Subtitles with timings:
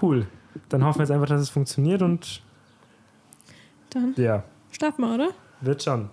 [0.00, 0.26] Cool.
[0.68, 2.42] Dann hoffen wir jetzt einfach, dass es funktioniert und
[3.90, 5.28] Dann ja, starten wir, oder?
[5.60, 6.08] wird schon.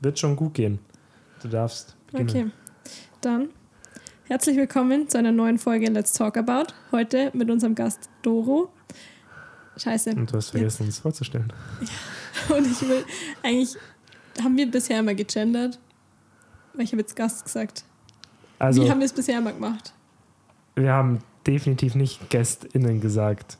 [0.00, 0.78] Wird schon gut gehen.
[1.42, 2.52] Du darfst beginnen.
[2.52, 2.90] Okay.
[3.20, 3.48] Dann
[4.24, 6.72] herzlich willkommen zu einer neuen Folge Let's Talk About.
[6.92, 8.70] Heute mit unserem Gast Doro.
[9.76, 10.10] Scheiße.
[10.10, 11.52] Und du hast vergessen, uns vorzustellen.
[12.56, 13.04] Und ich will
[13.42, 13.76] eigentlich,
[14.42, 15.78] haben wir bisher immer gegendert?
[16.74, 17.84] Weil ich habe jetzt Gast gesagt.
[18.58, 19.92] Also, Wie haben wir es bisher immer gemacht?
[20.76, 23.58] wir haben definitiv nicht GästInnen gesagt.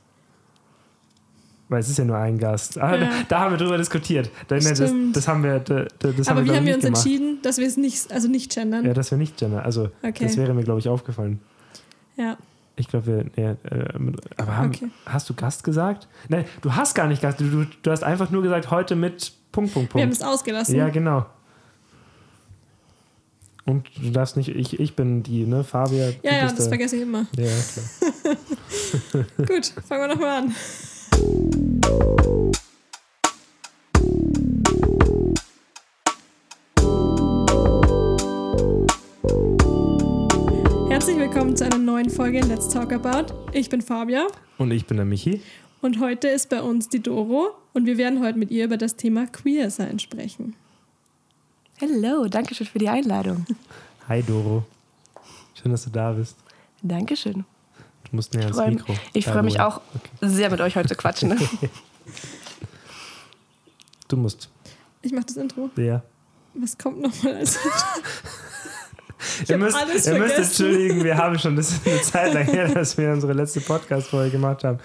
[1.68, 2.78] Weil es ist ja nur ein Gast.
[2.78, 3.00] Ah, Ja.
[3.00, 4.26] da, da haben wir drüber diskutiert.
[4.50, 5.16] Ne, das, Stimmt.
[5.16, 7.04] das haben wir, da, da- das haben Aber wie glaub haben wir uns gemacht.
[7.06, 8.84] entschieden, dass wir es nicht, also nicht gendern?
[8.84, 9.64] Ja, dass wir nicht gendern.
[9.64, 10.24] Also, Okay.
[10.24, 11.40] das wäre mir, glaube ich, aufgefallen.
[12.16, 12.36] Ja,
[12.76, 13.24] Ich glaube, wir.
[13.36, 13.84] Nee, äh,
[14.36, 14.88] aber haben, Okay.
[15.06, 16.08] hast du Gast gesagt?
[16.28, 17.40] Nein, du hast gar nicht Gast.
[17.40, 20.20] Du, du, du hast einfach nur gesagt, heute mit Punkt, Punkt, wir haben Punkt.
[20.20, 20.74] es ausgelassen.
[20.74, 21.24] Ja, genau.
[23.66, 25.64] Und du darfst nicht, ich, ich bin die, ne?
[25.64, 26.10] Fabia.
[26.22, 27.26] ja, ja, das der- vergesse ich immer.
[27.36, 29.24] Ja, klar.
[29.46, 30.54] Gut, fangen wir nochmal an.
[40.88, 43.34] Herzlich willkommen zu einer neuen Folge Let's Talk About.
[43.52, 45.42] Ich bin Fabia Und ich bin der Michi.
[45.82, 48.96] und heute ist bei uns die Doro und wir werden heute mit ihr über das
[48.96, 50.54] Thema Queer sein sprechen.
[51.80, 53.44] Hallo, danke schön für die Einladung.
[54.08, 54.64] Hi, Doro.
[55.54, 56.36] Schön, dass du da bist.
[56.82, 57.44] Dankeschön.
[58.10, 58.92] Du musst näher Ich ans freue Mikro.
[59.12, 59.80] ich By freu the mich auch
[60.20, 61.30] sehr mit euch heute zu quatschen.
[61.30, 61.38] Ne?
[64.06, 64.50] Du musst.
[65.00, 65.70] Ich mache das Intro.
[65.76, 66.02] Ja.
[66.52, 67.58] Was kommt nochmal als
[69.42, 72.44] Ich Ihr müsst, alles ihr müsst entschuldigen, wir haben schon, das ist eine Zeit lang
[72.44, 74.78] her, dass wir unsere letzte Podcast-Folge gemacht haben.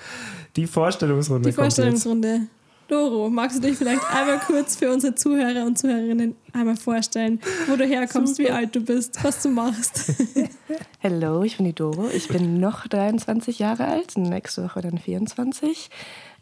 [0.56, 1.76] Die Vorstellungsrunde Die kommt jetzt.
[1.76, 2.48] Vorstellungsrunde.
[2.90, 7.76] Doro, magst du dich vielleicht einmal kurz für unsere Zuhörer und Zuhörerinnen einmal vorstellen, wo
[7.76, 10.12] du herkommst, wie alt du bist, was du machst?
[11.04, 12.10] Hallo, ich bin die Doro.
[12.10, 15.90] Ich bin noch 23 Jahre alt, nächste Woche dann 24.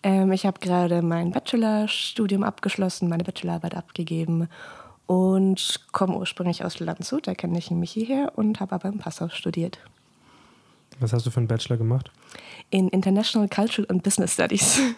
[0.04, 4.48] Ähm, ich habe gerade mein Bachelorstudium abgeschlossen, meine Bachelorarbeit abgegeben
[5.06, 9.28] und komme ursprünglich aus Landshut, da kenne ich mich hierher und habe aber in Passau
[9.30, 9.80] studiert.
[11.00, 12.10] Was hast du für einen Bachelor gemacht?
[12.70, 14.80] in International Cultural and Business Studies.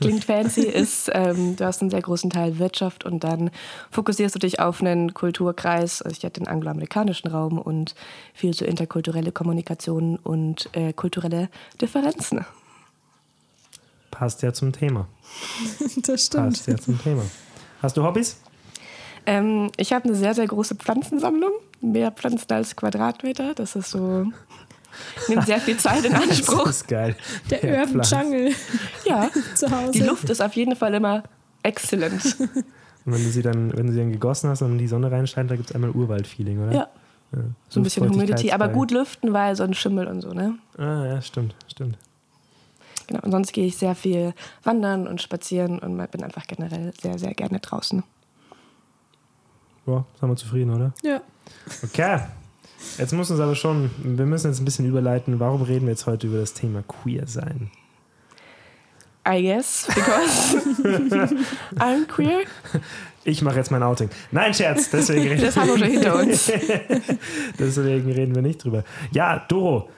[0.00, 3.50] Klingt fancy, ist, ähm, du hast einen sehr großen Teil Wirtschaft und dann
[3.90, 6.02] fokussierst du dich auf einen Kulturkreis.
[6.02, 7.94] Also ich hatte den angloamerikanischen Raum und
[8.34, 11.48] viel so interkulturelle Kommunikation und äh, kulturelle
[11.80, 12.44] Differenzen.
[14.10, 15.08] Passt ja zum Thema.
[16.02, 16.50] Das stimmt.
[16.50, 17.22] Passt ja zum Thema.
[17.82, 18.40] Hast du Hobbys?
[19.26, 23.54] Ähm, ich habe eine sehr, sehr große Pflanzensammlung, mehr Pflanzen als Quadratmeter.
[23.54, 24.26] Das ist so,
[25.28, 26.64] nimmt sehr viel Zeit in Anspruch.
[26.64, 27.16] Das ist geil.
[27.50, 28.02] Der Ja, Urban.
[28.02, 28.52] Jungle
[29.04, 29.92] Ja, zu Hause.
[29.92, 31.22] die Luft ist auf jeden Fall immer
[31.62, 32.36] exzellent.
[32.38, 32.48] Und
[33.04, 35.56] wenn du sie dann, wenn du sie dann gegossen hast und die Sonne reinscheint, da
[35.56, 36.72] gibt es einmal Urwald-Feeling, oder?
[36.72, 36.88] Ja.
[37.32, 37.38] Ja.
[37.68, 40.54] So ein bisschen Humidity, aber gut lüften, weil sonst Schimmel und so, ne?
[40.78, 41.98] Ah, ja, stimmt, stimmt.
[43.08, 43.20] Genau.
[43.22, 47.34] Und sonst gehe ich sehr viel wandern und spazieren und bin einfach generell sehr, sehr
[47.34, 48.02] gerne draußen.
[49.86, 50.92] Ja, sind wir zufrieden, oder?
[51.02, 51.20] Ja.
[51.82, 52.20] Okay.
[52.98, 55.38] Jetzt muss uns aber schon, wir müssen jetzt ein bisschen überleiten.
[55.40, 57.70] Warum reden wir jetzt heute über das Thema Queer sein?
[59.28, 61.34] I guess, because
[61.78, 62.42] I'm queer.
[63.24, 64.08] Ich mache jetzt mein Outing.
[64.30, 66.46] Nein, Scherz, deswegen reden, Das haben wir schon hinter uns.
[67.58, 68.84] deswegen reden wir nicht drüber.
[69.10, 69.90] Ja, Doro,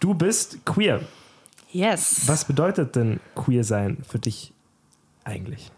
[0.00, 1.00] du bist queer.
[1.72, 2.22] Yes.
[2.26, 4.52] Was bedeutet denn queer sein für dich
[5.24, 5.72] eigentlich?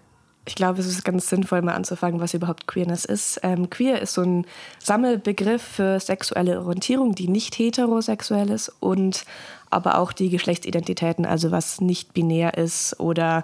[0.48, 3.40] Ich glaube, es ist ganz sinnvoll, mal anzufangen, was überhaupt Queerness ist.
[3.42, 4.46] Ähm, queer ist so ein
[4.78, 9.24] Sammelbegriff für sexuelle Orientierung, die nicht heterosexuell ist und
[9.70, 13.42] aber auch die Geschlechtsidentitäten, also was nicht binär ist oder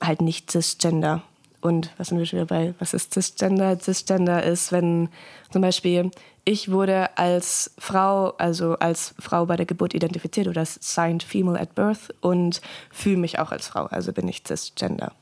[0.00, 1.22] halt nicht cisgender.
[1.60, 2.74] Und was sind wir schon wieder bei?
[2.78, 3.76] Was ist cisgender?
[3.80, 5.08] Cisgender ist, wenn
[5.50, 6.12] zum Beispiel
[6.44, 11.74] ich wurde als Frau, also als Frau bei der Geburt identifiziert oder signed female at
[11.74, 12.60] birth und
[12.92, 15.12] fühle mich auch als Frau, also bin ich cisgender.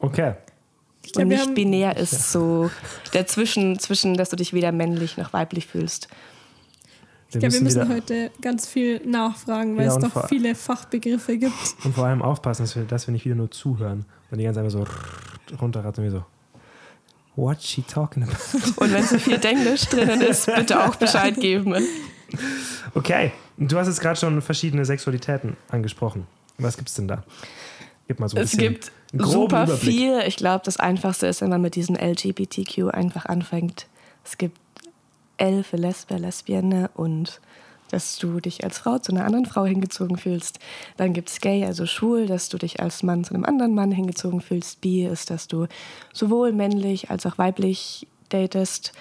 [0.00, 0.34] Okay.
[1.02, 2.70] Ich glaub, und nicht haben- binär ist so
[3.12, 6.08] dazwischen, zwischen, dass du dich weder männlich noch weiblich fühlst.
[7.32, 10.54] Ich glaube, wir müssen wieder, heute ganz viel nachfragen, weil Ja, es doch vor- viele
[10.56, 11.54] Fachbegriffe gibt.
[11.84, 14.60] und vor allem aufpassen, dass wir, dass wir nicht wieder nur zuhören und die ganze
[14.60, 14.84] Zeit so
[15.60, 16.24] runterraten wie so.
[17.36, 18.34] What's she talking about?
[18.84, 21.74] Und wenn zu viel Englisch drinnen ist, bitte auch Bescheid geben.
[22.94, 26.26] Okay, du hast jetzt gerade schon verschiedene Sexualitäten angesprochen.
[26.58, 27.22] Was gibt's denn da?
[28.10, 29.94] Gib mal so ein Es bisschen gibt einen groben super Überblick.
[29.94, 30.20] viel.
[30.26, 33.86] Ich glaube, das Einfachste ist, wenn man mit diesem LGBTQ einfach anfängt.
[34.24, 34.58] Es gibt
[35.36, 37.40] L für Lesbe, Lesbienne und
[37.92, 40.58] dass du dich als Frau zu einer anderen Frau hingezogen fühlst.
[40.96, 43.92] Dann gibt es Gay, also schwul, dass du dich als Mann zu einem anderen Mann
[43.92, 44.80] hingezogen fühlst.
[44.80, 45.68] Bi ist, dass du
[46.12, 48.92] sowohl männlich als auch weiblich datest.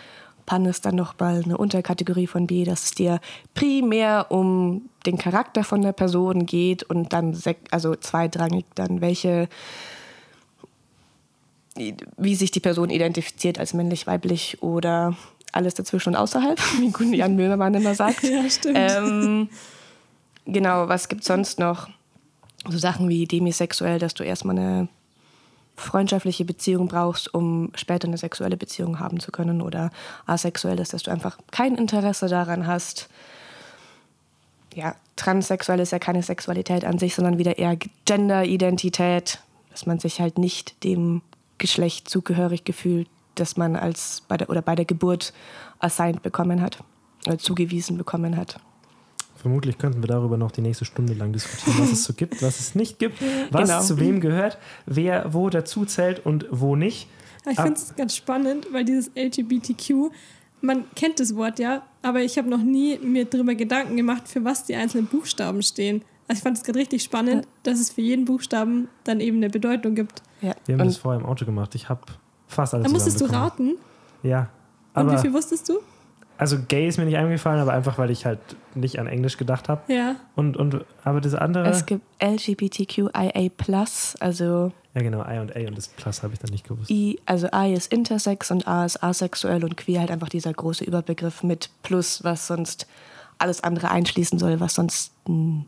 [0.49, 3.19] Pan ist dann nochmal eine Unterkategorie von B, dass es dir
[3.53, 9.47] primär um den Charakter von der Person geht und dann, also zweitrangig dann, welche,
[11.75, 15.15] wie sich die Person identifiziert als männlich, weiblich oder
[15.51, 18.23] alles dazwischen und außerhalb, wie Jan Böhmermann immer sagt.
[18.23, 18.75] Ja, stimmt.
[18.75, 19.49] Ähm,
[20.47, 21.89] genau, was gibt es sonst noch?
[22.67, 24.87] So Sachen wie demisexuell, dass du erstmal eine
[25.79, 29.91] freundschaftliche Beziehung brauchst, um später eine sexuelle Beziehung haben zu können oder
[30.25, 33.09] asexuell ist, dass du einfach kein Interesse daran hast.
[34.73, 39.39] Ja, transsexuell ist ja keine Sexualität an sich, sondern wieder eher Gender-Identität,
[39.71, 41.21] dass man sich halt nicht dem
[41.57, 45.33] Geschlecht zugehörig gefühlt, das man als bei der, oder bei der Geburt
[45.79, 46.83] assigned bekommen hat
[47.25, 48.59] oder zugewiesen bekommen hat.
[49.41, 52.59] Vermutlich könnten wir darüber noch die nächste Stunde lang diskutieren, was es so gibt, was
[52.59, 53.21] es nicht gibt,
[53.51, 53.81] was Genau.
[53.81, 57.07] zu wem gehört, wer wo dazu zählt und wo nicht.
[57.43, 60.11] Aber ich finde es ganz spannend, weil dieses LGBTQ,
[60.61, 64.43] man kennt das Wort ja, aber ich habe noch nie mir darüber Gedanken gemacht, für
[64.43, 66.03] was die einzelnen Buchstaben stehen.
[66.27, 69.49] Also ich fand es gerade richtig spannend, dass es für jeden Buchstaben dann eben eine
[69.49, 70.21] Bedeutung gibt.
[70.41, 70.53] Ja.
[70.65, 71.73] Wir haben das Und vorher im Auto gemacht.
[71.75, 72.01] Ich habe
[72.47, 73.77] fast alles Da musstest du raten.
[74.21, 74.49] Ja.
[74.93, 75.79] Und wie Aber, viel wusstest du?
[76.39, 78.39] Also gay ist mir nicht eingefallen, aber einfach, weil ich halt
[78.73, 79.93] nicht an Englisch gedacht habe.
[79.93, 80.15] Ja.
[80.35, 81.67] Und, und, aber das andere.
[81.67, 83.51] es gibt LGBTQIA+,
[84.19, 86.89] also ja, genau, I und A und das Plus habe ich dann nicht gewusst.
[86.89, 90.83] I, also I ist intersex und A ist asexuell und queer halt einfach dieser große
[90.83, 92.87] Überbegriff mit Plus, was sonst
[93.37, 95.63] alles andere einschließen soll, was sonst mh,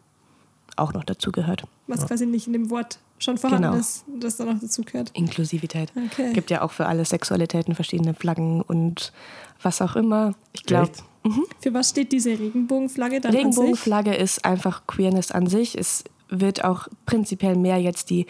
[0.77, 1.63] auch noch dazugehört.
[1.87, 3.77] Was quasi nicht in dem Wort schon vorhanden Genau.
[3.79, 5.11] ist, das dann noch dazu gehört.
[5.13, 5.91] Inklusivität.
[5.95, 6.33] Okay.
[6.33, 9.13] Gibt ja auch für alle Sexualitäten verschiedene Flaggen und
[9.63, 10.33] was auch immer.
[10.53, 11.03] Ich glaube, Echt?
[11.59, 13.45] Für was steht diese Regenbogenflagge dann an sich?
[13.45, 15.77] Regenbogenflagge ist einfach Queerness an sich.
[15.77, 18.25] Es wird auch prinzipiell mehr jetzt die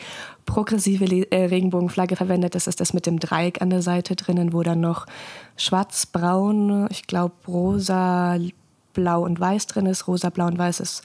[0.45, 2.55] progressive äh, Regenbogenflagge verwendet.
[2.55, 5.05] Das ist das mit dem Dreieck an der Seite drinnen, wo dann noch
[5.55, 8.37] schwarz, braun, ich glaube rosa,
[8.93, 10.07] blau und weiß drin ist.
[10.07, 11.03] Rosa, blau und weiß ist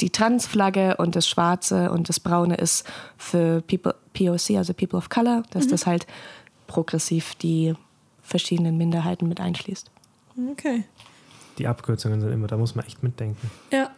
[0.00, 2.84] die Transflagge und das Schwarze und das Braune ist
[3.16, 6.06] für People, POC, also People of Color, dass das halt
[6.66, 7.74] progressiv die
[8.30, 9.90] verschiedenen Minderheiten mit einschließt.
[10.52, 10.84] Okay.
[11.58, 13.50] Die Abkürzungen sind immer, da muss man echt mitdenken.
[13.70, 13.90] Ja,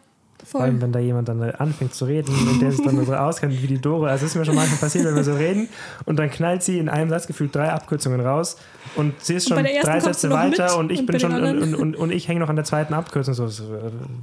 [0.45, 0.83] Vor allem, voll.
[0.83, 3.81] wenn da jemand dann anfängt zu reden und der sich dann so auskennt wie die
[3.81, 4.07] Doro.
[4.07, 5.69] Also es ist mir schon manchmal passiert, wenn wir so reden
[6.07, 8.57] und dann knallt sie in einem Satz gefühlt drei Abkürzungen raus
[8.97, 11.97] und sie ist schon drei Sätze weiter und ich und bin schon und, und, und,
[11.97, 13.35] und ich hänge noch an der zweiten Abkürzung.
[13.35, 13.49] So,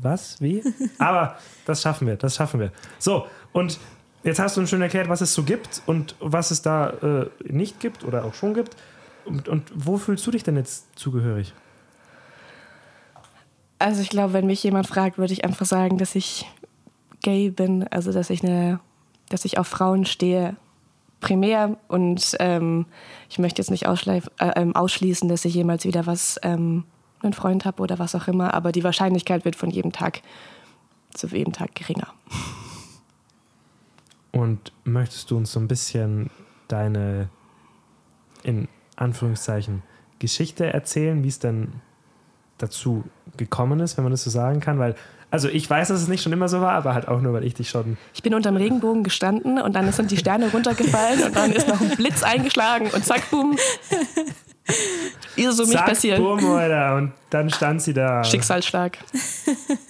[0.02, 0.42] was?
[0.42, 0.64] Wie?
[0.98, 2.72] Aber das schaffen wir, das schaffen wir.
[2.98, 3.80] So, und
[4.24, 7.30] jetzt hast du uns schon erklärt, was es so gibt und was es da äh,
[7.48, 8.76] nicht gibt oder auch schon gibt.
[9.30, 11.54] Und, und wo fühlst du dich denn jetzt zugehörig?
[13.78, 16.46] Also ich glaube, wenn mich jemand fragt, würde ich einfach sagen, dass ich
[17.22, 18.80] gay bin, also dass ich eine,
[19.30, 20.56] dass ich auf Frauen stehe,
[21.22, 22.86] primär und ähm,
[23.30, 26.86] ich möchte jetzt nicht äh, ähm, ausschließen, dass ich jemals wieder was ähm,
[27.22, 30.22] einen Freund habe oder was auch immer, aber die Wahrscheinlichkeit wird von jedem Tag
[31.14, 32.14] zu jedem Tag geringer.
[34.32, 36.30] Und möchtest du uns so ein bisschen
[36.68, 37.30] deine,
[38.44, 38.68] in
[39.00, 39.82] Anführungszeichen,
[40.20, 41.70] Geschichte erzählen, wie es denn
[42.58, 43.04] dazu
[43.38, 44.80] gekommen ist, wenn man das so sagen kann?
[44.80, 44.96] Weil,
[45.32, 47.46] also ich weiß, dass es nicht schon immer so war, aber halt auch nur, weil
[47.46, 47.98] ich dich schon.
[48.14, 51.80] Ich bin unterm Regenbogen gestanden und dann sind die Sterne runtergefallen und dann ist noch
[51.80, 53.58] ein Blitz eingeschlagen und zack, boom.
[55.36, 56.20] Ist so mich Zack, passiert.
[56.20, 56.96] bumm, Alter.
[56.96, 58.24] Und dann stand sie da.
[58.24, 58.98] Schicksalsschlag.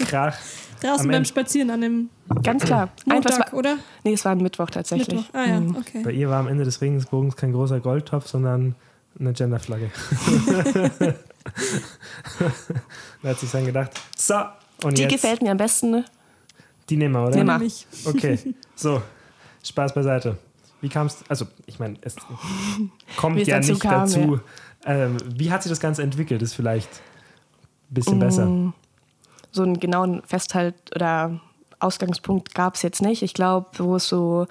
[0.07, 0.37] Krach.
[0.81, 2.09] Draußen Am beim Spazieren an dem
[2.43, 2.89] Ganz klar.
[3.05, 3.75] Montag, war, oder?
[4.05, 5.09] nee, es war ein Mittwoch tatsächlich.
[5.17, 5.33] Mittwoch.
[5.33, 5.75] Ah ja, Mhm.
[5.75, 6.01] okay.
[6.05, 8.75] Bei ihr war am Ende des Regensbogens kein großer Goldtopf, sondern
[9.19, 9.91] eine Genderflagge.
[13.23, 14.35] da hat sich dann gedacht, so,
[14.83, 15.11] und Die jetzt.
[15.11, 15.91] gefällt mir am besten.
[15.91, 16.05] ne?
[16.89, 17.35] Die nehmen wir, oder?
[17.35, 17.71] Nehmen wir.
[18.09, 18.39] Okay,
[18.75, 19.01] so,
[19.63, 20.37] Spaß beiseite.
[20.81, 22.15] Wie kam es, also ich meine, es
[23.17, 24.39] kommt ja dazu nicht kam, dazu.
[24.85, 26.41] Ähm, wie hat sich das Ganze entwickelt?
[26.41, 26.89] Ist vielleicht
[27.91, 28.19] ein bisschen Mm.
[28.19, 28.73] besser.
[29.51, 31.41] So einen genauen Festhalt oder
[31.79, 33.21] Ausgangspunkt gab es jetzt nicht.
[33.23, 34.47] Ich glaube, wo es so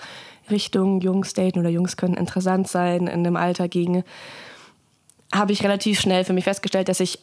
[0.50, 4.04] Richtung Jungs daten oder Jungs können interessant sein in dem Alter ging,
[5.34, 7.18] habe ich relativ schnell für mich festgestellt, dass ich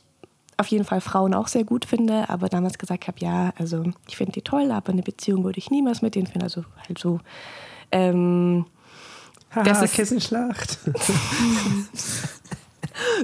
[0.58, 4.16] auf jeden Fall Frauen auch sehr gut finde, aber damals gesagt habe, ja, also ich
[4.16, 6.44] finde die toll, aber eine Beziehung würde ich niemals mit denen finden.
[6.44, 7.20] Also halt so.
[7.92, 8.66] Ähm,
[9.54, 10.80] Haha, das ist- Kissenschlacht.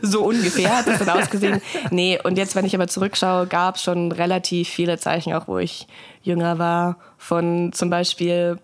[0.02, 1.62] So ungefähr hat es dann ausgesehen.
[1.92, 5.60] Nee, und jetzt, wenn ich aber zurückschaue, gab es schon relativ viele Zeichen, auch wo
[5.60, 5.88] ich
[6.24, 6.98] jünger war.
[7.18, 8.60] Von zum Beispiel,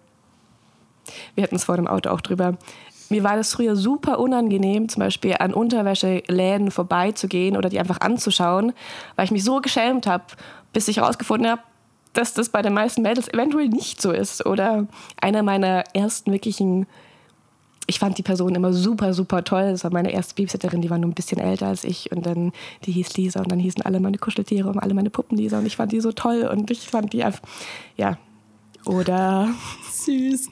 [1.35, 2.57] wir hatten es vor dem Auto auch drüber.
[3.09, 8.73] Mir war das früher super unangenehm, zum Beispiel an Unterwäscheläden vorbeizugehen oder die einfach anzuschauen,
[9.15, 10.25] weil ich mich so geschämt habe,
[10.73, 11.61] bis ich herausgefunden habe,
[12.13, 14.45] dass das bei den meisten Mädels eventuell nicht so ist.
[14.45, 14.87] Oder
[15.21, 16.87] einer meiner ersten wirklichen
[17.89, 19.71] ich fand die Person immer super, super toll.
[19.71, 22.11] Das war meine erste Babysitterin, die war nur ein bisschen älter als ich.
[22.11, 22.51] Und dann,
[22.83, 25.59] die hieß Lisa und dann hießen alle meine Kuscheltiere und alle meine Puppen Lisa.
[25.59, 27.41] Und ich fand die so toll und ich fand die einfach,
[27.95, 28.17] ja.
[28.87, 29.49] Oder.
[29.91, 30.49] Süß.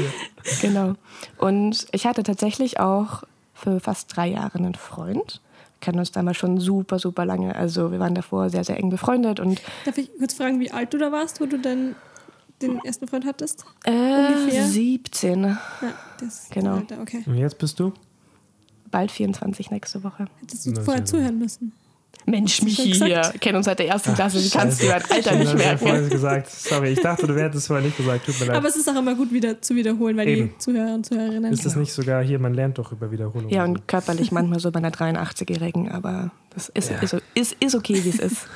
[0.60, 0.94] genau.
[1.38, 3.24] Und ich hatte tatsächlich auch
[3.54, 5.40] für fast drei Jahre einen Freund.
[5.74, 7.54] Wir kennen uns damals schon super, super lange.
[7.56, 10.94] Also wir waren davor sehr, sehr eng befreundet und Darf ich kurz fragen, wie alt
[10.94, 11.96] du da warst, wo du dann
[12.60, 13.64] den ersten Freund hattest?
[13.84, 14.64] äh, Ungefähr?
[14.66, 15.58] 17, Ja,
[16.20, 16.76] das Genau.
[16.76, 17.24] Alter, okay.
[17.26, 17.92] Und jetzt bist du?
[18.92, 20.26] bald 24 nächste Woche.
[20.40, 21.72] Hättest du vorher zuhören müssen.
[22.24, 24.38] Mensch, Michi, hier, kennen uns seit der ersten Klasse.
[24.42, 26.08] Wie kannst du dein Alter nicht Ich merken?
[26.08, 26.48] gesagt.
[26.50, 28.26] Sorry, ich dachte, du hättest es vorher nicht gesagt.
[28.26, 28.56] Tut mir leid.
[28.56, 30.48] Aber es ist auch immer gut, wieder zu wiederholen, weil Eben.
[30.50, 31.52] die Zuhörer und Zuhörerinnen.
[31.52, 33.50] ist das nicht sogar hier, man lernt doch über Wiederholung.
[33.50, 38.04] Ja, und körperlich manchmal so bei einer 83-Jährigen, aber das ist, ist, ist, ist okay,
[38.04, 38.46] wie es ist.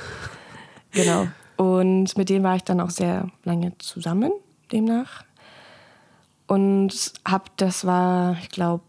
[0.92, 1.26] genau.
[1.56, 4.30] Und mit dem war ich dann auch sehr lange zusammen,
[4.70, 5.24] demnach.
[6.46, 8.84] Und hab, das war, ich glaube,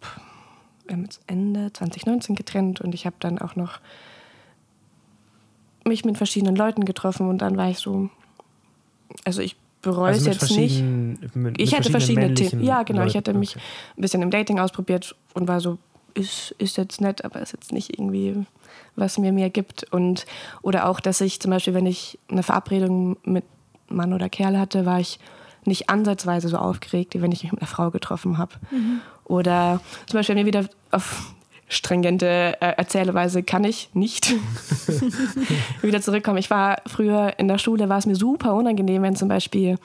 [0.85, 3.79] wir haben jetzt Ende 2019 getrennt und ich habe dann auch noch
[5.87, 8.09] mich mit verschiedenen Leuten getroffen und dann war ich so,
[9.25, 10.81] also ich bereue also es jetzt nicht.
[10.83, 12.63] Mit, mit Ich hatte verschiedene Themen.
[12.63, 13.01] Ja, genau.
[13.01, 13.17] Ich Leuten.
[13.29, 13.61] hatte mich Okay.
[13.97, 15.77] ein bisschen im Dating ausprobiert und war so,
[16.13, 18.45] ist, ist jetzt nett, aber ist jetzt nicht irgendwie,
[18.95, 19.85] was mir mehr gibt.
[19.91, 20.25] Und,
[20.61, 23.45] oder auch, dass ich zum Beispiel, wenn ich eine Verabredung mit
[23.87, 25.19] Mann oder Kerl hatte, war ich
[25.65, 28.55] nicht ansatzweise so aufgeregt, wie wenn ich mich mit einer Frau getroffen habe.
[29.25, 31.33] Oder zum Beispiel, wenn wir wieder auf
[31.69, 34.33] stringente äh, Erzähleweise kann ich nicht
[35.81, 36.37] wieder zurückkommen.
[36.37, 39.77] Ich war früher in der Schule, war es mir super unangenehm, wenn zum Beispiel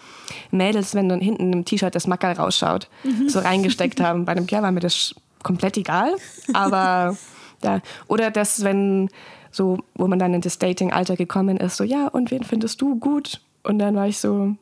[0.51, 2.89] Mädels, wenn dann hinten im T-Shirt das Mackerl rausschaut,
[3.27, 4.25] so reingesteckt haben.
[4.25, 6.15] Bei einem Kerl war mir das komplett egal.
[6.53, 7.17] Aber
[7.61, 9.09] da, oder das, wenn
[9.51, 12.99] so, wo man dann in das Dating-Alter gekommen ist, so, ja, und wen findest du
[12.99, 13.41] gut?
[13.63, 14.55] Und dann war ich so,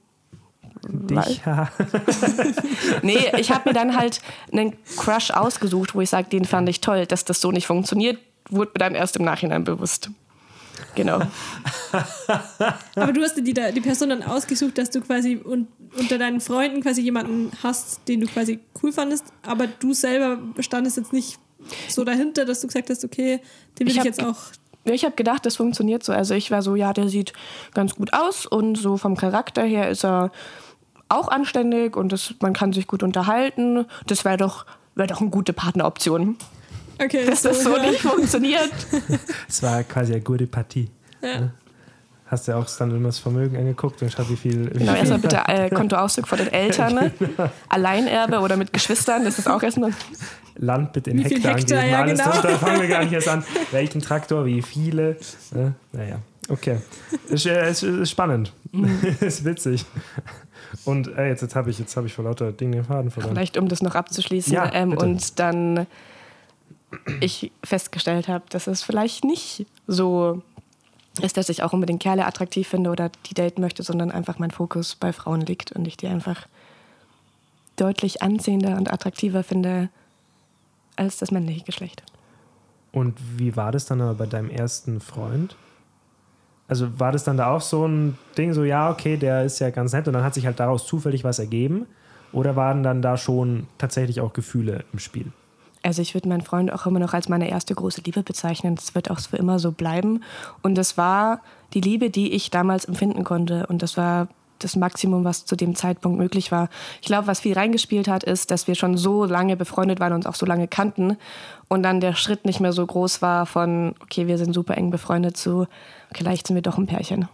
[0.88, 1.70] Dich, ja.
[3.02, 4.20] Nee, ich habe mir dann halt
[4.52, 7.06] einen Crush ausgesucht, wo ich sage, den fand ich toll.
[7.06, 8.18] Dass das so nicht funktioniert,
[8.49, 10.10] wurde mir dann erst im Nachhinein bewusst.
[10.94, 11.20] Genau.
[12.94, 15.68] Aber du hast dir die, die Person dann ausgesucht, dass du quasi un,
[15.99, 20.96] unter deinen Freunden quasi jemanden hast, den du quasi cool fandest, aber du selber standest
[20.96, 21.38] jetzt nicht
[21.88, 23.40] so dahinter, dass du gesagt hast, okay,
[23.78, 24.37] den will Ich ich, jetzt auch.
[24.84, 26.12] Ja, Ich habe gedacht, das funktioniert so.
[26.12, 27.32] Also ich war so, ja, der sieht
[27.75, 30.32] ganz gut aus und so vom Charakter her ist er
[31.10, 33.86] auch anständig und das, man kann sich gut unterhalten.
[34.06, 36.36] Das wäre doch, wär doch eine gute Partneroption.
[37.02, 38.70] Okay, Dass das so nicht funktioniert.
[39.48, 40.90] Es war quasi eine gute Partie.
[41.22, 41.50] Ja.
[42.26, 44.72] Hast du auch dann immer das Vermögen angeguckt und schaut, wie viel.
[44.72, 46.94] Wie Genau, erstmal bitte äh, Kontoauszug von den Eltern.
[46.94, 47.12] Ne?
[47.68, 49.92] Alleinerbe oder mit Geschwistern, das ist auch erstmal.
[50.56, 51.92] Land bitte in Wie Hektar Hektar, angeben.
[51.92, 52.30] ja, Alles genau.
[52.32, 53.42] drunter fangen wir gar nicht erst an.
[53.72, 55.16] Welchen Traktor, wie viele.
[55.52, 55.74] Ne?
[55.92, 56.78] Naja, okay.
[57.28, 58.52] Ist, äh, ist, ist spannend.
[58.70, 59.00] Mhm.
[59.20, 59.84] ist witzig.
[60.84, 63.34] Und äh, jetzt, jetzt habe ich, jetzt hab ich vor lauter Dingen den Faden verloren.
[63.34, 64.52] Vielleicht, um das noch abzuschließen.
[64.52, 65.86] Ja, ähm, und dann
[67.20, 70.42] ich festgestellt habe, dass es vielleicht nicht so
[71.20, 74.50] ist, dass ich auch unbedingt Kerle attraktiv finde oder die daten möchte, sondern einfach mein
[74.50, 76.46] Fokus bei Frauen liegt und ich die einfach
[77.76, 79.88] deutlich anziehender und attraktiver finde
[80.96, 82.02] als das männliche Geschlecht.
[82.92, 85.56] Und wie war das dann aber bei deinem ersten Freund?
[86.70, 89.70] Also war das dann da auch so ein Ding, so ja, okay, der ist ja
[89.70, 91.86] ganz nett und dann hat sich halt daraus zufällig was ergeben?
[92.32, 95.32] Oder waren dann da schon tatsächlich auch Gefühle im Spiel?
[95.82, 98.76] Also ich würde meinen Freund auch immer noch als meine erste große Liebe bezeichnen.
[98.76, 100.22] Das wird auch für immer so bleiben.
[100.62, 101.40] Und das war
[101.74, 103.66] die Liebe, die ich damals empfinden konnte.
[103.66, 104.28] Und das war
[104.64, 106.68] das Maximum, was zu dem Zeitpunkt möglich war.
[107.00, 110.18] Ich glaube, was viel reingespielt hat, ist, dass wir schon so lange befreundet waren und
[110.18, 111.16] uns auch so lange kannten.
[111.68, 114.90] Und dann der Schritt nicht mehr so groß war von, okay, wir sind super eng
[114.90, 115.62] befreundet zu,
[116.10, 117.28] okay, vielleicht sind wir doch ein Pärchen.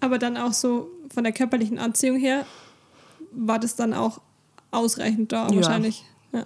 [0.00, 2.44] Aber dann auch so von der körperlichen Anziehung her
[3.32, 4.20] war das dann auch
[4.70, 5.56] ausreichend da Ja.
[5.56, 6.04] wahrscheinlich.
[6.32, 6.44] Ja.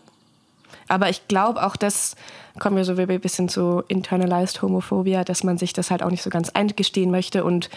[0.89, 2.17] Aber ich glaube auch, das
[2.59, 6.23] kommen wir so ein bisschen zu internalized Homophobia, dass man sich das halt auch nicht
[6.23, 7.71] so ganz eingestehen möchte und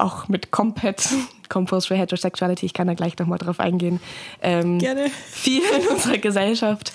[0.00, 1.08] auch mit Compet,
[1.48, 4.00] Compulsory Heterosexuality, ich kann da gleich nochmal drauf eingehen,
[4.42, 5.08] ähm, Gerne.
[5.30, 6.92] viel in unserer Gesellschaft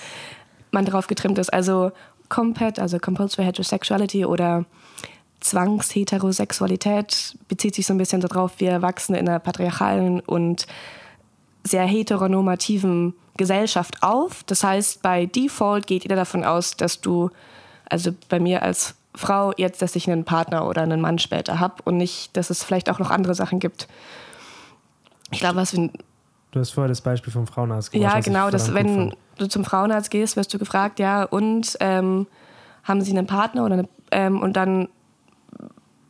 [0.72, 1.52] man drauf getrimmt ist.
[1.52, 1.92] Also
[2.30, 4.66] Compet, also Compulsory Heterosexuality oder
[5.40, 10.66] Zwangsheterosexualität bezieht sich so ein bisschen darauf, wir wachsen in einer patriarchalen und
[11.64, 14.44] sehr heteronormativen Gesellschaft auf.
[14.44, 17.30] Das heißt, bei Default geht jeder davon aus, dass du,
[17.90, 21.76] also bei mir als Frau, jetzt, dass ich einen Partner oder einen Mann später habe
[21.84, 23.88] und nicht, dass es vielleicht auch noch andere Sachen gibt.
[25.32, 25.90] Ich glaube, was wir
[26.52, 28.14] Du hast vorher das Beispiel vom Frauenarzt gemacht.
[28.14, 28.50] ja, genau.
[28.50, 32.28] Das, verdammt gut wenn du zum Frauenarzt gehst, wirst du gefragt, ja, und ähm,
[32.86, 34.88] haben sie einen Partner oder eine, ähm, und dann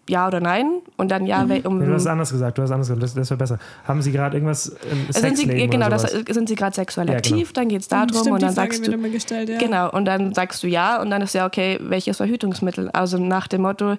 [0.07, 1.61] ja oder nein und dann ja, mhm.
[1.63, 1.79] um.
[1.79, 3.59] Nee, du hast es anders gesagt, du hast anders gesagt, das, das wäre besser.
[3.87, 7.15] Haben Sie gerade irgendwas im Sex sind Sie, Genau, das, sind Sie gerade sexuell ja,
[7.15, 7.53] aktiv, genau.
[7.53, 8.95] dann geht es darum Stimmt, und dann sagst du.
[9.05, 9.57] Gestellt, ja.
[9.57, 12.89] Genau, und dann sagst du ja und dann ist ja okay, welches Verhütungsmittel?
[12.89, 13.97] Also nach dem Motto,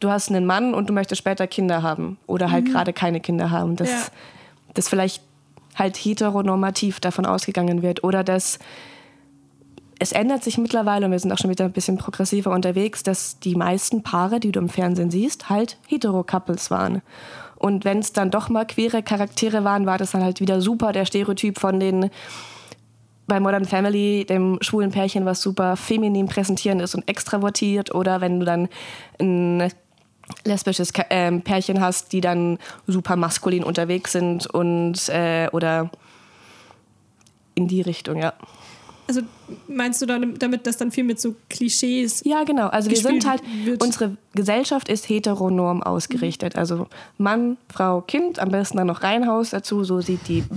[0.00, 2.72] du hast einen Mann und du möchtest später Kinder haben oder halt mhm.
[2.72, 3.76] gerade keine Kinder haben.
[3.76, 3.96] Das, ja.
[4.74, 5.22] das vielleicht
[5.74, 8.58] halt heteronormativ davon ausgegangen wird oder dass
[10.02, 13.38] es ändert sich mittlerweile, und wir sind auch schon wieder ein bisschen progressiver unterwegs, dass
[13.38, 17.02] die meisten Paare, die du im Fernsehen siehst, halt hetero-Couples waren.
[17.54, 20.90] Und wenn es dann doch mal queere Charaktere waren, war das dann halt wieder super,
[20.90, 22.10] der Stereotyp von den
[23.28, 27.94] bei Modern Family, dem schwulen Pärchen, was super feminin präsentieren ist und extravertiert.
[27.94, 28.68] Oder wenn du dann
[29.20, 29.72] ein
[30.44, 35.90] lesbisches äh, Pärchen hast, die dann super maskulin unterwegs sind und äh, oder
[37.54, 38.32] in die Richtung, ja.
[39.12, 39.26] Also
[39.68, 42.22] meinst du damit, dass dann viel mit so Klischees?
[42.24, 42.68] Ja, genau.
[42.68, 43.82] Also wir sind halt, wird?
[43.82, 46.54] unsere Gesellschaft ist heteronorm ausgerichtet.
[46.54, 46.58] Mhm.
[46.58, 46.86] Also
[47.18, 50.44] Mann, Frau, Kind, am besten dann noch Reihenhaus dazu, so sieht die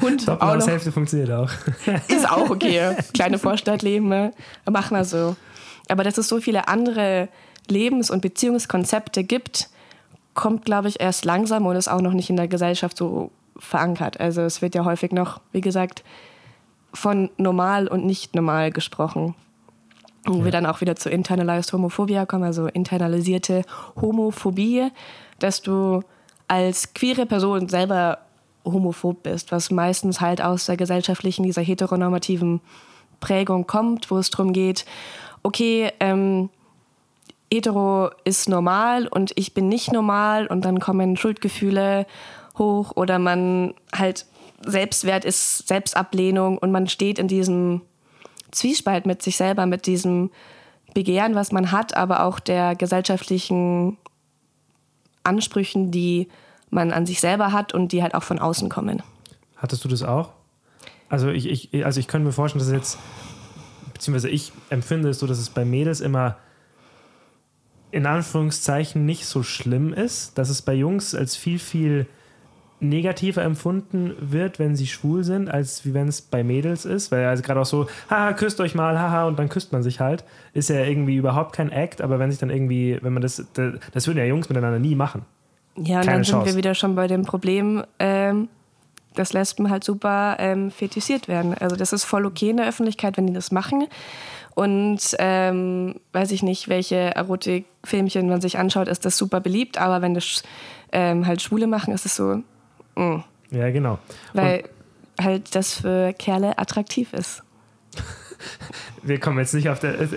[0.00, 0.68] Hund auch noch.
[0.68, 1.50] Hälfte funktioniert auch.
[2.08, 2.94] ist auch okay.
[3.12, 4.32] Kleine Vorstadtleben, ne?
[4.70, 5.34] machen wir so.
[5.88, 7.28] Aber dass es so viele andere
[7.66, 9.70] Lebens- und Beziehungskonzepte gibt,
[10.34, 14.18] kommt, glaube ich, erst langsam und ist auch noch nicht in der Gesellschaft so verankert.
[14.18, 16.02] Also es wird ja häufig noch, wie gesagt,
[16.92, 19.34] von normal und nicht normal gesprochen.
[20.26, 20.44] Wo ja.
[20.44, 23.62] wir dann auch wieder zu internalized Homophobia kommen, also internalisierte
[24.00, 24.88] Homophobie,
[25.38, 26.02] dass du
[26.48, 28.18] als queere Person selber
[28.64, 32.60] homophob bist, was meistens halt aus der gesellschaftlichen, dieser heteronormativen
[33.20, 34.84] Prägung kommt, wo es darum geht,
[35.42, 36.50] okay, ähm,
[37.52, 42.06] hetero ist normal und ich bin nicht normal und dann kommen Schuldgefühle
[42.60, 44.26] hoch oder man halt
[44.64, 47.80] Selbstwert ist Selbstablehnung und man steht in diesem
[48.52, 50.30] Zwiespalt mit sich selber, mit diesem
[50.94, 53.96] Begehren, was man hat, aber auch der gesellschaftlichen
[55.24, 56.28] Ansprüchen, die
[56.68, 59.02] man an sich selber hat und die halt auch von außen kommen.
[59.56, 60.30] Hattest du das auch?
[61.08, 62.98] Also ich, ich, also ich könnte mir vorstellen, dass es jetzt,
[63.92, 66.36] beziehungsweise ich empfinde es so, dass es bei Mädels immer
[67.92, 72.06] in Anführungszeichen nicht so schlimm ist, dass es bei Jungs als viel, viel
[72.80, 77.12] negativer empfunden wird, wenn sie schwul sind, als wie wenn es bei Mädels ist.
[77.12, 80.00] Weil also gerade auch so, haha, küsst euch mal, haha, und dann küsst man sich
[80.00, 80.24] halt.
[80.54, 84.06] Ist ja irgendwie überhaupt kein Act, aber wenn sich dann irgendwie, wenn man das, das
[84.06, 85.24] würden ja Jungs miteinander nie machen.
[85.76, 88.48] Ja, und Keine dann sind wir wieder schon bei dem Problem, ähm,
[89.14, 91.54] dass Lesben halt super ähm, fetischisiert werden.
[91.54, 93.86] Also das ist voll okay in der Öffentlichkeit, wenn die das machen.
[94.54, 99.78] Und ähm, weiß ich nicht, welche Erotikfilmchen man sich anschaut, ist das super beliebt.
[99.78, 100.42] Aber wenn das
[100.92, 102.42] ähm, halt Schwule machen, ist es so,
[102.96, 103.24] Mhm.
[103.50, 103.98] Ja, genau.
[104.32, 104.70] Weil Und
[105.24, 107.42] halt das für Kerle attraktiv ist.
[109.02, 110.00] wir kommen jetzt nicht auf der.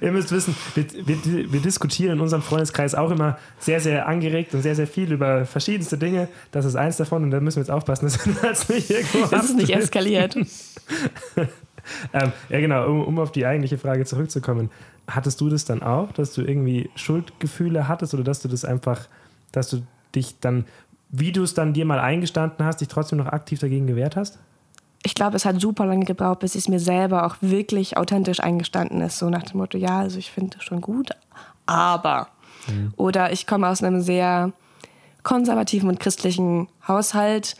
[0.00, 4.54] Ihr müsst wissen, wir, wir, wir, diskutieren in unserem Freundeskreis auch immer sehr, sehr angeregt
[4.54, 6.28] und sehr, sehr viel über verschiedenste Dinge.
[6.52, 9.46] Das ist eins davon und da müssen wir jetzt aufpassen, dass das nicht irgendwo Das
[9.46, 10.36] ist nicht eskaliert.
[10.36, 14.70] ähm, ja, genau, um, um auf die eigentliche Frage zurückzukommen.
[15.06, 19.08] Hattest du das dann auch, dass du irgendwie Schuldgefühle hattest oder dass du das einfach,
[19.52, 19.82] dass du
[20.14, 20.64] dich dann,
[21.10, 24.38] wie du es dann dir mal eingestanden hast, dich trotzdem noch aktiv dagegen gewehrt hast?
[25.02, 29.00] Ich glaube, es hat super lange gebraucht, bis es mir selber auch wirklich authentisch eingestanden
[29.00, 29.18] ist.
[29.18, 31.10] So nach dem Motto, ja, also ich finde das schon gut,
[31.66, 32.28] aber.
[32.66, 32.92] Mhm.
[32.96, 34.52] Oder ich komme aus einem sehr
[35.22, 37.56] konservativen und christlichen Haushalt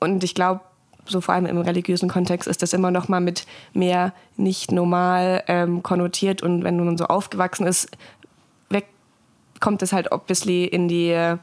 [0.00, 0.60] und ich glaube,
[1.08, 5.44] so vor allem im religiösen Kontext ist das immer noch mal mit mehr nicht normal
[5.46, 7.96] ähm, konnotiert und wenn man so aufgewachsen ist,
[8.70, 8.86] weg,
[9.60, 11.36] kommt es halt obviously in die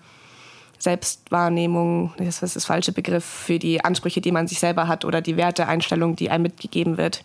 [0.80, 5.22] Selbstwahrnehmung, das ist das falsche Begriff, für die Ansprüche, die man sich selber hat oder
[5.22, 7.24] die Werteeinstellung, die einem mitgegeben wird,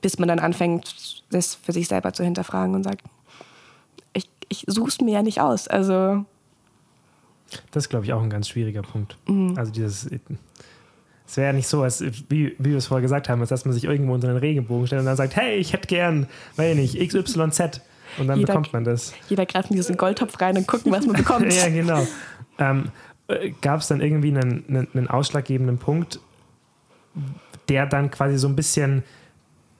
[0.00, 3.02] bis man dann anfängt, das für sich selber zu hinterfragen und sagt,
[4.12, 5.68] ich, ich suche es mir ja nicht aus.
[5.68, 6.24] Also
[7.70, 9.16] das ist, glaube ich, auch ein ganz schwieriger Punkt.
[9.26, 9.54] Mhm.
[9.56, 10.08] Also dieses,
[11.26, 13.64] es wäre ja nicht so, als wie, wie wir es vorher gesagt haben, als dass
[13.64, 16.76] man sich irgendwo unter einen Regenbogen stellt und dann sagt, hey, ich hätte gern, weiß
[16.76, 17.80] nicht, XYZ.
[18.18, 19.12] Und dann jeder, bekommt man das.
[19.28, 21.52] Jeder greift in diesen Goldtopf rein und gucken, was man bekommt.
[21.54, 22.04] ja, genau.
[22.60, 22.92] Ähm,
[23.26, 26.20] äh, Gab es dann irgendwie einen, einen, einen, ausschlaggebenden Punkt,
[27.68, 29.02] der dann quasi so ein bisschen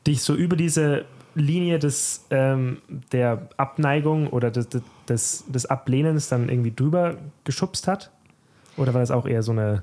[0.07, 2.79] dich so über diese Linie des, ähm,
[3.13, 4.69] der Abneigung oder des,
[5.09, 8.11] des, des Ablehnens dann irgendwie drüber geschubst hat?
[8.77, 9.83] Oder war das auch eher so eine.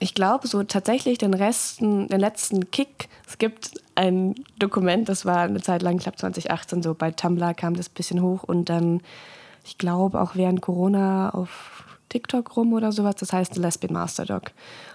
[0.00, 3.08] Ich glaube, so tatsächlich den Resten, den letzten Kick.
[3.26, 7.54] Es gibt ein Dokument, das war eine Zeit lang, ich glaube 2018, so bei Tumblr
[7.54, 9.00] kam das bisschen hoch und dann,
[9.64, 11.73] ich glaube, auch während Corona auf
[12.14, 13.16] TikTok rum oder sowas.
[13.16, 14.52] Das heißt The Lesbian Master Doc,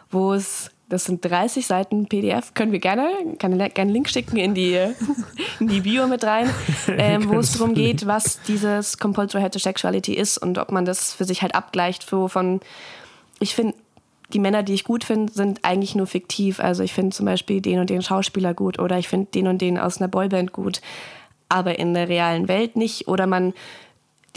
[0.09, 2.53] wo es Das sind 30 Seiten PDF.
[2.53, 4.79] Können wir gerne, kann gerne einen Link schicken in die,
[5.59, 6.49] in die Bio mit rein,
[6.87, 11.25] ähm, wo es darum geht, was dieses Compulsory Heterosexuality ist und ob man das für
[11.25, 12.09] sich halt abgleicht.
[12.09, 12.61] So von,
[13.39, 13.75] ich finde,
[14.31, 16.61] die Männer, die ich gut finde, sind eigentlich nur fiktiv.
[16.61, 19.61] Also ich finde zum Beispiel den und den Schauspieler gut oder ich finde den und
[19.61, 20.79] den aus einer Boyband gut,
[21.49, 23.09] aber in der realen Welt nicht.
[23.09, 23.53] Oder man,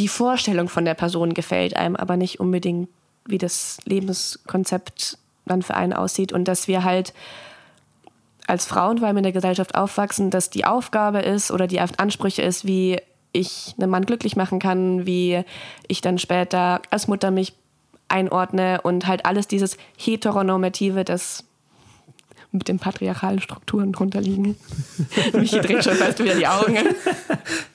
[0.02, 2.88] die Vorstellung von der Person gefällt einem, aber nicht unbedingt,
[3.24, 7.14] wie das Lebenskonzept dann für einen aussieht und dass wir halt
[8.48, 12.42] als Frauen vor allem in der Gesellschaft aufwachsen, dass die Aufgabe ist oder die Ansprüche
[12.42, 15.44] ist, wie ich einen Mann glücklich machen kann, wie
[15.86, 17.54] ich dann später als Mutter mich
[18.08, 21.44] einordne und halt alles dieses heteronormative, das
[22.50, 24.56] mit den patriarchalen Strukturen drunter liegen.
[25.32, 26.76] Michi dreht schon fast wieder die Augen.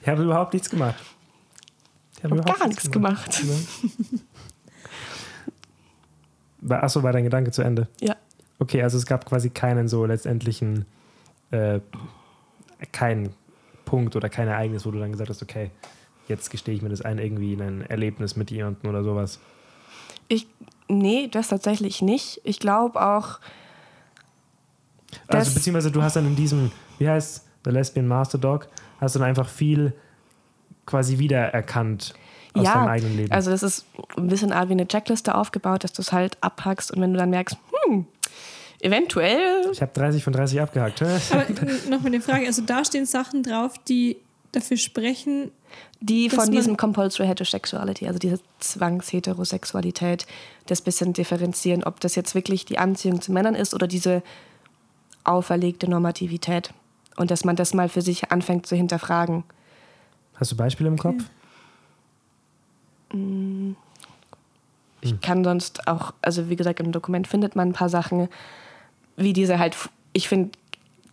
[0.02, 1.02] Ich habe überhaupt nichts gemacht.
[2.18, 3.40] Ich habe gar nichts gemacht.
[3.40, 4.24] gemacht.
[6.68, 7.88] Achso, war dein Gedanke zu Ende?
[8.00, 8.16] Ja.
[8.58, 10.86] Okay, also es gab quasi keinen so letztendlichen,
[11.52, 11.80] äh,
[12.90, 13.30] keinen
[13.84, 15.70] Punkt oder kein Ereignis, wo du dann gesagt hast, okay,
[16.26, 19.38] jetzt gestehe ich mir das ein, irgendwie in ein Erlebnis mit jemandem oder sowas.
[20.26, 20.48] Ich,
[20.88, 22.40] nee, das tatsächlich nicht.
[22.42, 23.38] Ich glaube auch.
[25.28, 28.68] Also, beziehungsweise du hast dann in diesem, wie heißt The Lesbian Master Dog,
[29.00, 29.94] hast du dann einfach viel
[30.88, 32.14] quasi wiedererkannt
[32.54, 33.32] aus ja, deinem eigenen Leben.
[33.32, 37.00] Also, das ist ein bisschen wie eine Checkliste aufgebaut, dass du es halt abhackst und
[37.00, 38.06] wenn du dann merkst, hm,
[38.80, 39.68] eventuell.
[39.70, 41.02] Ich habe 30 von 30 abgehackt.
[41.02, 41.44] Aber
[41.90, 44.16] noch mal eine Frage: Also, da stehen Sachen drauf, die
[44.52, 45.50] dafür sprechen,
[46.00, 50.26] die von diesem Compulsory Heterosexuality, also diese Zwangsheterosexualität,
[50.66, 54.22] das bisschen differenzieren, ob das jetzt wirklich die Anziehung zu Männern ist oder diese
[55.24, 56.72] auferlegte Normativität.
[57.16, 59.44] Und dass man das mal für sich anfängt zu hinterfragen.
[60.38, 61.24] Hast du Beispiele im Kopf?
[63.12, 63.72] Mm.
[65.00, 68.28] Ich kann sonst auch, also wie gesagt, im Dokument findet man ein paar Sachen,
[69.16, 69.76] wie diese halt,
[70.12, 70.50] ich finde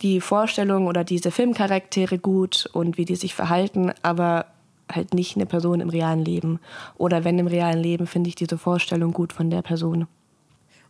[0.02, 4.48] die Vorstellung oder diese Filmcharaktere gut und wie die sich verhalten, aber
[4.92, 6.60] halt nicht eine Person im realen Leben.
[6.98, 10.08] Oder wenn im realen Leben, finde ich diese Vorstellung gut von der Person.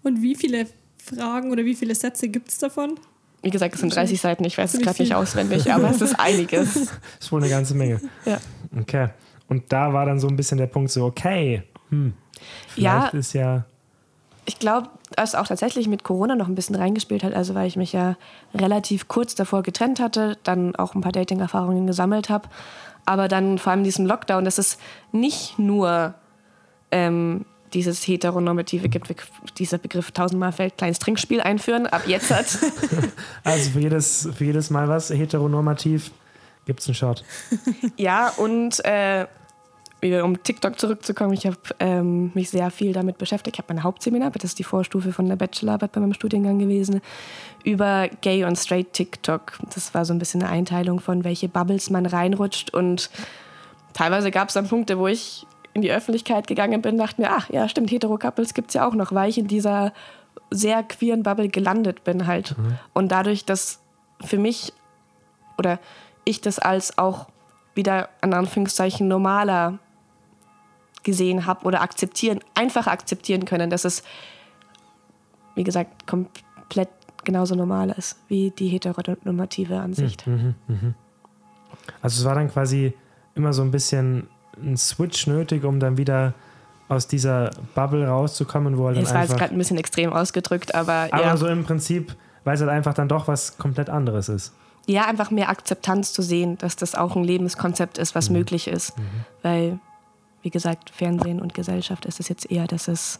[0.04, 0.68] Und wie viele
[0.98, 3.00] Fragen oder wie viele Sätze gibt es davon?
[3.46, 6.16] Wie gesagt, es sind 30 Seiten, ich weiß es gerade nicht auswendig, aber es ist
[6.20, 6.74] einiges.
[6.74, 8.02] Das ist wohl eine ganze Menge.
[8.26, 8.40] Ja.
[8.80, 9.10] Okay.
[9.48, 12.14] Und da war dann so ein bisschen der Punkt so, okay, hm,
[12.70, 13.66] vielleicht ja, ist ja.
[14.46, 17.76] Ich glaube, was auch tatsächlich mit Corona noch ein bisschen reingespielt hat, also weil ich
[17.76, 18.16] mich ja
[18.54, 22.50] relativ kurz davor getrennt hatte, dann auch ein paar Dating-Erfahrungen gesammelt habe
[23.06, 24.78] aber dann vor allem diesen Lockdown, dass es
[25.12, 26.16] nicht nur
[26.92, 29.14] ähm, dieses heteronormative gibt,
[29.58, 32.46] dieser Begriff tausendmal fällt, kleines Trinkspiel einführen, ab jetzt hat.
[33.44, 36.12] also für jedes, für jedes Mal was heteronormativ
[36.66, 37.24] gibt es einen Shot.
[37.98, 39.28] Ja, und äh,
[40.02, 43.58] wieder um TikTok zurückzukommen, ich habe ähm, mich sehr viel damit beschäftigt.
[43.58, 47.02] Ich habe mein Hauptseminar, das ist die Vorstufe von der Bachelorarbeit bei meinem Studiengang gewesen,
[47.64, 49.60] über Gay und Straight TikTok.
[49.74, 52.74] Das war so ein bisschen eine Einteilung von, welche Bubbles man reinrutscht.
[52.74, 53.10] Und
[53.94, 57.50] teilweise gab es dann Punkte, wo ich in die Öffentlichkeit gegangen bin, dachte mir, ach
[57.50, 59.92] ja, stimmt, Hetero-Couples gibt es ja auch noch, weil ich in dieser
[60.50, 62.58] sehr queeren Bubble gelandet bin halt.
[62.58, 62.80] Mhm.
[62.94, 63.82] Und dadurch, dass
[64.24, 64.72] für mich
[65.58, 65.80] oder
[66.24, 67.28] ich das als auch
[67.74, 69.78] wieder an Anführungszeichen normaler
[71.04, 74.02] gesehen habe oder akzeptieren, einfach akzeptieren können, dass es,
[75.56, 76.90] wie gesagt, komplett
[77.26, 80.26] genauso normal ist wie die heteronormative Ansicht.
[80.26, 80.94] Mhm, mh, mh.
[82.02, 82.94] Also es war dann quasi
[83.36, 84.30] immer so ein bisschen
[84.62, 86.34] ein Switch nötig, um dann wieder
[86.88, 91.08] aus dieser Bubble rauszukommen, wo halt Das war jetzt gerade ein bisschen extrem ausgedrückt, aber
[91.12, 91.38] Aber ja.
[91.38, 94.54] so im Prinzip, weil es halt einfach dann doch was komplett anderes ist.
[94.88, 98.38] Ja, einfach mehr Akzeptanz zu sehen, dass das auch ein Lebenskonzept ist, was mhm.
[98.38, 98.96] möglich ist.
[98.98, 99.04] Mhm.
[99.42, 99.80] Weil
[100.46, 103.20] wie gesagt, Fernsehen und Gesellschaft ist es jetzt eher, dass es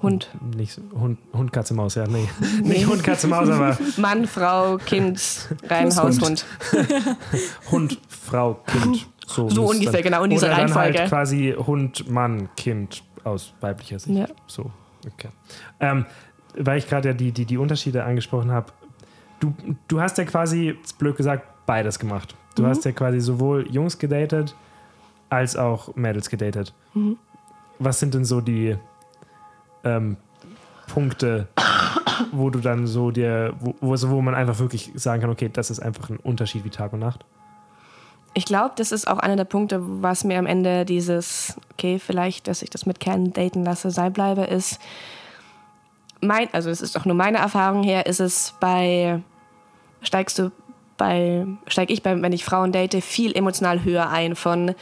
[0.00, 0.30] Hund.
[0.56, 2.26] Nicht Hund, Hund, Katze, Maus, ja, nee.
[2.62, 3.76] Nicht Hund, Katze, Maus, aber.
[3.98, 5.20] Mann, Frau, Kind,
[5.68, 6.46] rein Haushund.
[7.70, 9.06] Hund, Frau, Kind.
[9.34, 10.92] So, so ungefähr, genau, in dieser oder Reihenfolge.
[10.92, 14.16] Dann halt quasi Hund, Mann, Kind aus weiblicher Sicht.
[14.16, 14.26] Ja.
[14.46, 14.70] So,
[15.06, 15.28] okay.
[15.78, 16.06] Ähm,
[16.56, 18.72] weil ich gerade ja die, die, die Unterschiede angesprochen habe,
[19.38, 19.54] du,
[19.88, 22.34] du hast ja quasi, blöd gesagt, beides gemacht.
[22.56, 22.66] Du mhm.
[22.66, 24.56] hast ja quasi sowohl Jungs gedatet,
[25.28, 26.74] als auch Mädels gedatet.
[26.94, 27.16] Mhm.
[27.78, 28.76] Was sind denn so die
[29.84, 30.16] ähm,
[30.88, 31.48] Punkte,
[32.32, 35.80] wo du dann so dir, wo, wo man einfach wirklich sagen kann, okay, das ist
[35.80, 37.24] einfach ein Unterschied wie Tag und Nacht?
[38.32, 42.46] Ich glaube, das ist auch einer der Punkte, was mir am Ende dieses, okay, vielleicht,
[42.46, 44.78] dass ich das mit Kernen daten lasse, sei bleibe, ist,
[46.20, 49.20] mein, also es ist auch nur meine Erfahrung her, ist es bei,
[50.02, 50.52] steigst du
[50.96, 54.74] bei, steige ich bei, wenn ich Frauen date, viel emotional höher ein von,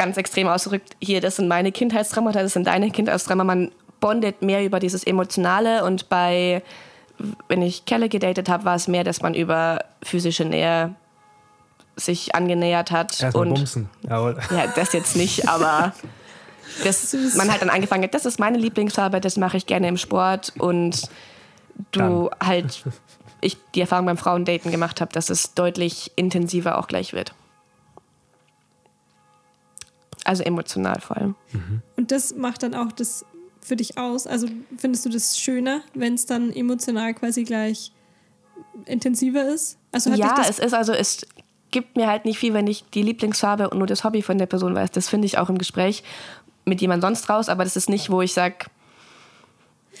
[0.00, 3.44] ganz extrem ausgedrückt, hier, das sind meine Kindheitstraumata, das sind deine Kindheitstraumata.
[3.44, 3.70] Man
[4.00, 6.62] bondet mehr über dieses Emotionale und bei,
[7.48, 10.94] wenn ich Kelle gedatet habe, war es mehr, dass man über physische Nähe
[11.96, 13.20] sich angenähert hat.
[13.20, 13.90] Erstmal und bumsen.
[14.08, 14.38] Jawohl.
[14.50, 15.94] ja, das jetzt nicht, aber
[16.84, 19.96] das, man halt dann angefangen hat, das ist meine Lieblingsfarbe, das mache ich gerne im
[19.96, 21.08] Sport und
[21.92, 22.84] du halt,
[23.40, 27.34] ich die Erfahrung beim Frauendaten gemacht habe, dass es deutlich intensiver auch gleich wird.
[30.24, 31.34] Also emotional vor allem.
[31.96, 33.24] Und das macht dann auch das
[33.60, 34.26] für dich aus.
[34.26, 37.92] Also findest du das schöner, wenn es dann emotional quasi gleich
[38.86, 39.78] intensiver ist?
[39.92, 41.26] Also hat ja, dich das es ist also, es
[41.70, 44.46] gibt mir halt nicht viel, wenn ich die Lieblingsfarbe und nur das Hobby von der
[44.46, 44.90] Person weiß.
[44.92, 46.02] Das finde ich auch im Gespräch
[46.64, 48.66] mit jemand sonst raus, aber das ist nicht, wo ich sage,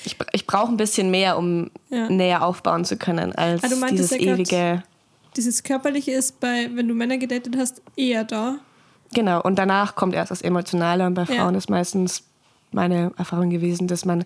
[0.04, 2.08] ich, ich brauche ein bisschen mehr, um Ja.
[2.08, 4.82] näher aufbauen zu können, als du meintest dieses ja ewige.
[5.36, 8.56] dieses körperliche ist bei, wenn du Männer gedatet hast, eher da.
[9.12, 11.42] Genau, und danach kommt erst das Emotionale und bei Ja.
[11.42, 12.22] Frauen ist meistens
[12.72, 14.24] meine Erfahrung gewesen, dass man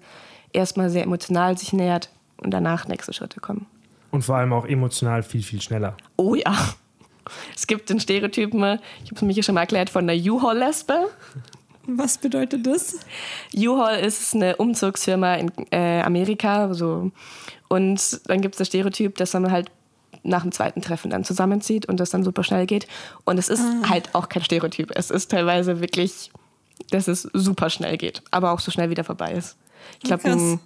[0.52, 3.66] erstmal sehr emotional sich nähert und danach nächste Schritte kommen.
[4.10, 5.96] Und vor allem auch emotional viel, viel schneller.
[6.16, 6.54] Oh ja.
[7.54, 11.08] Es gibt den Stereotypen, ich habe es mir hier schon mal erklärt, von der U-Haul-Lesbe.
[11.86, 13.00] Was bedeutet das?
[13.54, 16.72] U-Haul ist eine Umzugsfirma in äh, Amerika.
[16.72, 17.10] So.
[17.68, 19.70] Und dann gibt es das Stereotyp, dass man halt
[20.22, 22.86] nach dem zweiten Treffen dann zusammenzieht und das dann super schnell geht.
[23.24, 24.90] Und es ist halt auch kein Stereotyp.
[24.94, 26.30] Es ist teilweise wirklich,
[26.90, 29.56] dass es super schnell geht, aber auch so schnell wieder vorbei ist.
[29.98, 30.60] Ich glaube, ein,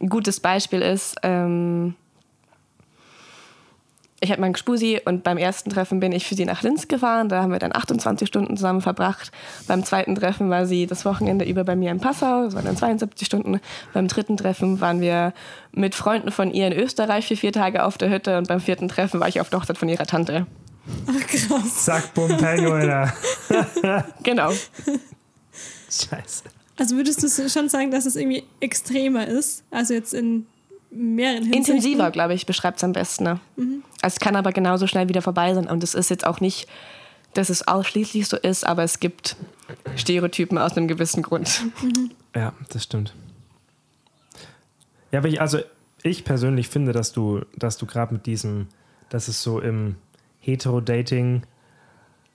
[0.00, 1.94] ein gutes Beispiel ist, ähm,
[4.20, 7.28] ich hatte meinen Gspusi und beim ersten Treffen bin ich für sie nach Linz gefahren.
[7.28, 9.30] Da haben wir dann 28 Stunden zusammen verbracht.
[9.66, 12.44] Beim zweiten Treffen war sie das Wochenende über bei mir in Passau.
[12.44, 13.60] Das waren dann 72 Stunden.
[13.92, 15.34] Beim dritten Treffen waren wir
[15.72, 18.38] mit Freunden von ihr in Österreich für vier Tage auf der Hütte.
[18.38, 20.46] Und beim vierten Treffen war ich auf der Hochzeit von ihrer Tante.
[21.06, 21.84] Ach krass.
[21.84, 23.12] Zack, bumm, peng, Alter.
[24.22, 24.50] Genau.
[25.90, 26.44] Scheiße.
[26.78, 29.64] Also würdest du schon sagen, dass es irgendwie extremer ist?
[29.70, 30.46] Also jetzt in
[30.90, 31.76] mehreren Hinsichten?
[31.76, 33.24] Intensiver, glaube ich, beschreibt es am besten.
[33.24, 33.40] Ne?
[34.02, 35.66] Es kann aber genauso schnell wieder vorbei sein.
[35.66, 36.68] Und es ist jetzt auch nicht,
[37.34, 39.36] dass es ausschließlich so ist, aber es gibt
[39.96, 41.62] Stereotypen aus einem gewissen Grund.
[42.34, 43.14] Ja, das stimmt.
[45.12, 45.58] Ja, aber ich, also
[46.02, 48.68] ich persönlich finde, dass du, dass du gerade mit diesem,
[49.08, 49.96] dass es so im
[50.40, 51.42] Hetero-Dating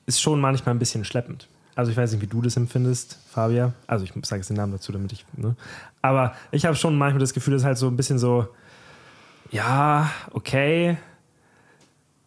[0.06, 1.48] ist schon manchmal ein bisschen schleppend.
[1.76, 3.74] Also ich weiß nicht, wie du das empfindest, Fabia.
[3.88, 5.26] Also ich sage jetzt den Namen dazu, damit ich.
[5.36, 5.56] Ne?
[6.02, 8.48] Aber ich habe schon manchmal das Gefühl, dass halt so ein bisschen so,
[9.52, 10.98] ja, okay,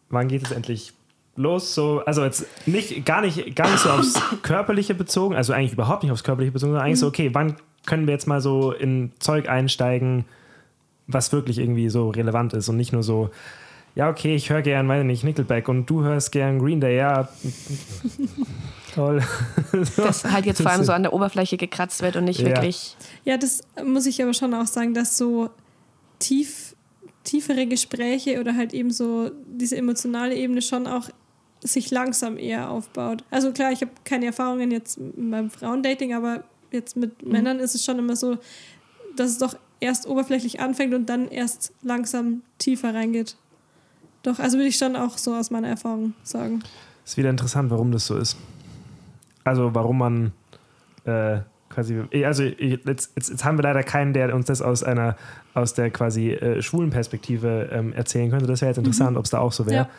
[0.09, 0.93] wann geht es endlich
[1.35, 1.75] los?
[1.75, 6.03] So, also jetzt nicht gar nicht gar nicht so aufs körperliche bezogen, also eigentlich überhaupt
[6.03, 7.55] nicht aufs körperliche bezogen, sondern eigentlich so, okay, wann
[7.85, 10.25] können wir jetzt mal so in Zeug einsteigen,
[11.07, 13.29] was wirklich irgendwie so relevant ist und nicht nur so,
[13.93, 17.29] ja, okay, ich höre gern, weiß nicht, Nickelback und du hörst gern Green Day, ja.
[18.95, 19.21] Toll.
[19.97, 22.47] Dass halt jetzt vor allem so an der Oberfläche gekratzt wird und nicht Ja.
[22.47, 22.95] wirklich.
[23.25, 25.49] Ja, das muss ich aber schon auch sagen, dass so
[26.19, 26.75] tief,
[27.25, 31.09] tiefere Gespräche oder halt eben so diese emotionale Ebene schon auch
[31.61, 33.23] sich langsam eher aufbaut.
[33.31, 37.83] Also klar, ich habe keine Erfahrungen jetzt beim Frauendating, aber jetzt mit Männern ist es
[37.83, 38.37] schon immer so,
[39.17, 43.35] dass es doch erst oberflächlich anfängt und dann erst langsam tiefer reingeht.
[44.23, 46.63] Doch, also würde ich schon auch so aus meiner Erfahrung sagen.
[47.03, 48.37] Ist wieder interessant, warum das so ist.
[49.45, 50.33] Also warum man
[51.05, 51.37] äh,
[51.69, 55.15] quasi, also jetzt, jetzt, jetzt haben wir leider keinen, der uns das aus einer,
[55.53, 58.47] aus der quasi äh, schwulen Perspektive ähm, erzählen könnte.
[58.47, 59.75] Das wäre jetzt interessant, ob es da auch so wäre.
[59.75, 59.89] Ja.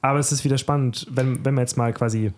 [0.00, 2.32] Aber es ist wieder spannend, wenn, wenn man jetzt mal quasi,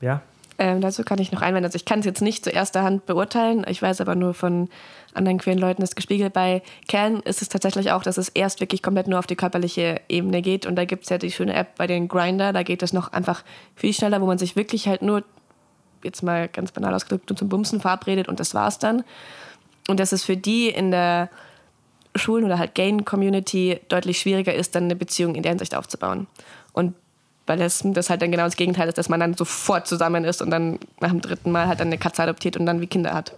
[0.00, 0.22] ja,
[0.58, 1.66] Ähm, dazu kann ich noch einwenden.
[1.66, 3.66] Also ich kann es jetzt nicht zu erster Hand beurteilen.
[3.68, 4.68] Ich weiß aber nur von
[5.12, 6.32] anderen queeren Leuten das gespiegelt.
[6.32, 10.00] Bei Kern ist es tatsächlich auch, dass es erst wirklich komplett nur auf die körperliche
[10.08, 10.64] Ebene geht.
[10.64, 12.54] Und da gibt es ja die schöne App bei den Grinder.
[12.54, 15.24] Da geht es noch einfach viel schneller, wo man sich wirklich halt nur,
[16.06, 19.04] jetzt mal ganz banal ausgedrückt, nur zum Bumsen verabredet und das war's dann.
[19.88, 21.28] Und dass es für die in der
[22.16, 26.26] Schulen- oder halt Gain-Community deutlich schwieriger ist, dann eine Beziehung in der Hinsicht aufzubauen.
[26.72, 26.94] Und
[27.44, 30.42] bei Lesben das halt dann genau das Gegenteil ist, dass man dann sofort zusammen ist
[30.42, 33.14] und dann nach dem dritten Mal halt dann eine Katze adoptiert und dann wie Kinder
[33.14, 33.34] hat.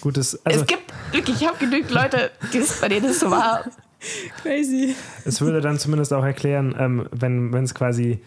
[0.00, 3.30] gutes, also es gibt wirklich, ich habe genügend Leute, die es, bei denen es so
[3.30, 3.64] war.
[4.42, 4.94] Crazy.
[5.24, 8.20] es würde dann zumindest auch erklären, ähm, wenn es quasi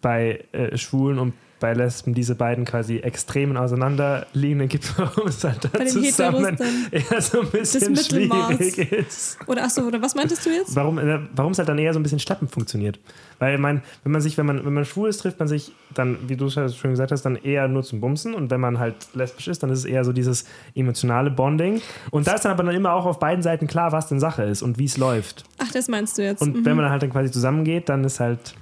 [0.00, 5.64] bei äh, Schwulen und bei Lesben diese beiden quasi Extremen auseinanderliegenden gibt, warum es halt
[5.64, 9.38] da Bei den zusammen dann eher so ein bisschen schwierig ist.
[9.46, 10.74] Oder achso, oder was meintest du jetzt?
[10.74, 12.98] Warum, äh, warum es halt dann eher so ein bisschen schleppend funktioniert.
[13.38, 15.72] Weil ich meine, wenn man sich, wenn man, wenn man schwul ist, trifft man sich
[15.94, 18.34] dann, wie du schon schon gesagt hast, dann eher nur zum Bumsen.
[18.34, 20.44] Und wenn man halt lesbisch ist, dann ist es eher so dieses
[20.74, 21.80] emotionale Bonding.
[22.10, 24.42] Und da ist dann aber dann immer auch auf beiden Seiten klar, was denn Sache
[24.44, 25.44] ist und wie es läuft.
[25.58, 26.40] Ach, das meinst du jetzt.
[26.42, 26.64] Und Mhm.
[26.64, 28.54] wenn man dann halt dann quasi zusammengeht, dann ist halt.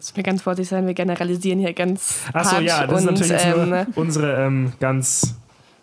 [0.00, 3.44] Müssen wir ganz vorsichtig sein, wir generalisieren hier ganz Achso, ja, das und, ist natürlich
[3.44, 5.36] ähm, unsere ähm, ganz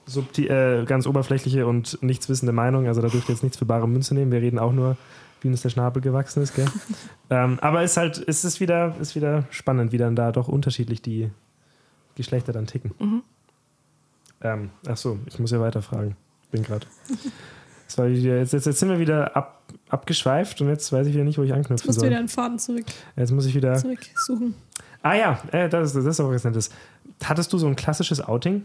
[0.07, 2.87] subtil, äh, ganz oberflächliche und nichtswissende Meinung.
[2.87, 4.31] Also da dürft ihr jetzt nichts für bare Münze nehmen.
[4.31, 4.97] Wir reden auch nur,
[5.41, 6.65] wie uns der Schnabel gewachsen ist, gell?
[7.29, 10.47] ähm, aber es ist halt, es ist wieder, ist wieder spannend, wie dann da doch
[10.47, 11.29] unterschiedlich die
[12.15, 12.95] Geschlechter dann ticken.
[12.97, 13.21] Mhm.
[14.41, 16.15] Ähm, ach so, ich muss ja weiter fragen.
[16.49, 16.87] Bin gerade.
[17.89, 21.43] Jetzt, jetzt, jetzt sind wir wieder ab, abgeschweift und jetzt weiß ich wieder nicht, wo
[21.43, 22.09] ich anknüpfen Jetzt musst du soll.
[22.09, 23.75] wieder einen Faden zurück, Jetzt muss ich wieder.
[23.75, 24.53] zurücksuchen.
[25.01, 26.69] Ah ja, äh, das, ist, das ist auch was Nettes.
[27.23, 28.63] Hattest du so ein klassisches Outing?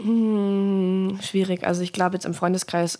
[0.00, 1.64] Hm, schwierig.
[1.64, 2.98] Also ich glaube jetzt im Freundeskreis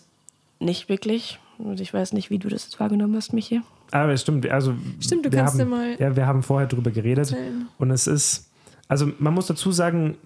[0.59, 1.39] nicht wirklich.
[1.57, 3.61] Und ich weiß nicht, wie du das jetzt wahrgenommen hast, Michi.
[3.91, 4.73] Aber es stimmt, also.
[4.99, 7.67] Stimmt, du wir kannst haben, dir mal Ja, wir haben vorher drüber geredet erzählen.
[7.77, 8.49] und es ist.
[8.87, 10.17] Also man muss dazu sagen,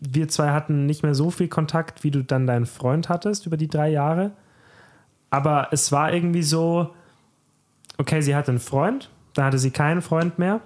[0.00, 3.56] wir zwei hatten nicht mehr so viel Kontakt, wie du dann deinen Freund hattest über
[3.56, 4.32] die drei Jahre.
[5.30, 6.94] Aber es war irgendwie so,
[7.98, 10.60] okay, sie hatte einen Freund, dann hatte sie keinen Freund mehr.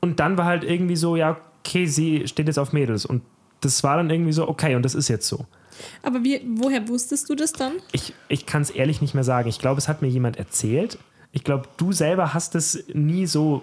[0.00, 3.06] Und dann war halt irgendwie so, ja, okay, sie steht jetzt auf Mädels.
[3.06, 3.22] Und
[3.60, 5.46] das war dann irgendwie so, okay, und das ist jetzt so.
[6.02, 7.72] Aber wie, woher wusstest du das dann?
[7.92, 9.48] Ich, ich kann es ehrlich nicht mehr sagen.
[9.48, 10.98] Ich glaube, es hat mir jemand erzählt.
[11.32, 13.62] Ich glaube, du selber hast es nie so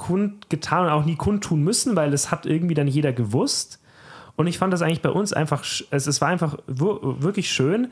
[0.00, 3.78] kundgetan und auch nie kundtun müssen, weil es hat irgendwie dann jeder gewusst.
[4.36, 7.88] Und ich fand das eigentlich bei uns einfach, es, es war einfach wir- wirklich schön.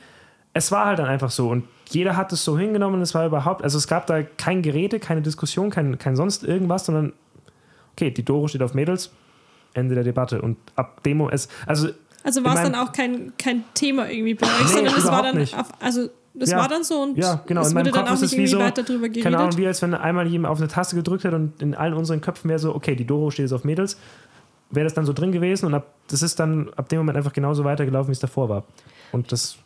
[0.54, 3.02] Es war halt dann einfach so und jeder hat es so hingenommen.
[3.02, 6.86] Es war überhaupt, also es gab da kein Gerede, keine Diskussion, kein, kein sonst irgendwas,
[6.86, 7.12] sondern
[7.92, 9.10] okay, die Doro steht auf Mädels,
[9.74, 10.40] Ende der Debatte.
[10.40, 11.88] Und ab dem Moment, es, also
[12.24, 15.22] Also war es dann auch kein, kein Thema irgendwie bei euch, Nee, sondern es war
[15.22, 16.08] dann, auf, also
[16.38, 16.59] das Ja.
[16.59, 17.61] war dann so und Ja, genau.
[17.62, 19.22] es wurde dann Kopf auch nicht irgendwie so, weiter drüber geredet.
[19.24, 21.94] keine Ahnung, wie als wenn einmal jemand auf eine Taste gedrückt hat und in allen
[21.94, 23.98] unseren Köpfen wäre so, okay, die Doro steht jetzt auf Mädels.
[24.70, 27.33] Wäre das dann so drin gewesen und ab, das ist dann ab dem Moment einfach
[27.33, 28.64] genauso weitergelaufen, wie es davor war.
[29.12, 29.57] Und das,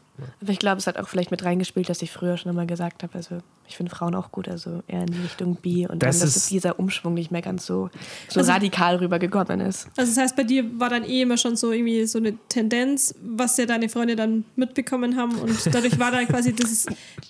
[0.41, 3.03] Aber ich glaube, es hat auch vielleicht mit reingespielt, dass ich früher schon immer gesagt
[3.03, 6.19] habe, also ich finde Frauen auch gut, also eher in die Richtung bi und Das
[6.19, 7.91] dann, dass ist- dieser Umschwung nicht mehr ganz so,
[8.29, 9.87] so Also- radikal rübergekommen ist.
[9.97, 13.15] Also das heißt, bei dir war dann eh immer schon so irgendwie so eine Tendenz,
[13.23, 16.87] was ja deine Freunde dann mitbekommen haben und dadurch war dann quasi das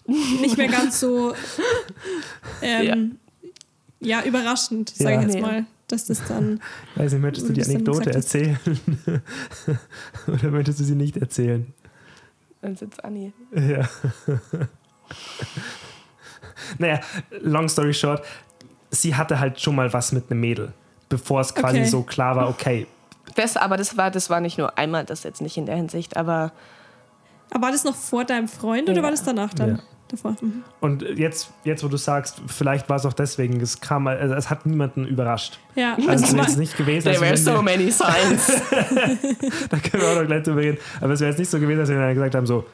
[0.07, 1.35] nicht mehr ganz so
[2.63, 3.19] ähm,
[4.01, 4.23] ja.
[4.25, 5.21] überraschend, sage Ja.
[5.21, 5.41] ich jetzt Nee.
[5.43, 6.61] mal, dass das dann
[6.97, 8.59] weiß nicht, möchtest du die Anekdote erzählen?
[10.27, 11.67] Oder möchtest du sie nicht erzählen?
[12.63, 13.33] Dann sitzt Anni.
[13.55, 13.87] Ja.
[16.79, 17.01] naja,
[17.41, 18.25] long story short,
[18.91, 20.73] sie hatte halt schon mal was mit einem Mädel,
[21.09, 21.89] bevor es quasi Okay.
[21.89, 22.87] so klar war, okay,
[23.35, 26.17] Das, aber das war, das war nicht nur einmal, das jetzt nicht in der Hinsicht,
[26.17, 26.53] aber
[27.51, 29.03] aber war das noch vor deinem Freund oder Ja.
[29.03, 29.77] war das danach dann?
[29.77, 29.83] Ja.
[30.13, 30.37] Davor.
[30.41, 30.63] Mhm.
[30.81, 34.51] Und jetzt, jetzt, wo du sagst, vielleicht war es auch deswegen, es kam, also es
[34.51, 35.59] hat niemanden überrascht.
[35.75, 38.47] Ja, Also es wäre jetzt nicht gewesen, there were so many signs.
[39.71, 41.79] da können wir auch noch gleich drüber reden, aber es wäre jetzt nicht so gewesen,
[41.81, 42.65] dass wir dann gesagt haben, so,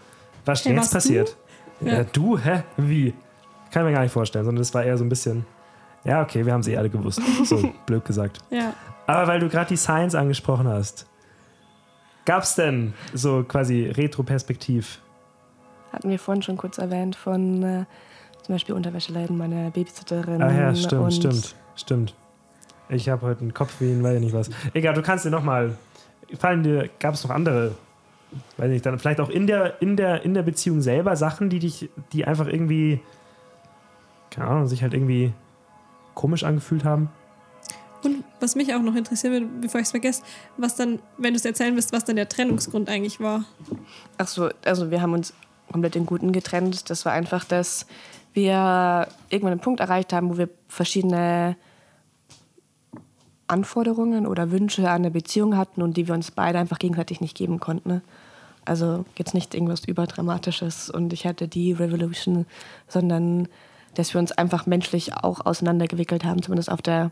[0.44, 1.36] was ist denn Hey, jetzt passiert?
[1.80, 1.86] du?
[1.86, 1.92] Ja.
[1.98, 2.04] Ja.
[2.12, 3.14] du, hä, wie?
[3.70, 5.46] Kann ich mir gar nicht vorstellen, sondern es war eher so ein bisschen,
[6.04, 8.38] ja, okay, wir haben es eh alle gewusst, so blöd gesagt.
[8.50, 8.74] ja.
[9.06, 11.06] Aber weil du gerade die Science angesprochen hast,
[12.26, 14.98] gab es denn so quasi Retroperspektiv?
[15.92, 17.84] Hatten wir vorhin schon kurz erwähnt von äh,
[18.42, 20.42] zum Beispiel Unterwäscheleiden meiner Babysitterin.
[20.42, 22.14] Ah ja, stimmt, stimmt, stimmt.
[22.88, 24.48] Ich habe heute einen Kopf wie ihn, weiß ich nicht was.
[24.72, 25.76] Egal, du kannst dir nochmal,
[26.38, 27.74] fallen dir, gab es noch andere,
[28.56, 31.58] weiß nicht, dann vielleicht auch in der, in, der, in der Beziehung selber Sachen, die
[31.58, 33.00] dich, die einfach irgendwie,
[34.30, 35.32] keine Ahnung, sich halt irgendwie
[36.14, 37.10] komisch angefühlt haben?
[38.02, 40.22] Und was mich auch noch interessieren würde, bevor ich es vergesse,
[40.56, 43.44] was dann, wenn du es erzählen willst, was dann der Trennungsgrund eigentlich war.
[44.16, 45.34] Ach so, also wir haben uns
[45.70, 46.90] komplett in Guten getrennt.
[46.90, 47.86] Das war einfach, dass
[48.32, 51.56] wir irgendwann einen Punkt erreicht haben, wo wir verschiedene
[53.46, 57.36] Anforderungen oder Wünsche an eine Beziehung hatten und die wir uns beide einfach gegenseitig nicht
[57.36, 57.88] geben konnten.
[57.88, 58.02] ne?
[58.64, 62.44] Also jetzt nicht irgendwas überdramatisches und ich hatte die Revolution,
[62.86, 63.48] sondern
[63.94, 67.10] dass wir uns einfach menschlich auch auseinandergewickelt haben, zumindest auf der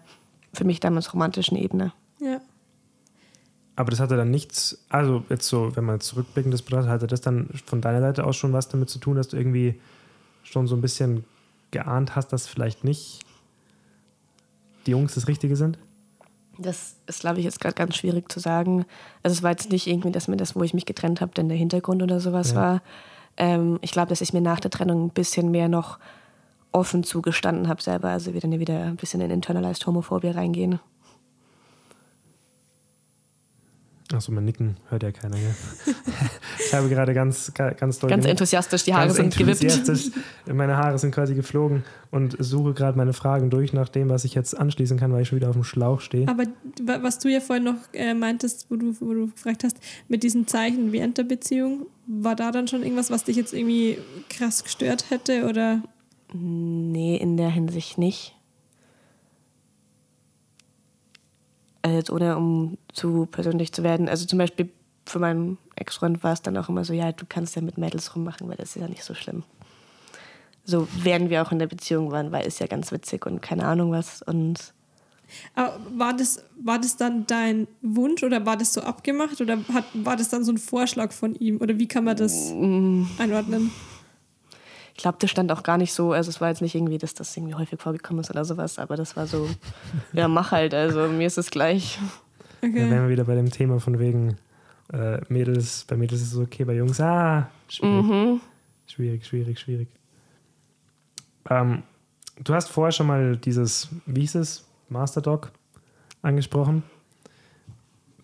[0.52, 1.92] für mich damals romantischen Ebene.
[2.20, 2.40] Ja.
[3.76, 7.20] Aber das hatte dann nichts, also jetzt so, wenn man zurückblickend das betrachtet, hatte das
[7.20, 9.78] dann von deiner Seite aus schon was damit zu tun, dass du irgendwie
[10.42, 11.24] schon so ein bisschen
[11.70, 13.20] geahnt hast, dass vielleicht nicht
[14.86, 15.78] die Jungs das Richtige sind?
[16.58, 18.86] Das ist, glaube ich, jetzt gerade ganz schwierig zu sagen.
[19.22, 21.48] Also es war jetzt nicht irgendwie, dass mir das, wo ich mich getrennt habe, denn
[21.48, 22.56] der Hintergrund oder sowas Ja.
[22.56, 22.82] war.
[23.36, 25.98] Ähm, ich glaube, dass ich mir nach der Trennung ein bisschen mehr noch
[26.72, 28.08] offen zugestanden habe selber.
[28.08, 30.80] Also wir dann wieder ein bisschen in internalized Homophobie reingehen.
[34.12, 35.54] Achso, mein Nicken hört ja keiner, gell?
[36.64, 39.62] ich habe gerade ganz, ga- ganz doll Ganz enthusiastisch, die Haare sind gewippt.
[39.64, 40.12] enthusiastisch.
[40.46, 41.82] Meine Haare sind quasi geflogen
[42.12, 45.28] und suche gerade meine Fragen durch nach dem, was ich jetzt anschließen kann, weil ich
[45.28, 46.28] schon wieder auf dem Schlauch stehe.
[46.28, 46.44] Aber
[46.84, 49.76] wa- was du ja vorhin noch äh, meintest, wo du, wo du gefragt hast,
[50.06, 53.98] mit diesen Zeichen während der Beziehung, war da dann schon irgendwas, was dich jetzt irgendwie
[54.30, 55.46] krass gestört hätte?
[55.48, 55.82] Oder
[56.32, 58.35] Nee, in der Hinsicht nicht.
[61.90, 64.08] Jetzt ohne um zu persönlich zu werden.
[64.08, 64.70] Also zum Beispiel
[65.04, 68.14] für meinen Ex-Freund war es dann auch immer so, ja, du kannst ja mit Mädels
[68.14, 69.44] rummachen, weil das ist ja nicht so schlimm.
[70.64, 73.66] So während wir auch in der Beziehung waren, weil es ja ganz witzig und keine
[73.66, 74.22] Ahnung was.
[74.22, 74.74] Und
[75.54, 79.84] Aber war das, war das dann dein Wunsch oder war das so abgemacht oder hat,
[79.94, 82.50] war das dann so ein Vorschlag von ihm oder wie kann man das
[83.18, 83.70] einordnen?
[84.96, 87.12] Ich glaube, das stand auch gar nicht so, also es war jetzt nicht irgendwie, dass
[87.12, 89.46] das irgendwie häufig vorgekommen ist oder sowas, aber das war so,
[90.14, 91.98] ja, mach halt, also mir ist es gleich.
[92.62, 92.90] Da Okay.
[92.90, 94.38] wären wir wieder bei dem Thema von wegen
[94.90, 98.06] äh, Mädels, bei Mädels ist es okay, bei Jungs, ah, schwierig.
[98.06, 98.40] Mhm.
[98.86, 99.88] Schwierig, schwierig, schwierig.
[101.50, 101.82] Ähm,
[102.42, 105.52] du hast vorher schon mal dieses, wie hieß es, Masterdoc
[106.22, 106.82] angesprochen.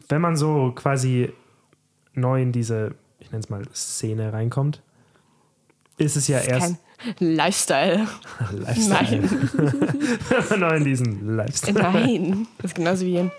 [0.09, 1.31] Wenn man so quasi
[2.14, 4.81] neu in diese, ich nenne es mal, Szene reinkommt,
[5.99, 6.78] ist es ja erst Kein
[7.18, 8.07] Lifestyle.
[8.53, 9.30] Lifestyle.
[9.30, 11.74] Wenn man neu in diesen Lifestyle.
[11.74, 12.47] Nein.
[12.59, 13.30] Das ist genauso wie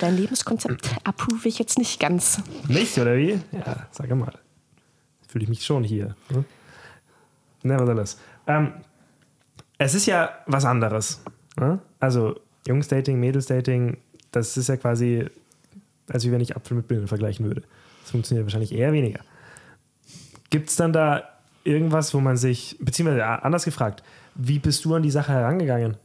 [0.00, 2.42] dein Lebenskonzept approve ich jetzt nicht ganz.
[2.68, 3.40] Nicht, oder wie?
[3.52, 4.38] Ja, sag mal.
[5.28, 6.16] Fühle ich mich schon hier.
[6.30, 6.44] Ne?
[7.62, 8.18] Nevertheless.
[8.46, 8.72] Ähm,
[9.78, 11.22] es ist ja was anderes.
[11.56, 11.78] Ne?
[12.00, 13.98] Also Jungs-Dating, Mädels-Dating,
[14.32, 15.26] das ist ja quasi,
[16.08, 17.62] als wie wenn ich Apfel mit Birnen vergleichen würde.
[18.02, 19.20] Das funktioniert wahrscheinlich eher weniger.
[20.50, 21.33] Gibt es dann da
[21.64, 24.02] irgendwas, wo man sich, beziehungsweise anders gefragt,
[24.34, 25.96] wie bist du an die Sache herangegangen?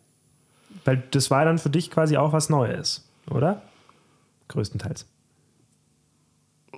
[0.86, 3.62] Weil das war dann für dich quasi auch was Neues, oder?
[4.48, 5.06] Größtenteils.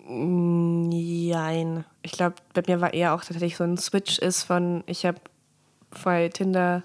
[0.08, 1.86] Nein.
[2.02, 5.20] Ich glaube, bei mir war eher auch tatsächlich so ein Switch ist von, ich habe
[6.04, 6.84] bei Tinder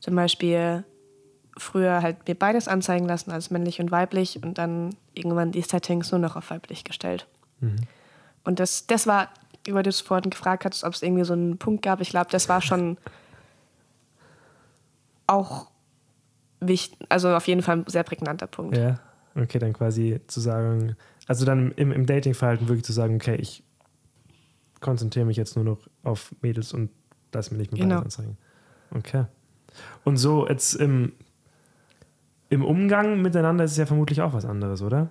[0.00, 0.84] zum Beispiel
[1.56, 6.10] früher halt mir beides anzeigen lassen, als männlich und weiblich und dann irgendwann die Settings
[6.10, 7.26] nur noch auf weiblich gestellt.
[8.44, 9.28] Und das, das war,
[9.66, 12.48] über das vorhin gefragt hast, ob es irgendwie so einen Punkt gab, ich glaube, das
[12.48, 12.96] war schon
[15.26, 15.70] auch
[16.60, 18.76] wichtig, also auf jeden Fall ein sehr prägnanter Punkt.
[18.76, 18.98] Ja,
[19.34, 20.96] okay, dann quasi zu sagen,
[21.26, 23.62] also dann im, im Datingverhalten wirklich zu sagen, okay, ich
[24.80, 26.90] konzentriere mich jetzt nur noch auf Mädels und
[27.32, 28.00] lass mir nicht mehr Genau.
[28.00, 28.36] anzeigen.
[28.94, 29.26] Okay.
[30.04, 31.12] Und so jetzt im,
[32.48, 35.10] im Umgang miteinander ist es ja vermutlich auch was anderes, oder?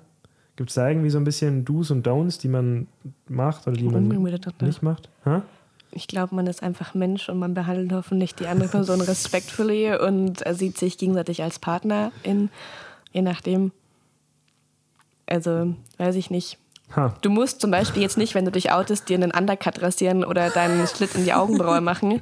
[0.59, 2.87] Gibt es da irgendwie so ein bisschen Do's und Don'ts, die man
[3.29, 4.09] macht oder die man
[4.59, 5.07] nicht macht?
[5.23, 5.39] Hä?
[5.91, 10.43] Ich glaube, man ist einfach Mensch und man behandelt hoffentlich die andere Person respektvoll und
[10.51, 12.49] sieht sich gegenseitig als Partner in,
[13.13, 13.71] je nachdem.
[15.27, 16.57] Also, weiß ich nicht.
[16.93, 17.15] Ha.
[17.21, 20.49] Du musst zum Beispiel jetzt nicht, wenn du dich outest, dir einen Undercut rasieren oder
[20.49, 22.21] deinen Schlitt in die Augenbraue machen.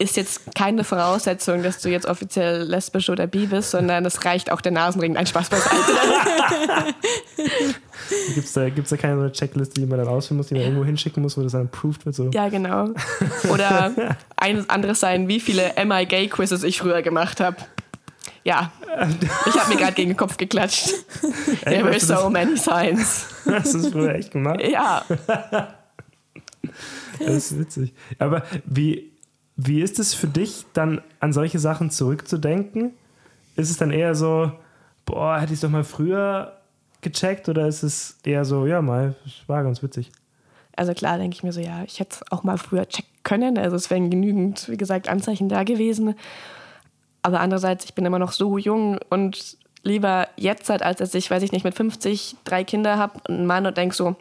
[0.00, 4.50] Ist jetzt keine Voraussetzung, dass du jetzt offiziell lesbisch oder bi bist, sondern es reicht
[4.50, 5.18] auch der Nasenring.
[5.18, 5.76] Ein Spaß beiseite.
[8.34, 10.54] Gibt es da, gibt's da keine so eine Checkliste, die man dann ausfüllen muss, die
[10.54, 12.14] man irgendwo hinschicken muss, wo das dann approved wird?
[12.16, 12.30] So?
[12.32, 12.88] Ja, genau.
[13.52, 13.92] Oder
[14.36, 17.58] ein anderes sein, wie viele Am I Gay Quizzes ich früher gemacht habe.
[18.42, 18.72] Ja,
[19.46, 20.94] ich habe mir gerade gegen den Kopf geklatscht.
[21.66, 23.26] Ey, There were so many signs.
[23.44, 24.60] hast du das früher echt gemacht?
[24.66, 25.04] Ja,
[27.18, 27.92] Das ist witzig.
[28.18, 29.12] Aber wie,
[29.66, 32.92] wie ist es für dich, dann an solche Sachen zurückzudenken?
[33.56, 34.52] Ist es dann eher so,
[35.04, 36.56] boah, hätte ich es doch mal früher
[37.00, 37.48] gecheckt?
[37.48, 40.10] Oder ist es eher so, ja, mal, es war ganz witzig?
[40.80, 43.58] also klar denke ich mir so, ja, ich hätte es auch mal früher checken können.
[43.58, 46.14] Also es wären genügend, wie gesagt, Anzeichen da gewesen.
[47.20, 51.30] Aber andererseits, ich bin immer noch so jung und lieber jetzt, halt, als dass ich,
[51.30, 54.16] weiß ich nicht, mit 50 drei Kinder habe und einen Mann und denke so,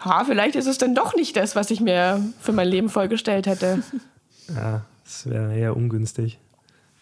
[0.00, 3.46] ha, vielleicht ist es dann doch nicht das, was ich mir für mein Leben vorgestellt
[3.46, 3.82] hätte.
[4.48, 6.38] Ja, das wäre eher ungünstig.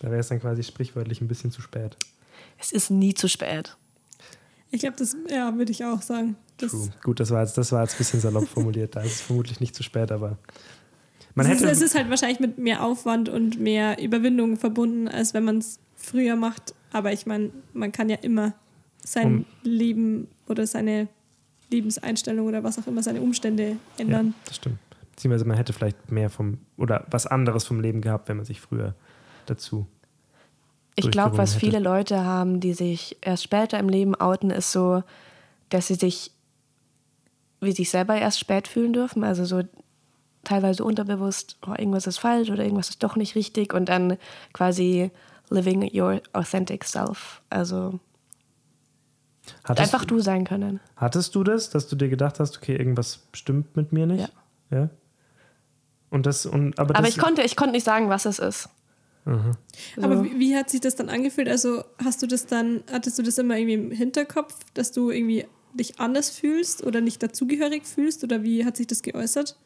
[0.01, 1.97] Da wäre es dann quasi sprichwörtlich ein bisschen zu spät.
[2.59, 3.76] Es ist nie zu spät.
[4.70, 6.36] Ich glaube, das ja, würde ich auch sagen.
[6.59, 6.88] Das, True.
[7.03, 8.97] Gut, das war, jetzt, das war jetzt ein bisschen salopp formuliert.
[8.97, 10.38] Da ist es vermutlich nicht zu spät, aber
[11.34, 11.72] man es, ist, hätte.
[11.72, 15.78] es ist halt wahrscheinlich mit mehr Aufwand und mehr Überwindung verbunden, als wenn man es
[15.97, 16.74] früher macht.
[16.93, 18.55] Aber ich meine, man kann ja immer
[19.05, 21.09] sein Um- Leben oder seine
[21.70, 24.34] Lebenseinstellung oder was auch immer, seine Umstände ja, ändern.
[24.45, 24.78] das stimmt.
[25.20, 28.58] Beziehungsweise man hätte vielleicht mehr vom oder was anderes vom Leben gehabt, wenn man sich
[28.58, 28.94] früher
[29.44, 29.86] dazu.
[30.94, 34.72] Ich glaube, was durchgerungen viele Leute haben, die sich erst später im Leben outen, ist
[34.72, 35.02] so,
[35.68, 36.32] dass sie sich
[37.60, 39.22] wie sich selber erst spät fühlen dürfen.
[39.22, 39.60] Also so
[40.42, 44.16] teilweise unterbewusst, oh, irgendwas ist falsch oder irgendwas ist doch nicht richtig und dann
[44.54, 45.10] quasi
[45.50, 47.42] living your authentic self.
[47.50, 48.00] Also
[49.64, 50.80] Hattest, einfach du sein können.
[50.96, 54.32] Hattest du das, dass du dir gedacht hast, okay, irgendwas stimmt mit mir nicht?
[54.70, 54.88] Ja.
[56.11, 58.68] Und das und aber, Aber das, ich konnte, ich konnte nicht sagen, was es ist.
[59.24, 59.32] So.
[60.02, 61.48] Aber wie, wie hat sich das dann angefühlt?
[61.48, 65.46] Also hast du das dann, hattest du das immer irgendwie im Hinterkopf, dass du irgendwie
[65.74, 68.24] dich anders fühlst oder nicht dazugehörig fühlst?
[68.24, 69.56] Oder wie hat sich das geäußert?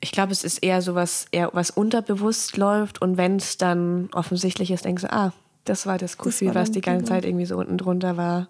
[0.00, 4.08] Ich glaube, es ist eher so was, eher was unterbewusst läuft und wenn es dann
[4.12, 7.16] offensichtlich ist, denkst du, ah, Das war das Das Gefühl, war was die ganze drüber.
[7.16, 8.48] Zeit irgendwie so unten drunter war.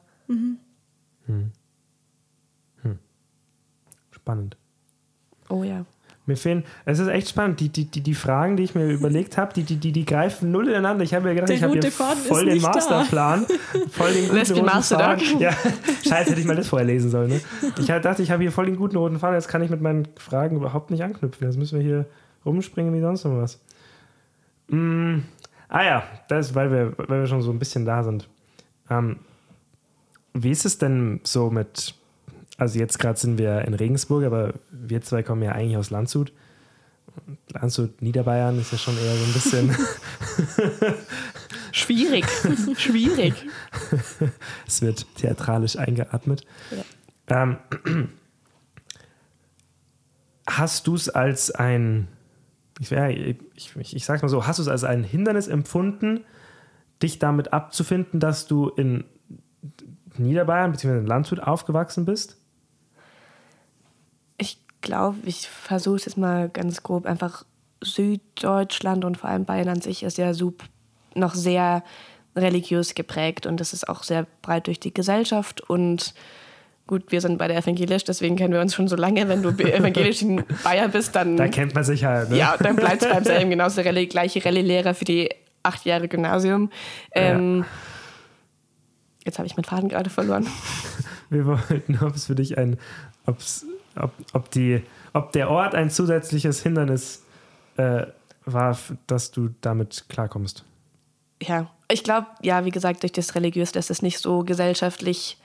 [4.11, 4.57] Spannend.
[5.49, 5.85] Oh ja.
[6.31, 9.37] Mir fehlen, es ist echt spannend, die, die, die, die Fragen, die ich mir überlegt
[9.37, 11.03] habe, die, die, die, die greifen null ineinander.
[11.03, 12.63] Ich habe mir gedacht, Der ich habe hier voll den.
[12.63, 13.47] Masterplan,
[13.91, 15.41] voll den guten roten Faden.
[15.41, 15.53] Ja,
[16.07, 17.31] scheiße, hätte ich mal das vorher lesen sollen.
[17.31, 17.41] Ne?
[17.79, 20.07] Ich dachte, ich habe hier voll den guten roten Faden, jetzt kann ich mit meinen
[20.17, 21.47] Fragen überhaupt nicht anknüpfen.
[21.49, 22.07] Jetzt müssen wir hier
[22.47, 23.61] rumspringen wie sonst noch was.
[24.69, 25.19] Mm,
[25.69, 28.29] ah ja, das ist, weil wir, weil wir schon so ein bisschen da sind.
[28.89, 29.17] Ähm,
[30.33, 31.95] wie ist es denn so mit,
[32.61, 36.33] also jetzt gerade sind wir in Regensburg, aber wir zwei kommen ja eigentlich aus Landshut.
[37.53, 39.77] Landshut, Niederbayern ist ja schon eher so ein bisschen,
[41.73, 42.27] Schwierig.
[42.77, 43.35] Schwierig.
[44.67, 46.45] es wird theatralisch eingeatmet.
[47.29, 47.57] Ähm,
[50.47, 52.09] hast du es als ein,
[52.79, 56.25] ich, ja, ich, ich, ich sag's mal so, hast du es als ein Hindernis empfunden,
[57.03, 59.05] dich damit abzufinden, dass du in
[60.19, 60.99] Niederbayern bzw.
[60.99, 62.40] in Landshut aufgewachsen bist?
[64.81, 67.05] Ich glaube, ich versuche es jetzt mal ganz grob.
[67.05, 67.45] Einfach
[67.83, 70.33] Süddeutschland und vor allem Bayern an sich ist ja
[71.15, 71.85] noch sehr
[72.35, 75.61] religiös geprägt und das ist auch sehr breit durch die Gesellschaft.
[75.61, 76.15] Und
[76.87, 79.29] gut, wir sind beide evangelisch, deswegen kennen wir uns schon so lange.
[79.29, 82.31] Wenn du evangelisch in Bayern bist, dann, Da kennt man sich halt.
[82.31, 82.39] Ne?
[82.39, 83.51] ja, dann bleibst du beim selben.
[83.51, 85.29] Genauso Rallye, gleiche Rallye-Lehrer für die
[85.63, 86.71] acht Jahre Gymnasium.
[87.13, 87.65] Ähm,
[89.25, 90.47] Jetzt habe ich meinen Faden gerade verloren.
[91.31, 92.79] Wir wollten, ob es für dich ein,
[93.27, 93.67] ob's,
[93.97, 94.83] ob, ob, die,
[95.13, 97.25] ob der Ort ein zusätzliches Hindernis
[97.77, 98.07] äh,
[98.45, 98.77] war,
[99.07, 100.65] dass du damit klarkommst.
[101.43, 105.39] ja, ich glaube, ja, wie gesagt, durch das Religiös, dass es nicht so gesellschaftlich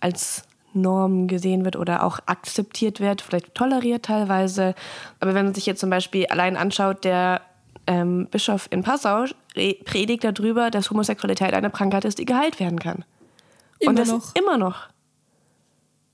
[0.00, 4.74] als Norm gesehen wird oder auch akzeptiert wird, vielleicht toleriert teilweise.
[5.20, 7.40] Aber wenn man sich jetzt zum Beispiel allein anschaut, der
[7.88, 9.24] ähm, Bischof in Passau
[9.56, 13.04] re- predigt darüber, dass Homosexualität eine Krankheit ist, die geheilt werden kann.
[13.80, 14.34] Immer Und das noch.
[14.36, 14.86] immer noch.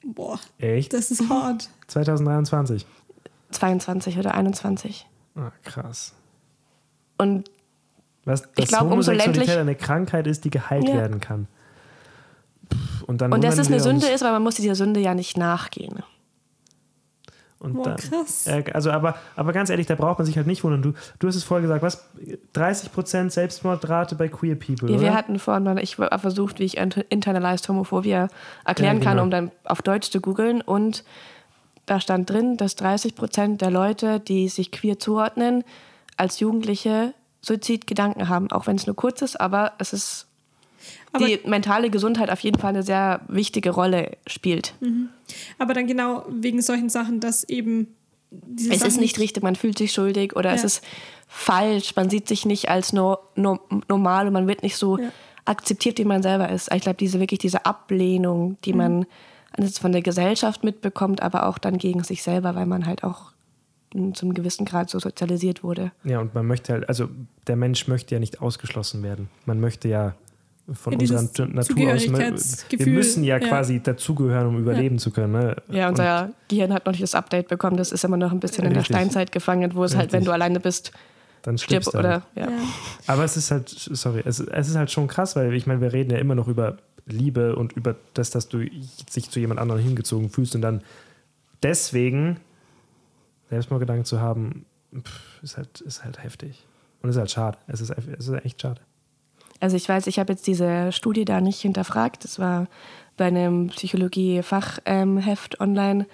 [0.05, 0.93] Boah, Echt?
[0.93, 1.69] das ist hart.
[1.89, 2.87] 2023.
[3.51, 5.07] 22 oder 21.
[5.35, 6.15] Ah, krass.
[7.19, 7.51] Und
[8.25, 10.95] Was, dass glaub, umso Homosexualität ländlich- eine Krankheit ist, die geheilt Ja.
[10.95, 11.47] werden kann.
[13.07, 15.37] Und, dann Und dass es eine Sünde ist, weil man muss dieser Sünde ja nicht
[15.39, 16.03] nachgehen.
[17.61, 18.47] Und Boah, dann, krass.
[18.47, 20.81] Äh, also, aber, aber ganz ehrlich, da braucht man sich halt nicht wundern.
[20.81, 22.05] Du, du hast es vorher gesagt, was?
[22.55, 26.77] 30% Selbstmordrate bei Queer People, Ja, wir hatten vorhin mal, ich habe versucht, wie ich
[26.77, 28.11] inter- internalized Homophobie
[28.65, 29.23] erklären Ja, kann, genau.
[29.25, 30.61] um dann auf Deutsch zu googeln.
[30.61, 31.03] Und
[31.87, 35.65] da stand drin, dass 30 Prozent der Leute, die sich queer zuordnen,
[36.17, 38.53] als Jugendliche Suizidgedanken haben.
[38.53, 40.28] Auch wenn es nur kurz ist, aber es ist
[41.13, 44.75] Aber- die mentale Gesundheit auf jeden Fall eine sehr wichtige Rolle spielt.
[45.59, 47.89] Aber dann genau wegen solchen Sachen, dass eben
[48.31, 50.67] diese Es Sachen ist nicht richtig, man fühlt sich schuldig oder es Ja.
[50.67, 50.85] ist
[51.27, 53.59] falsch, man sieht sich nicht als no, no,
[53.89, 55.11] normal und man wird nicht so Ja.
[55.47, 56.73] akzeptiert, wie man selber ist.
[56.75, 58.79] Ich glaube, diese wirklich diese Ablehnung, die Mhm.
[58.79, 59.07] man
[59.81, 63.33] von der Gesellschaft mitbekommt, aber auch dann gegen sich selber, weil man halt auch
[64.13, 65.93] zum gewissen Grad so sozialisiert wurde.
[66.05, 67.09] Ja, und man möchte halt, also
[67.47, 69.31] der Mensch möchte ja nicht ausgeschlossen werden.
[69.47, 70.15] Man möchte ja
[70.73, 72.67] von Ja, unserer Natur aus.
[72.69, 73.49] Wir müssen ja, ja.
[73.49, 75.33] quasi dazugehören, um überleben zu können.
[75.33, 75.57] Ne?
[75.71, 78.65] Ja, unser Gehirn hat noch nicht das Update bekommen, das ist immer noch ein bisschen
[78.65, 78.97] in der Richtig.
[78.97, 80.29] Steinzeit gefangen, wo es halt, wenn Richtig.
[80.29, 80.93] du alleine bist,
[81.39, 82.51] Und dann stirb stirbst du oder ja.
[82.51, 82.59] Ja.
[83.07, 85.93] Aber es ist halt, sorry, es, es ist halt schon krass, weil ich meine, wir
[85.93, 88.69] reden ja immer noch über Liebe und über das, dass du
[89.09, 90.83] sich zu jemand anderem hingezogen fühlst und dann
[91.63, 92.39] deswegen
[93.49, 96.67] Selbstmordgedanken zu haben, pff, ist halt, ist halt heftig.
[97.01, 97.59] Und ist halt schade.
[97.69, 98.81] Es ist, es ist echt schade.
[99.61, 102.25] Also ich weiß, ich habe jetzt diese Studie da nicht hinterfragt.
[102.25, 102.69] Das war
[103.17, 106.07] bei einem Psychologie-Fachheft online.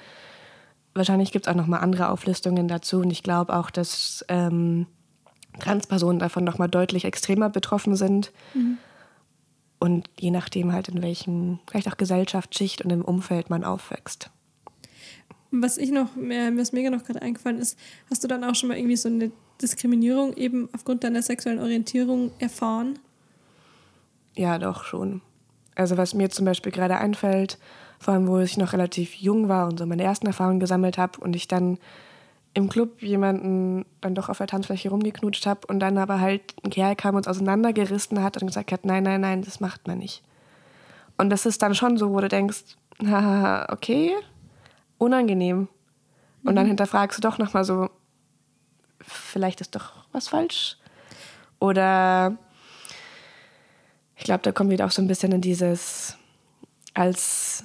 [0.94, 3.00] Wahrscheinlich gibt es auch noch mal andere Auflistungen dazu.
[3.00, 4.86] Und ich glaube auch, dass ähm,
[5.58, 8.32] Transpersonen davon noch mal deutlich extremer betroffen sind.
[9.78, 14.30] Und je nachdem halt in welchem, vielleicht auch Gesellschaftsschicht und im Umfeld man aufwächst.
[15.50, 17.78] Was ich noch, mir mir noch gerade eingefallen ist,
[18.10, 19.30] hast du dann auch schon mal irgendwie so eine
[19.62, 22.98] Diskriminierung eben aufgrund deiner sexuellen Orientierung erfahren?
[24.34, 25.22] Ja, doch schon.
[25.74, 27.58] Also was mir zum Beispiel gerade einfällt,
[27.98, 31.20] vor allem wo ich noch relativ jung war und so meine ersten Erfahrungen gesammelt habe
[31.20, 31.78] und ich dann
[32.52, 36.70] im Club jemanden dann doch auf der Tanzfläche rumgeknutscht habe und dann aber halt ein
[36.70, 39.98] Kerl kam und uns auseinandergerissen hat und gesagt hat, nein, nein, nein, das macht man
[39.98, 40.22] nicht.
[41.16, 42.76] Und das ist dann schon so, wo du denkst,
[43.06, 44.12] haha, okay,
[44.98, 45.68] unangenehm.
[46.44, 47.88] Und dann hinterfragst du doch nochmal so,
[49.00, 50.76] vielleicht ist doch was falsch.
[51.58, 52.36] Oder
[54.24, 56.16] ich glaube, da kommen wir auch so ein bisschen in dieses,
[56.94, 57.62] als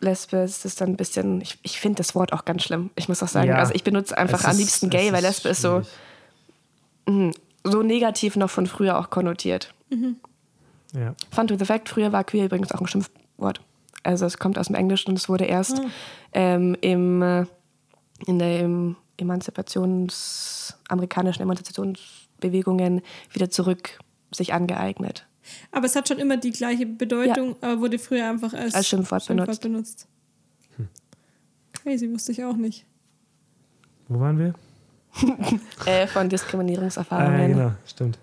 [0.00, 2.90] Lesbe ist es dann ein bisschen, ich, ich finde das Wort auch ganz schlimm.
[2.94, 3.56] Ich muss auch sagen, Ja.
[3.56, 5.82] also ich benutze einfach am ist- liebsten gay, weil Lesbe ist so,
[7.06, 7.34] schwierig.
[7.64, 9.72] so negativ noch von früher auch konnotiert.
[10.92, 11.14] Ja.
[11.30, 13.62] Fun to the fact, früher war queer übrigens auch ein Schimpfwort.
[14.02, 15.86] Also es kommt aus dem Englischen und es wurde erst Ah.
[16.34, 17.46] ähm, im, äh,
[18.26, 23.00] in der im Emanzipations, amerikanischen Emanzipationsbewegungen
[23.32, 23.98] wieder zurück
[24.32, 25.26] sich angeeignet.
[25.72, 29.26] Aber es hat schon immer die gleiche Bedeutung, aber wurde früher einfach als, Als Schimpfwort
[29.26, 29.62] benutzt.
[29.62, 30.06] benutzt.
[31.72, 32.84] Crazy, wusste ich auch nicht.
[34.08, 34.54] Wo waren wir?
[35.86, 37.40] Äh, von Ah, Diskriminierungserfahrungen.
[37.40, 38.18] ja, genau, stimmt.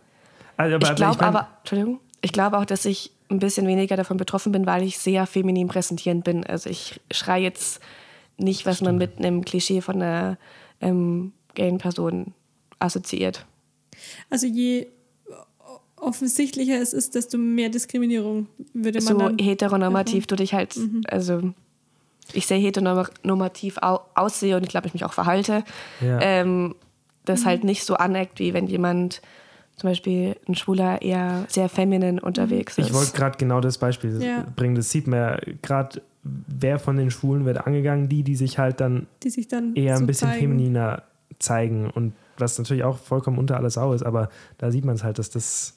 [0.58, 3.68] Also, aber, Ich glaube ich mein- aber, Entschuldigung, ich glaube auch, dass ich ein bisschen
[3.68, 6.46] weniger davon betroffen bin, weil ich sehr feminin präsentierend bin.
[6.46, 7.82] Also ich schreie jetzt
[8.38, 10.38] nicht, was man mit einem Klischee von einer
[10.82, 12.34] ähm, gayen Person
[12.80, 13.46] assoziiert.
[14.30, 14.88] Also je
[16.08, 19.38] offensichtlicher es ist, desto mehr Diskriminierung würde man So dann.
[19.40, 20.78] heteronormativ du dich halt,
[21.08, 21.54] also
[22.34, 25.64] ich sehr heteronormativ au aussehe und ich glaube, ich mich auch verhalte.
[26.02, 26.20] Ja.
[26.22, 26.76] Ähm,
[27.26, 29.22] das halt nicht so aneckt, wie wenn jemand
[29.76, 32.88] zum Beispiel ein Schwuler eher sehr feminin unterwegs ist.
[32.88, 34.46] Ich wollte gerade genau das Beispiel Ja.
[34.56, 34.76] bringen.
[34.76, 38.80] Das sieht man ja gerade, wer von den Schwulen wird angegangen, die, die sich halt
[38.80, 40.40] dann die sich dann eher so ein bisschen zeigen.
[40.40, 41.04] femininer
[41.40, 45.04] zeigen und was natürlich auch vollkommen unter aller Sau ist, aber da sieht man es
[45.04, 45.77] halt, dass das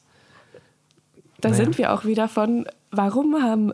[1.41, 1.65] Da Naja.
[1.65, 3.73] sind wir auch wieder von, warum haben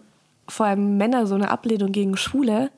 [0.49, 2.71] vor allem Männer so eine Ablehnung gegen Schwule?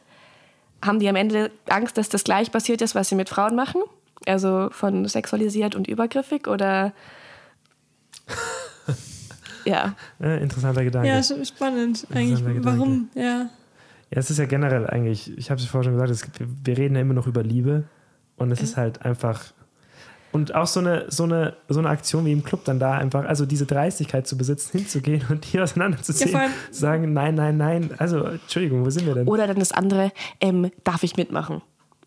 [0.84, 3.82] Haben die am Ende Angst, dass das gleich passiert ist, was sie mit Frauen machen?
[4.26, 6.93] Also von sexualisiert und übergriffig oder
[9.64, 11.09] ja, äh, interessanter Gedanke.
[11.09, 12.43] Ja, Ja, spannend eigentlich.
[12.64, 13.09] Warum?
[13.14, 13.49] Ja.
[14.11, 17.01] es ist ja generell eigentlich, ich habe es vorher schon gesagt, es, wir reden ja
[17.03, 17.84] immer noch über Liebe
[18.36, 19.53] und es ist halt einfach
[20.33, 23.24] und auch so eine, so, eine, so eine Aktion wie im Club dann da einfach,
[23.24, 28.24] also diese Dreistigkeit zu besitzen, hinzugehen und die auseinanderzuziehen, Ja, sagen, nein, nein, nein, also
[28.24, 29.29] Entschuldigung, wo sind wir denn?
[29.29, 31.62] oder dann das andere, ähm, darf ich mitmachen?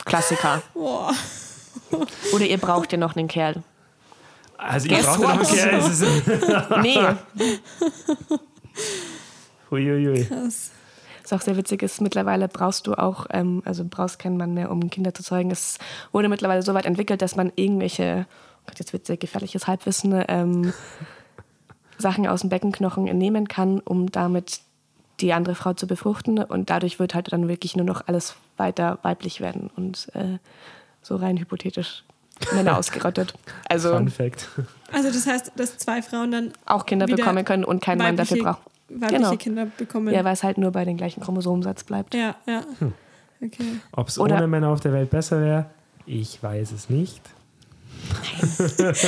[0.06, 0.62] Klassiker.
[0.74, 1.14] Boah.
[2.34, 3.64] Oder ihr braucht ja noch einen Kerl.
[4.58, 6.28] Also ihr Guess braucht ja noch es ist,
[6.82, 7.00] Nee,
[9.72, 10.26] Uiuiui.
[10.26, 10.72] Krass.
[11.32, 14.70] Was auch sehr witzig ist, mittlerweile brauchst du auch, ähm, also brauchst keinen Mann mehr,
[14.70, 15.50] um Kinder zu zeugen.
[15.50, 15.78] Es
[16.12, 20.26] wurde mittlerweile so weit entwickelt, dass man irgendwelche, oh Gott, jetzt wird sehr gefährliches Halbwissen,
[20.28, 20.74] ähm,
[21.98, 24.60] Sachen aus dem Beckenknochen entnehmen kann, um damit
[25.22, 26.40] die andere Frau zu befruchten.
[26.40, 30.38] Und dadurch wird halt dann wirklich nur noch alles weiter weiblich werden und äh,
[31.02, 32.04] so rein hypothetisch
[32.54, 33.34] Männer ausgerottet.
[33.70, 34.50] Also Fun Fact.
[34.92, 38.44] Also das heißt, dass zwei Frauen dann auch Kinder bekommen können und kein Mann dafür
[38.44, 38.71] braucht.
[38.96, 39.36] Weibliche Genau.
[39.38, 40.14] Kinder bekommen.
[40.14, 42.14] Ja, weil es halt nur bei den gleichen Chromosomensatz bleibt.
[42.16, 42.64] ja, ja.
[42.80, 42.94] Hm.
[43.44, 43.64] Okay.
[43.94, 45.66] Ob es Oder- ohne Männer auf der Welt besser wäre,
[46.06, 47.22] ich weiß es nicht.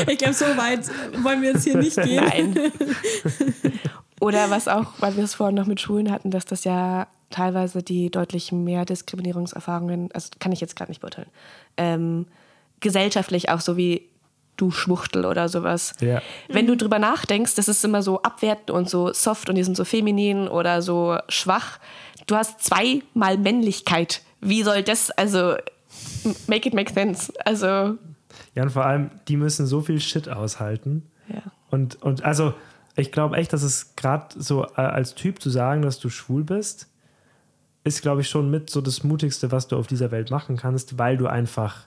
[0.07, 0.87] Ich glaube, so weit
[1.23, 2.23] wollen wir jetzt hier nicht gehen.
[2.23, 2.55] Nein.
[4.21, 7.81] Oder was auch, weil wir es vorhin noch mit Schulen hatten, dass das ja teilweise
[7.83, 11.27] die deutlich mehr Diskriminierungserfahrungen, also kann ich jetzt gerade nicht beurteilen,
[11.77, 12.27] ähm,
[12.79, 14.03] gesellschaftlich auch so wie
[14.57, 15.93] du Schwuchtel oder sowas.
[15.99, 16.21] Ja.
[16.47, 19.75] Wenn du drüber nachdenkst, das ist immer so abwertend und so soft und die sind
[19.75, 21.79] so feminin oder so schwach.
[22.27, 24.21] Du hast zweimal Männlichkeit.
[24.41, 25.55] Wie soll das, also,
[26.47, 27.33] make it make sense.
[27.45, 27.97] Also,
[28.55, 31.09] Ja, und vor allem, die müssen so viel Shit aushalten.
[31.27, 31.41] ja.
[31.69, 32.53] Und, und also,
[32.95, 36.43] ich glaube echt, dass es gerade so äh, als Typ zu sagen, dass du schwul
[36.43, 36.87] bist,
[37.83, 40.99] ist, glaube ich, schon mit so das Mutigste, was du auf dieser Welt machen kannst,
[40.99, 41.85] weil du einfach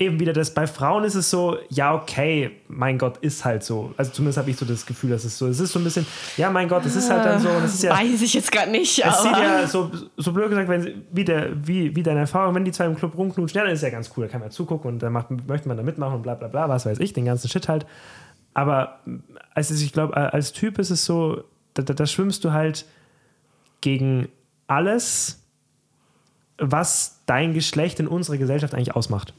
[0.00, 3.92] eben wieder das, bei Frauen ist es so, ja, okay, mein Gott, ist halt so.
[3.98, 5.58] Also zumindest habe ich so das Gefühl, dass es so ist.
[5.58, 6.06] Es ist so ein bisschen,
[6.38, 7.50] ja, mein Gott, es ist halt dann so.
[7.50, 10.68] Und ist ja, Weiß ich jetzt gerade nicht, es sieht ja so, so blöd gesagt,
[10.68, 13.74] wenn, wie, der, wie, wie deine Erfahrung, wenn die zwei im Club rumknutschen, ja, dann
[13.74, 16.14] ist ja ganz cool, da kann man zugucken und dann macht, möchte man da mitmachen
[16.14, 17.84] und bla bla bla, was weiß ich, den ganzen Shit halt.
[18.54, 19.00] Aber
[19.54, 21.44] also ich glaube, als Typ ist es so,
[21.74, 22.86] da, da, da schwimmst du halt
[23.82, 24.28] gegen
[24.66, 25.42] alles,
[26.56, 29.34] was dein Geschlecht in unserer Gesellschaft eigentlich ausmacht.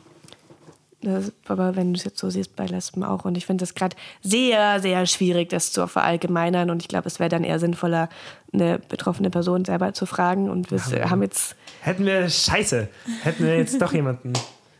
[1.04, 3.26] Das, aber wenn du es jetzt so siehst bei Lesben auch.
[3.26, 6.70] Und ich finde es gerade sehr, sehr schwierig, das zu verallgemeinern.
[6.70, 8.08] Und ich glaube, es wäre dann eher sinnvoller,
[8.54, 10.50] eine betroffene Person selber zu fragen.
[10.50, 11.56] Und wir Ja, haben jetzt.
[11.82, 12.88] Hätten wir, scheiße,
[13.24, 14.34] hätten wir jetzt doch jemanden,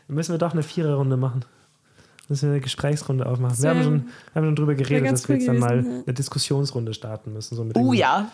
[0.06, 1.44] müssen wir doch eine Viererrunde machen.
[2.28, 3.60] Müssen wir eine Gesprächsrunde aufmachen.
[3.60, 6.94] Wir haben, schon, wir haben schon drüber geredet, dass wir jetzt dann mal eine Diskussionsrunde
[6.94, 7.56] starten müssen.
[7.56, 8.28] So mit Oh ja.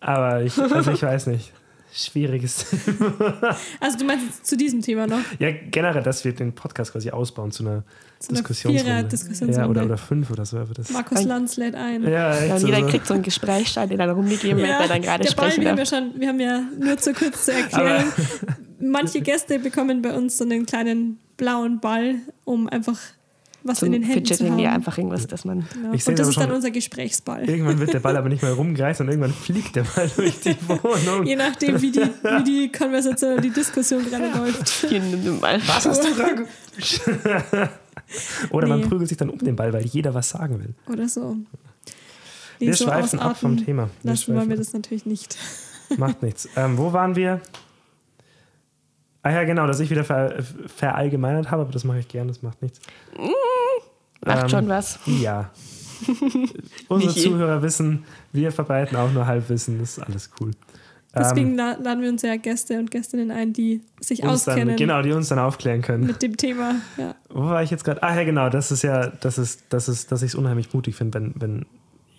[0.00, 1.52] Aber ich, also ich weiß nicht.
[1.92, 2.66] Schwieriges.
[3.80, 5.20] Also du meinst zu diesem Thema noch?
[5.38, 7.84] ja, generell, dass wir den Podcast quasi ausbauen zu einer
[8.18, 9.52] Zu einer Diskussionsrunde.
[9.52, 10.62] Ja, oder, oder fünf oder so.
[10.64, 12.02] Das, Markus Lanz lädt ein.
[12.04, 12.86] ja, Ja, und jeder so.
[12.86, 15.74] kriegt so einen Gesprächsstein, den dann rumgegeben wird, der dann gerade der Ball, sprechen wir
[15.74, 18.12] ja schon, wir haben ja nur zu kurz zu erklären.
[18.78, 22.98] Manche Gäste bekommen bei uns so einen kleinen blauen Ball, um einfach
[23.62, 24.58] was in den Händen zu Fidgeting, haben.
[24.60, 25.66] ja, einfach irgendwas, dass man.
[25.72, 25.92] Genau.
[25.92, 27.48] Ich Und das ist dann schon- unser Gesprächsball.
[27.48, 30.56] Irgendwann wird der Ball aber nicht mehr rumgereicht, sondern irgendwann fliegt der Ball durch die
[30.68, 31.26] Wohnung.
[31.26, 34.68] Je nachdem, wie die, wie die Konversation, die Diskussion gerade läuft.
[34.88, 35.60] Hier, nimm mal.
[35.66, 37.68] Was hast du da?
[38.50, 38.86] Oder man Nee.
[38.86, 40.74] prügelt sich dann um den Ball, weil jeder was sagen will.
[40.92, 41.36] Oder so.
[42.58, 43.88] Nee, wir so schweifen ab vom Thema.
[44.02, 45.36] Wir Lassen wollen wir das natürlich nicht.
[45.96, 46.48] Macht nichts.
[46.56, 47.40] Ähm, wo waren wir?
[49.22, 50.42] Ah ja, genau, dass ich wieder ver
[50.76, 52.80] verallgemeinert habe, aber das mache ich gern, das macht nichts.
[54.24, 54.98] Macht Ähm, schon was.
[55.06, 55.50] Ja.
[56.88, 57.14] Unsere.
[57.14, 60.52] Zuhörer wissen, wir verbreiten auch nur Halbwissen, das ist alles cool.
[61.14, 64.54] Deswegen Ähm, la- laden wir uns ja Gäste und Gästinnen ein, die sich uns dann,
[64.54, 66.06] auskennen genau, die uns dann aufklären können.
[66.06, 66.76] mit dem Thema.
[66.96, 67.16] Ja.
[67.28, 68.02] Wo war ich jetzt gerade?
[68.02, 70.94] Ah ja, genau, das ist ja, das ist, das ist, dass ich es unheimlich mutig
[70.94, 71.66] finde, wenn, wenn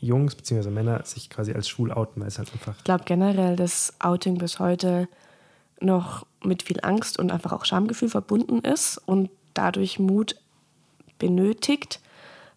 [0.01, 0.69] Jungs bzw.
[0.69, 2.75] Männer sich quasi als schwul outen, weil es halt einfach.
[2.77, 5.07] Ich glaube generell, dass Outing bis heute
[5.79, 10.35] noch mit viel Angst und einfach auch Schamgefühl verbunden ist und dadurch Mut
[11.21, 11.99] benötigt,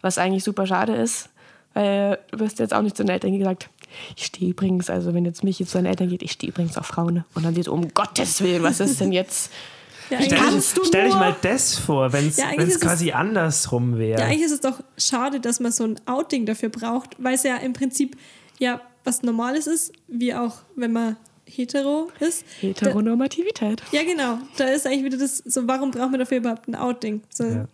[0.01, 1.29] was eigentlich super schade ist,
[1.75, 3.69] weil du wirst jetzt auch nicht zu den Eltern gesagt,
[4.17, 6.77] ich stehe übrigens, also wenn jetzt mich jetzt zu den Eltern geht, ich stehe übrigens
[6.77, 7.25] auf Frauen.
[7.35, 9.51] Und dann wird um Gottes Willen, was ist denn jetzt?
[10.11, 13.97] Ja, Stell, kannst du stell dich mal das vor, wenn es Ja, es- quasi andersrum
[13.97, 14.21] wäre.
[14.21, 17.43] ja, eigentlich ist es doch schade, dass man so ein Outing dafür braucht, weil es
[17.43, 18.15] ja im Prinzip
[18.59, 22.45] ja was Normales ist, wie auch wenn man hetero ist.
[22.61, 23.83] Heteronormativität.
[23.93, 24.39] Ja, genau.
[24.59, 27.23] Da ist eigentlich wieder das, so warum braucht man dafür überhaupt ein Outing?
[27.33, 27.65] So, Ja.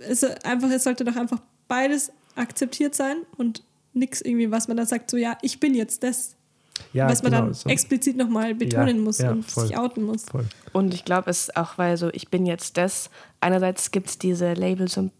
[0.00, 4.86] Es, einfach, es sollte doch einfach beides akzeptiert sein und nichts irgendwie, was man dann
[4.86, 6.36] sagt, so ja, ich bin jetzt das,
[6.92, 9.66] ja, was man genau, dann so- explizit nochmal betonen Ja, muss ja, und voll.
[9.66, 10.24] sich outen muss.
[10.24, 10.46] Voll.
[10.72, 13.10] Und ich glaube, es auch, weil so, ich bin jetzt das.
[13.40, 15.10] Einerseits gibt es diese Labels und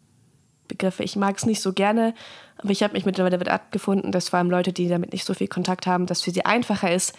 [0.69, 1.03] Begriffe.
[1.03, 2.15] Ich mag es nicht so gerne,
[2.59, 5.35] aber ich habe mich mittlerweile damit abgefunden, dass vor allem Leute, die damit nicht so
[5.35, 7.15] viel Kontakt haben, dass für sie einfacher ist,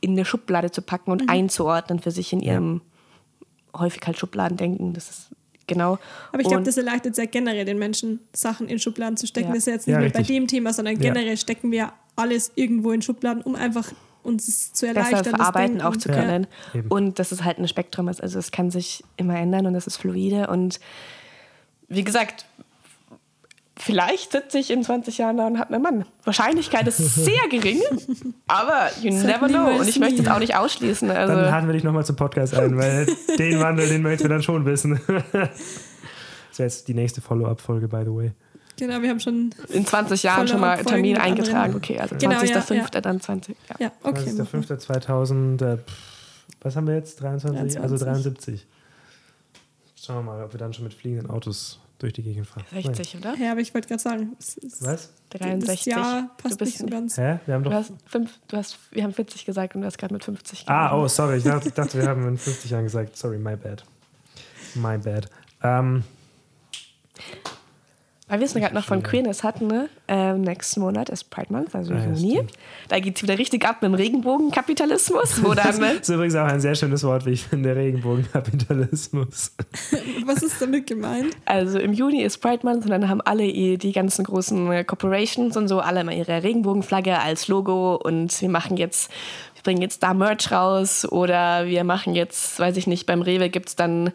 [0.00, 1.20] in eine Schublade zu packen Mhm.
[1.20, 2.80] und einzuordnen für sich in ihrem
[3.76, 4.92] häufig halt Schubladendenken.
[4.94, 5.28] Das ist
[5.66, 5.98] genau.
[6.32, 9.48] Aber ich glaube, das erleichtert sehr generell den Menschen, Sachen in Schubladen zu stecken.
[9.48, 9.54] Ja.
[9.54, 11.00] Das ist ja jetzt nicht Ja, nur bei dem Thema, sondern Ja.
[11.12, 13.92] generell stecken wir alles irgendwo in Schubladen, um einfach
[14.22, 15.22] uns es zu erleichtern.
[15.22, 16.14] besser verarbeiten auch zu Ja.
[16.14, 16.46] können.
[16.88, 18.22] Und dass es halt ein Spektrum ist.
[18.22, 20.46] Also es kann sich immer ändern und es ist fluide.
[20.48, 20.80] Und
[21.88, 22.46] wie gesagt,
[23.76, 26.04] vielleicht sitze ich in 20 Jahren da und habe einen Mann.
[26.24, 27.80] Wahrscheinlichkeit ist sehr gering,
[28.46, 29.78] aber you never know.
[29.80, 31.08] Und ich möchte es auch nicht ausschließen.
[31.08, 33.06] Dann Also laden wir dich nochmal zum Podcast ein, weil
[33.38, 35.00] den Wandel, den möchten wir dann schon wissen.
[36.54, 38.32] Das wäre jetzt die nächste Follow-up-Folge, by the way.
[38.78, 39.50] Genau, wir haben schon.
[39.70, 41.74] in 20 Jahren schon mal Termin eingetragen.
[41.74, 42.74] Okay, also Genau, 20.05.
[42.74, 43.00] ja, ja.
[43.00, 43.56] dann 20.
[43.70, 43.76] Ja.
[43.86, 44.22] Ja, okay.
[44.24, 44.46] Das ist der
[45.00, 45.74] 5.2000.
[45.74, 45.78] Äh,
[46.60, 47.20] was haben wir jetzt?
[47.20, 47.80] 23?
[47.80, 48.60] Also 23.
[48.60, 48.66] 73.
[50.00, 52.64] Schauen wir mal, ob wir dann schon mit fliegenden Autos durch die Gegend fahren.
[52.72, 53.34] 60, oder?
[53.36, 54.94] Ja, aber ich wollte gerade sagen, es ist, Nein.
[54.94, 55.10] Was?
[55.30, 55.66] 63.
[55.66, 57.16] das Jahr Du passt bist nicht so ganz.
[57.18, 57.38] Hä?
[57.46, 57.76] Wir haben Du doch.
[57.76, 60.96] hast, fünf, du hast, wir haben 40 gesagt und du hast gerade mit 50 Ah,
[60.96, 61.38] oh, sorry.
[61.38, 63.16] Ich dachte, ich dachte, wir haben in 50 Jahren gesagt.
[63.16, 63.84] Sorry, my bad.
[64.74, 65.28] My bad.
[65.62, 66.04] Ähm,
[68.26, 69.90] Weil wir es gerade noch von Queerness hatten, ne?
[70.08, 72.32] ähm, nächsten Monat ist Pride Month, also ja, Juni.
[72.32, 72.52] stimmt.
[72.88, 75.88] da geht es wieder richtig ab mit dem Regenbogenkapitalismus, wo dann ne?
[75.98, 79.52] das ist übrigens auch ein sehr schönes Wort, wie ich finde, Regenbogenkapitalismus.
[80.24, 81.36] Was ist damit gemeint?
[81.44, 85.54] Also im Juni ist Pride Month und dann haben alle die ganzen großen äh, Corporations
[85.58, 89.10] und so alle mal ihre Regenbogenflagge als Logo und wir machen jetzt,
[89.54, 93.50] wir bringen jetzt da Merch raus oder wir machen jetzt, weiß ich nicht, beim Rewe
[93.50, 94.12] gibt es dann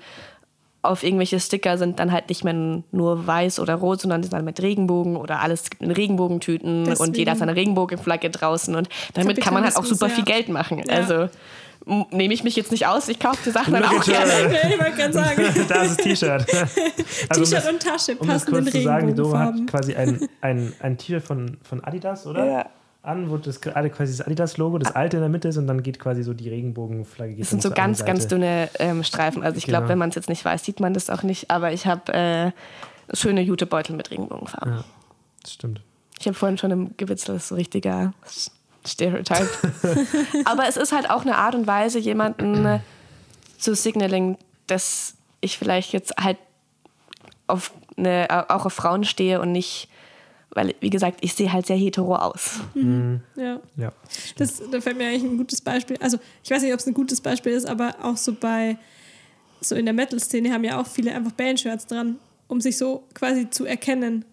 [0.82, 2.54] auf irgendwelche Sticker sind dann halt nicht mehr
[2.92, 6.88] nur weiß oder rot, sondern sind dann mit Regenbogen oder alles gibt in Regenbogentüten und
[6.90, 10.14] Deswegen- jeder hat seine Regenbogenflagge draußen und damit kann man halt auch super ja.
[10.16, 10.82] viel Geld machen.
[10.88, 10.94] Ja.
[10.96, 11.28] Also
[12.12, 14.32] nehme ich mich jetzt nicht aus, ich kaufe die Sachen dann auch gerne.
[14.54, 15.44] Ja, ich wollte gerade sagen.
[15.68, 16.46] da ist das T-Shirt.
[17.30, 19.38] Also, um T-Shirt das- und Tasche um das passen in kurz zu sagen, die Doro
[19.38, 19.66] hat Regenbogenfarben.
[19.66, 22.46] quasi ein, ein, ein T-Shirt von, von Adidas, oder?
[22.46, 22.66] Ja.
[23.02, 25.82] An, wo das gerade quasi das Adidas-Logo, das alte in der Mitte ist und dann
[25.84, 27.34] geht quasi so die Regenbogenflagge.
[27.36, 29.42] geht Das sind so ganz, ganz dünne ähm, Streifen.
[29.42, 29.90] Also ich glaube, Genau.
[29.92, 31.50] wenn man es jetzt nicht weiß, sieht man das auch nicht.
[31.50, 32.52] Aber ich habe äh,
[33.16, 34.74] schöne Jutebeutel mit Regenbogenfarben.
[34.74, 34.84] Ja,
[35.42, 35.82] das stimmt.
[36.20, 38.14] Ich habe vorhin schon im gewitzelt, das ist so richtiger
[38.86, 39.48] Stereotype.
[40.46, 42.80] aber es ist halt auch eine Art und Weise, jemanden äh,
[43.58, 44.38] zu signaling,
[44.68, 46.38] dass ich vielleicht jetzt halt
[47.48, 49.90] auf eine, auch auf Frauen stehe und nicht,
[50.52, 52.60] weil, wie gesagt, ich sehe halt sehr hetero aus.
[53.36, 53.60] Ja.
[53.76, 53.94] Ja.
[54.38, 55.98] Das, da fällt mir eigentlich ein gutes Beispiel.
[56.00, 58.78] Also, ich weiß nicht, ob es ein gutes Beispiel ist, aber auch so bei,
[59.62, 63.50] so in der Metal-Szene haben ja auch viele einfach Bandshirts dran, um sich so quasi
[63.50, 64.26] zu erkennen.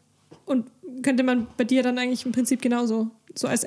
[0.47, 0.71] Und
[1.03, 3.64] könnte man bei dir dann eigentlich im Prinzip genauso, so als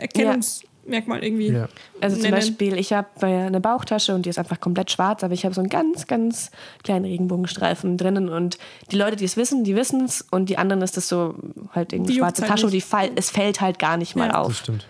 [0.89, 1.49] Erkennungsmerkmal irgendwie.
[1.51, 1.67] Ja.
[2.01, 2.35] Also zum nennen.
[2.35, 5.61] Beispiel, ich habe eine Bauchtasche und die ist einfach komplett schwarz, aber ich habe so
[5.61, 6.51] einen ganz, ganz
[6.83, 8.57] kleinen Regenbogenstreifen drinnen und
[8.91, 11.35] die Leute, die es wissen, die wissen es und die anderen ist das so
[11.73, 14.27] halt irgendeine Die schwarze halt Tasche und die fall, es fällt halt gar nicht mal
[14.27, 14.33] Ja.
[14.33, 14.55] Das auf.
[14.55, 14.87] stimmt.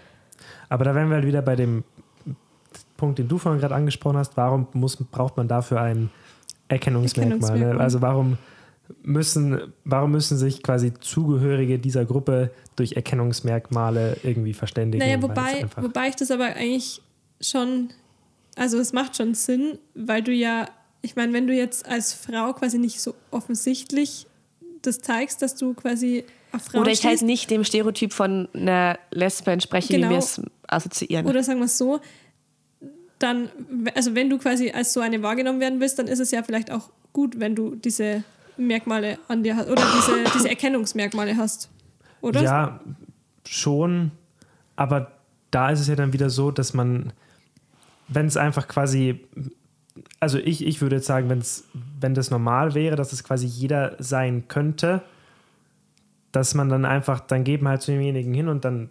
[0.69, 1.83] Aber da wären wir halt wieder bei dem
[2.97, 4.35] Punkt, den du vorhin gerade angesprochen hast.
[4.37, 6.09] Warum muss, braucht man dafür ein
[6.67, 7.27] Erkennungsmerkmal?
[7.27, 7.33] Ne?
[7.33, 7.81] Erkennungsmerkmal.
[7.81, 8.37] Also warum
[9.03, 15.03] müssen, warum müssen sich quasi Zugehörige dieser Gruppe durch Erkennungsmerkmale irgendwie verständigen?
[15.03, 17.01] Naja, wobei, wobei ich das aber eigentlich
[17.41, 17.89] schon,
[18.55, 20.67] also es macht schon Sinn, weil du ja,
[21.01, 24.27] ich meine, wenn du jetzt als Frau quasi nicht so offensichtlich
[24.81, 27.25] das zeigst, dass du quasi auf Frauen Oder ich halt stehst.
[27.25, 30.09] nicht dem Stereotyp von einer Lesbe entspreche, wie Genau.
[30.09, 31.25] wir es assoziieren.
[31.27, 31.99] Oder sagen wir es so,
[33.19, 33.49] dann,
[33.95, 36.71] also wenn du quasi als so eine wahrgenommen werden willst, dann ist es ja vielleicht
[36.71, 38.23] auch gut, wenn du diese
[38.59, 41.69] Merkmale an dir hast oder diese, diese Erkennungsmerkmale hast.
[42.21, 42.41] Oder?
[42.41, 42.79] Ja,
[43.47, 44.11] schon.
[44.75, 45.11] Aber
[45.51, 47.13] da ist es ja dann wieder so, dass man,
[48.07, 49.21] wenn es einfach quasi,
[50.19, 51.63] also ich, ich würde jetzt sagen, wenn's,
[51.99, 55.01] wenn das normal wäre, dass es quasi jeder sein könnte,
[56.31, 58.89] dass man dann einfach, dann man halt zu demjenigen hin und dann,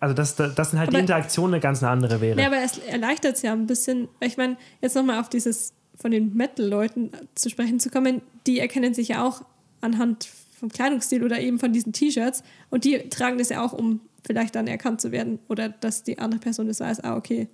[0.00, 2.36] also dass, dass dann halt die Aber- Interaktion eine ganz eine andere wäre.
[2.36, 4.08] Nee, aber es erleichtert es ja ein bisschen.
[4.20, 8.58] weil Ich meine, jetzt nochmal auf dieses von den Metal-Leuten zu sprechen zu kommen, die
[8.60, 9.42] erkennen sich ja auch
[9.80, 10.28] anhand
[10.58, 14.54] vom Kleidungsstil oder eben von diesen T-Shirts und die tragen das ja auch, um vielleicht
[14.54, 17.48] dann erkannt zu werden oder dass die andere Person das weiß, ah, okay,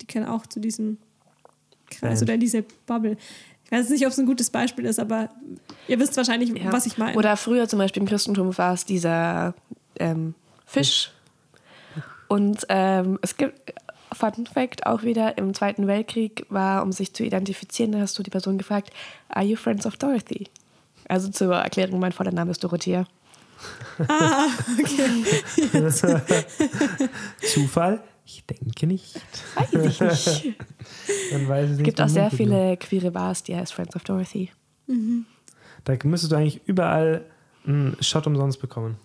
[0.00, 0.98] die kennen auch zu diesem
[1.90, 3.16] Kreis oder in diese Bubble.
[3.64, 5.30] Ich weiß nicht, ob es ein gutes Beispiel ist, aber
[5.88, 6.72] ihr wisst wahrscheinlich, Ja.
[6.72, 7.16] was ich meine.
[7.16, 9.54] Oder früher zum Beispiel im Christentum war es dieser
[9.98, 10.34] ähm,
[10.66, 11.12] Fisch.
[12.28, 13.72] Und ähm, es gibt,
[14.14, 18.22] Fun Fact, auch wieder im Zweiten Weltkrieg war, um sich zu identifizieren, da hast du
[18.22, 18.90] die Person gefragt,
[19.28, 20.48] are you friends of Dorothy?
[21.08, 23.06] Also zur Erklärung, mein voller Name ist Dorothea.
[24.08, 24.46] ah,
[24.78, 25.24] okay.
[27.52, 28.02] Zufall?
[28.26, 29.20] Ich denke nicht.
[29.54, 30.54] Weiß ich nicht.
[31.48, 31.84] Weiß es Es nicht.
[31.84, 32.30] gibt auch sehr nur.
[32.30, 34.50] viele queere Bars, die heißt Friends of Dorothy.
[35.84, 37.24] Da müsstest du eigentlich überall
[37.66, 38.96] einen Shot umsonst bekommen.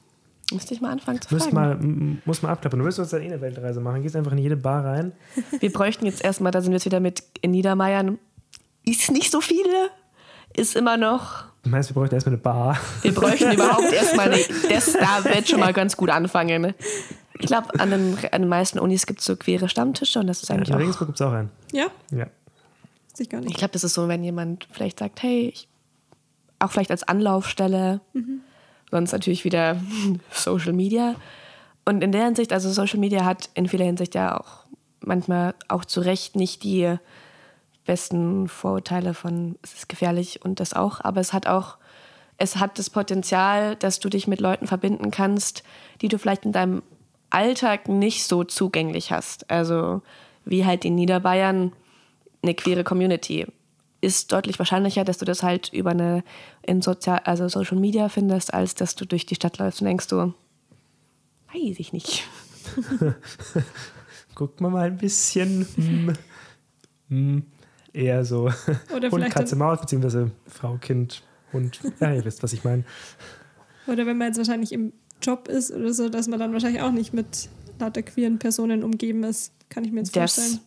[0.52, 1.56] Müsste ich mal anfangen zu Muss fragen.
[1.56, 2.80] mal, muss mal abklappern.
[2.80, 4.02] Du willst uns dann eh eine Weltreise machen.
[4.02, 5.12] Gehst einfach in jede Bar rein.
[5.60, 8.18] Wir bräuchten jetzt erstmal, da sind wir jetzt wieder mit in Niedermayern.
[8.84, 9.90] Ist nicht so viele,
[10.56, 11.44] ist immer noch.
[11.64, 12.80] Du meinst, wir bräuchten erstmal eine Bar.
[13.04, 14.42] Wir bräuchten überhaupt erstmal eine.
[14.70, 16.74] Das da wird schon mal ganz gut anfangen.
[17.38, 20.42] Ich glaube, an, den- an den meisten Unis gibt es so queere Stammtische und das
[20.42, 20.80] ist Ja, in eigentlich auch.
[20.80, 21.52] Regensburg gibt es auch einen.
[21.74, 22.26] Ja, Ja.
[23.20, 23.58] ich gar Ich nicht.
[23.58, 25.68] glaube, das ist so, wenn jemand vielleicht sagt, hey, ich,
[26.60, 28.02] auch vielleicht als Anlaufstelle,
[28.92, 29.78] sonst natürlich wieder
[30.32, 31.16] Social Media.
[31.86, 34.66] Und in der Hinsicht, also Social Media hat in vieler Hinsicht ja auch
[35.02, 36.98] manchmal auch zu Recht nicht die
[37.86, 41.78] besten Vorurteile von es ist gefährlich und das auch, aber es hat auch
[42.38, 45.64] es hat das Potenzial, dass du dich mit Leuten verbinden kannst,
[46.02, 46.82] die du vielleicht in deinem
[47.30, 49.50] Alltag nicht so zugänglich hast.
[49.52, 50.02] Also
[50.46, 51.74] wie halt in Niederbayern
[52.42, 53.46] eine queere Community
[54.02, 56.24] ist deutlich wahrscheinlicher, dass du das halt über eine
[56.66, 60.08] in Sozial also Social Media findest, als dass du durch die Stadt läufst und denkst
[60.08, 60.34] du,
[61.54, 62.24] weiß ich nicht.
[64.36, 65.68] Guckt man mal ein bisschen.
[65.76, 66.14] Hm,
[67.10, 67.44] hm,
[67.94, 68.52] eher so
[68.96, 71.80] Oder Hund, Katze, Maus, beziehungsweise Frau, Kind, Hund.
[72.00, 72.84] Ja, ihr wisst, was ich meine.
[73.88, 76.92] oder wenn man jetzt wahrscheinlich im Job ist oder so, dass man dann wahrscheinlich auch
[76.92, 79.52] nicht mit lauter queeren Personen umgeben ist.
[79.70, 80.60] Kann ich mir jetzt Das- vorstellen.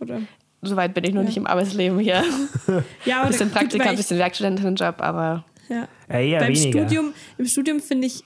[0.00, 0.20] Oder
[0.66, 1.26] Soweit bin ich noch Ja.
[1.26, 2.22] nicht im Arbeitsleben hier.
[3.04, 5.88] ja, oder bisschen Praktika, ich- bisschen Werkstudentenjob, aber Ja.
[6.08, 6.80] Ja, eher Beim weniger.
[6.80, 8.24] Studium, im Studium finde ich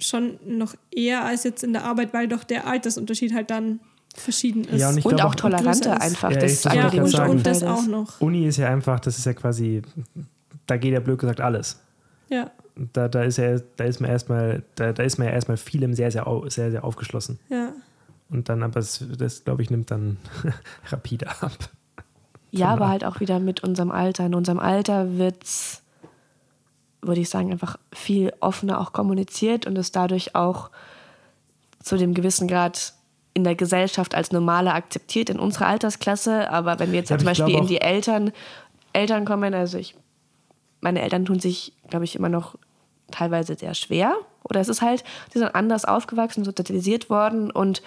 [0.00, 3.80] schon noch eher als jetzt in der Arbeit, weil doch der Altersunterschied halt dann
[4.14, 4.80] verschieden ist.
[4.80, 6.02] Ja, und ich und auch auch- toleranter ist.
[6.02, 6.30] einfach.
[6.30, 7.30] Ja, das wollte ja, und, sagen.
[7.30, 7.62] und das ist.
[7.64, 8.20] auch noch.
[8.20, 9.82] Uni ist ja einfach, das ist ja quasi,
[10.66, 11.80] da geht ja blöd gesagt alles.
[12.30, 12.50] Ja,
[12.92, 15.94] Da, da, ist ja, da ist man erstmal, da, da ist man ja erstmal vielem
[15.94, 17.38] sehr, sehr, sehr, sehr aufgeschlossen.
[17.48, 17.72] ja.
[18.30, 20.16] Und dann, aber das, das glaube ich, nimmt dann
[20.90, 21.52] rapide ab.
[22.50, 24.26] Ja, aber halt auch wieder mit unserem Alter.
[24.26, 25.82] In unserem Alter wird's,
[27.02, 30.70] würde ich sagen, einfach viel offener auch kommuniziert und ist dadurch auch
[31.82, 32.94] zu dem gewissen Grad
[33.34, 36.48] in der Gesellschaft als normaler akzeptiert in unserer Altersklasse.
[36.48, 38.32] Aber wenn wir jetzt Ja, zum Beispiel in die Eltern,
[38.92, 39.96] Eltern kommen, also ich,
[40.80, 42.54] meine Eltern tun sich, glaube ich, immer noch
[43.10, 44.14] teilweise sehr schwer.
[44.44, 45.02] Oder es ist halt,
[45.34, 47.82] die sind anders aufgewachsen, sozialisiert worden und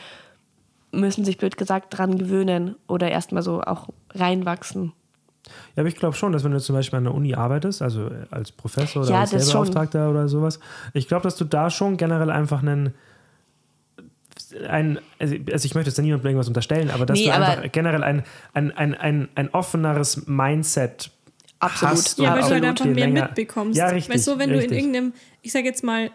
[0.91, 4.93] müssen sich blöd gesagt dran gewöhnen oder erstmal so auch reinwachsen.
[5.75, 8.09] Ja, aber ich glaube schon, dass wenn du zum Beispiel an der Uni arbeitest, also
[8.31, 9.31] als Professor oder Ja, als.
[9.31, 10.59] Lehrbeauftragter oder sowas,
[10.93, 12.93] ich glaube, dass du da schon generell einfach einen
[14.69, 17.71] ein, also ich möchte jetzt da niemandem irgendwas unterstellen, aber dass Nee, du aber- einfach
[17.71, 18.23] generell ein,
[18.53, 21.11] ein, ein, ein, ein offeneres Mindset
[21.59, 21.95] Absolut.
[21.95, 22.19] hast.
[22.19, 23.77] Ja, weil du auch halt einfach viel mehr länger- mitbekommst.
[23.77, 24.13] Ja, richtig.
[24.13, 24.69] Weil so, wenn richtig.
[24.69, 26.11] du in irgendeinem, ich sage jetzt mal,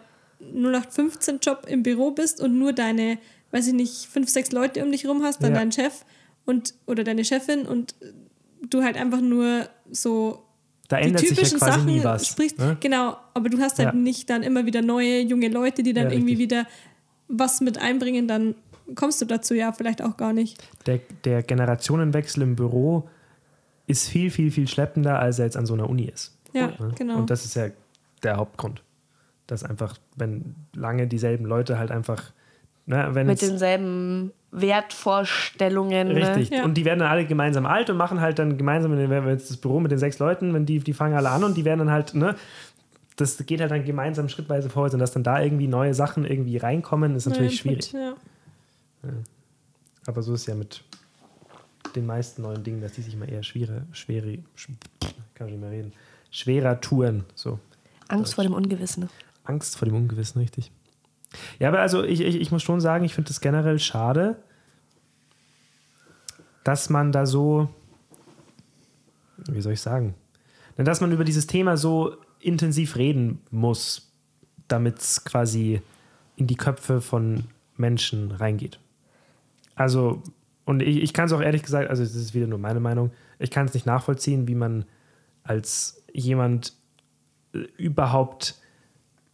[0.55, 3.17] 0815-Job im Büro bist und nur deine,
[3.53, 5.59] weiß ich nicht, fünf, sechs Leute um dich rum hast, dann Ja.
[5.59, 6.03] dein Chef
[6.45, 7.95] und oder deine Chefin und
[8.69, 10.43] du halt einfach nur so
[10.89, 12.27] da die ja typischen quasi Sachen was.
[12.27, 12.59] sprichst.
[12.59, 12.75] ne?
[12.81, 13.99] Genau, aber du hast halt Ja.
[13.99, 16.49] nicht dann immer wieder neue junge Leute, die dann Ja, irgendwie richtig.
[16.49, 16.67] wieder
[17.29, 18.55] was mit einbringen, dann
[18.95, 20.61] kommst du dazu ja vielleicht auch gar nicht.
[20.85, 23.07] Der, der Generationenwechsel im Büro
[23.87, 26.37] ist viel, viel, viel schleppender, als er jetzt an so einer Uni ist.
[26.53, 26.91] Ja, Ne?
[26.97, 27.17] genau.
[27.17, 27.69] Und das ist ja
[28.23, 28.83] der Hauptgrund.
[29.47, 32.31] Dass einfach, wenn lange dieselben Leute halt einfach,
[32.85, 36.09] ne, wenn Mit denselben Wertvorstellungen.
[36.09, 36.49] Richtig.
[36.51, 36.63] Ja.
[36.63, 39.49] Und die werden dann alle gemeinsam alt und machen halt dann gemeinsam, wenn wenn jetzt
[39.49, 41.79] das Büro mit den sechs Leuten, wenn die, die fangen alle an und die werden
[41.79, 42.35] dann halt, ne,
[43.15, 46.57] das geht halt dann gemeinsam schrittweise vorwärts und dass dann da irgendwie neue Sachen irgendwie
[46.57, 48.15] reinkommen, ist natürlich Input, schwierig.
[49.03, 49.09] Ja.
[50.05, 50.83] Aber so ist es ja mit
[51.95, 54.69] den meisten neuen Dingen, dass die sich immer eher schwerer, schwere, sch
[55.35, 55.93] kann ich nicht mehr reden,
[56.31, 57.23] schwerer touren.
[57.35, 57.59] So.
[58.07, 59.09] Angst vor dem Ungewissen.
[59.43, 60.71] Angst vor dem Ungewissen, richtig.
[61.59, 64.37] Ja, aber also ich, ich, ich muss schon sagen, ich finde es generell schade,
[66.63, 67.69] dass man da so,
[69.49, 70.15] wie soll ich sagen,
[70.77, 74.11] dass man über dieses Thema so intensiv reden muss,
[74.67, 75.81] damit es quasi
[76.35, 77.45] in die Köpfe von
[77.77, 78.79] Menschen reingeht.
[79.75, 80.21] Also,
[80.65, 83.11] und ich, ich kann es auch ehrlich gesagt, also das ist wieder nur meine Meinung,
[83.39, 84.85] ich kann es nicht nachvollziehen, wie man
[85.43, 86.73] als jemand
[87.53, 88.55] äh, überhaupt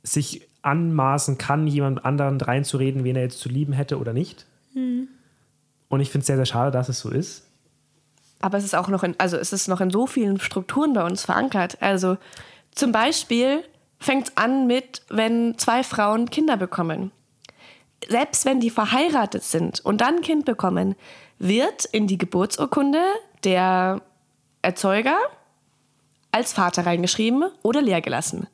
[0.04, 4.45] sich anmaßen kann, jemand anderen reinzureden, wen er jetzt zu lieben hätte oder nicht.
[5.89, 7.45] Und ich finde es sehr, sehr schade, dass es so ist.
[8.41, 11.03] Aber es ist auch noch in, also es ist noch in so vielen Strukturen bei
[11.03, 11.82] uns verankert.
[11.82, 12.18] Also
[12.72, 13.64] zum Beispiel
[13.99, 17.12] fängt es an mit, wenn zwei Frauen Kinder bekommen.
[18.07, 20.95] Selbst wenn die verheiratet sind und dann ein Kind bekommen,
[21.38, 23.01] wird in die Geburtsurkunde
[23.43, 24.01] der
[24.62, 25.18] Erzeuger
[26.32, 28.47] als Vater reingeschrieben oder leer gelassen.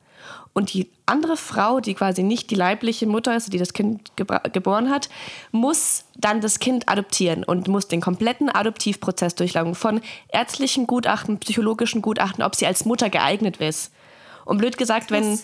[0.58, 4.90] Und die andere Frau, die quasi nicht die leibliche Mutter ist, die das Kind geboren
[4.90, 5.10] hat,
[5.52, 9.76] muss dann das Kind adoptieren und muss den kompletten Adoptivprozess durchlaufen.
[9.76, 13.92] Von ärztlichen Gutachten, psychologischen Gutachten, ob sie als Mutter geeignet ist.
[14.46, 15.38] Und blöd gesagt, wenn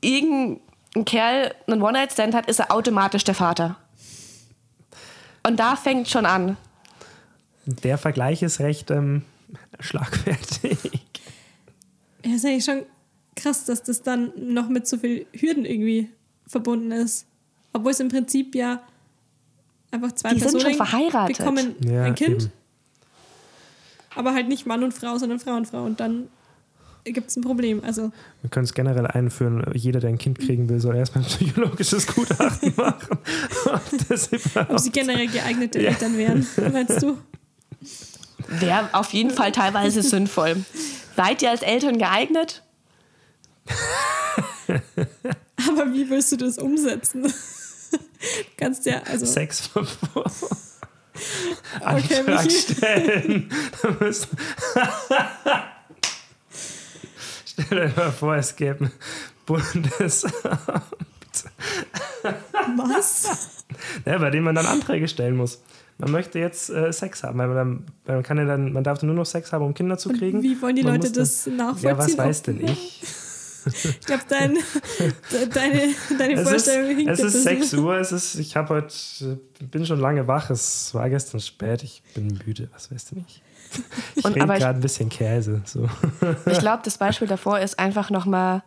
[0.00, 3.76] irgendein Kerl einen One-Night-Stand hat, ist er automatisch der Vater.
[5.46, 6.56] Und da fängt schon an.
[7.66, 9.22] Der Vergleich ist recht ähm,
[9.78, 10.78] schlagfertig.
[12.24, 12.82] Ja, ist eigentlich schon
[13.42, 16.08] krass, dass das dann noch mit so viel Hürden irgendwie
[16.46, 17.26] verbunden ist.
[17.72, 18.82] Obwohl es im Prinzip ja
[19.90, 21.38] einfach zwei Die sind Personen schon verheiratet.
[21.38, 22.52] bekommen Ja, ein Kind, eben.
[24.14, 25.84] aber halt nicht Mann und Frau, sondern Frau und Frau.
[25.84, 26.28] Und dann
[27.04, 27.82] gibt es ein Problem.
[27.84, 28.12] Also
[28.42, 32.06] Wir können es generell einführen, jeder, der ein Kind kriegen will, soll erstmal ein psychologisches
[32.06, 33.18] Gutachten machen.
[33.66, 35.90] Ob das ob überhaupt sie generell geeignete Ja.
[35.90, 37.18] Eltern wären, meinst du?
[38.48, 40.64] Wäre auf jeden Fall teilweise sinnvoll.
[41.16, 42.62] Seid ihr als Eltern geeignet?
[45.68, 47.22] Aber wie willst du das umsetzen?
[47.24, 47.28] Du
[48.56, 49.26] kannst ja, also.
[49.26, 49.86] Sex vor
[51.80, 53.48] Okay, stellen.
[57.46, 58.92] Stell dir mal vor, es gäbe ein
[59.46, 60.34] Bundesamt,
[62.76, 63.64] Was?
[64.04, 65.62] ja, bei dem man dann Anträge stellen muss.
[65.98, 69.14] Man möchte jetzt äh, Sex haben, weil man, man kann ja dann, man darf nur
[69.14, 70.42] noch Sex haben, um Kinder zu kriegen.
[70.42, 71.90] Wie wollen die Man Leute das nachvollziehen?
[71.90, 73.02] Ja, was weiß denn ich?
[73.66, 77.60] Ich glaube, dein, de- deine, deine Es ist, Vorstellung hinkt es ist bisschen.
[77.62, 79.40] 6 Uhr, es ist, ich habe heute,
[79.70, 83.42] bin schon lange wach, es war gestern spät, ich bin müde, was weißt du nicht.
[84.16, 85.62] Ich Und- rede gerade ein bisschen Käse.
[85.64, 85.88] So.
[86.50, 88.62] Ich glaube, das Beispiel davor ist einfach nochmal,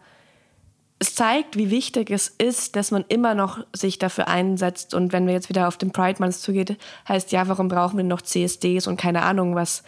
[0.97, 4.93] es zeigt, wie wichtig es ist, dass man immer noch sich dafür einsetzt.
[4.93, 6.77] Und wenn wir jetzt wieder auf den Pride Month zugeht,
[7.07, 9.83] heißt ja, warum brauchen wir noch CSDs und keine Ahnung was?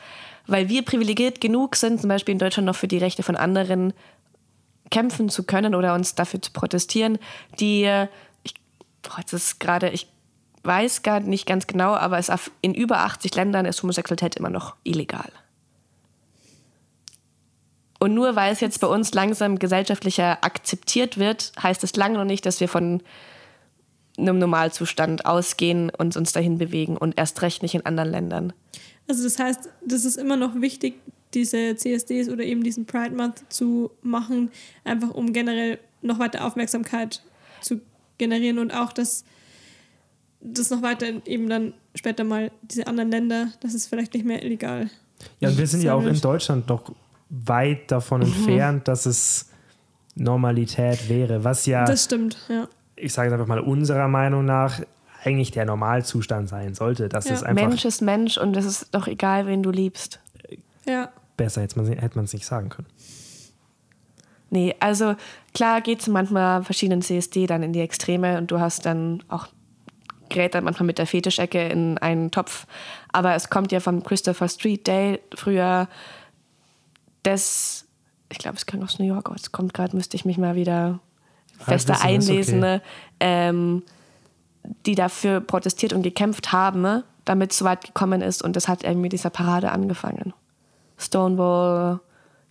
[0.48, 3.94] Weil wir privilegiert genug sind, zum Beispiel in Deutschland noch für die Rechte von anderen
[4.90, 7.18] kämpfen zu können oder uns dafür zu protestieren,
[7.60, 7.84] die,
[8.44, 8.54] ich,
[9.08, 10.08] oh, jetzt ist gerade, ich
[10.64, 12.32] weiß gar nicht ganz genau, aber es
[12.62, 15.30] in über 80 Ländern ist Homosexualität immer noch illegal.
[18.00, 22.26] Und nur weil es jetzt bei uns langsam gesellschaftlicher akzeptiert wird, heißt es lange noch
[22.26, 23.02] nicht, dass wir von
[24.18, 28.54] einem Normalzustand ausgehen und uns dahin bewegen und erst recht nicht in anderen Ländern.
[29.08, 30.96] Also das heißt, das ist immer noch wichtig,
[31.34, 34.52] diese CSDs oder eben diesen Pride Month zu machen,
[34.84, 37.22] einfach um generell noch weiter Aufmerksamkeit
[37.62, 37.82] zu
[38.18, 39.24] generieren und auch, dass
[40.42, 44.44] das noch weiter eben dann später mal diese anderen Länder, das ist vielleicht nicht mehr
[44.44, 44.90] illegal.
[45.40, 46.20] Ja, und wir sind ja auch in.
[46.22, 46.94] Deutschland noch
[47.30, 49.50] weit davon entfernt, dass es
[50.16, 52.68] Normalität wäre, was ja, Das stimmt, ja.
[52.96, 54.82] ich sage es einfach mal, unserer Meinung nach
[55.24, 57.10] eigentlich der Normalzustand sein sollte.
[57.10, 57.34] Dass Ja.
[57.36, 60.20] es einfach Mensch ist Mensch und es ist doch egal, wen du liebst.
[60.88, 62.88] Ja, besser hätte man es nicht sagen können.
[64.50, 65.16] Nee, also
[65.54, 69.48] klar geht es manchmal verschiedenen CSD dann in die Extreme und du hast dann auch
[70.30, 72.66] gerät dann manchmal mit der Fetischecke in einen Topf.
[73.12, 75.88] Aber es kommt ja vom Christopher Street Day früher
[77.24, 77.86] das,
[78.32, 80.56] ich glaube, es kommt aus New York, aber es kommt gerade, müsste ich mich mal
[80.56, 81.00] wieder
[81.60, 82.76] fester wissen, ist einlesen, okay.
[82.76, 82.82] ne?
[83.20, 83.84] ähm,
[84.86, 88.42] die dafür protestiert und gekämpft haben, damit es so weit gekommen ist.
[88.42, 90.34] Und das hat irgendwie mit dieser Parade angefangen.
[90.98, 92.00] Stonewall,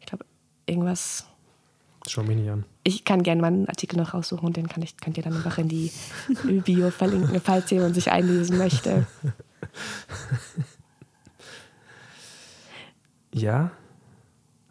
[0.01, 0.25] ich glaube,
[0.67, 1.27] irgendwas
[2.09, 2.65] Schau mich nicht an.
[2.85, 5.35] ich kann gerne mal einen Artikel noch raussuchen und den kann ich, könnt ihr dann
[5.35, 5.91] einfach in die
[6.65, 9.07] Bio verlinken, falls jemand sich einlesen möchte.
[13.37, 13.71] Ja?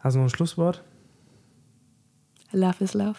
[0.00, 0.82] Hast du noch ein Schlusswort?
[2.50, 3.18] Love is love.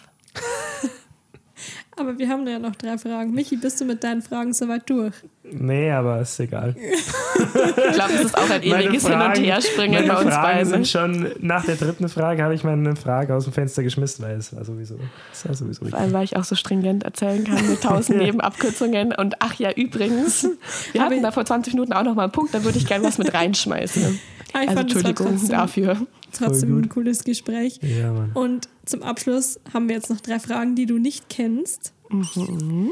[2.00, 3.32] Aber wir haben ja noch drei Fragen.
[3.32, 5.14] Michi, bist du mit deinen Fragen soweit durch?
[5.50, 6.76] Nee, aber ist egal.
[6.78, 10.66] Ich glaube, es ist auch ein ewiges Hin- und Herspringen bei uns Fragen beiden.
[10.68, 14.36] sind schon, nach der dritten Frage habe ich meine Frage aus dem Fenster geschmissen, weil
[14.36, 14.96] es war sowieso,
[15.32, 19.14] es war sowieso Vor allem, weil ich auch so stringent erzählen kann mit tausend Nebenabkürzungen.
[19.14, 20.42] Und ach ja, übrigens,
[20.92, 22.86] wir Aber- hatten da vor 20 Minuten auch noch mal einen Punkt, da würde ich
[22.86, 24.20] gerne was mit reinschmeißen.
[24.52, 26.06] Ah, ich Also fand, Entschuldigung trotzdem, dafür.
[26.32, 27.78] trotzdem ein cooles Gespräch.
[27.82, 28.32] Ja, Mann.
[28.32, 31.92] Und zum Abschluss haben wir jetzt noch drei Fragen, die du nicht kennst.
[32.10, 32.90] Mhm.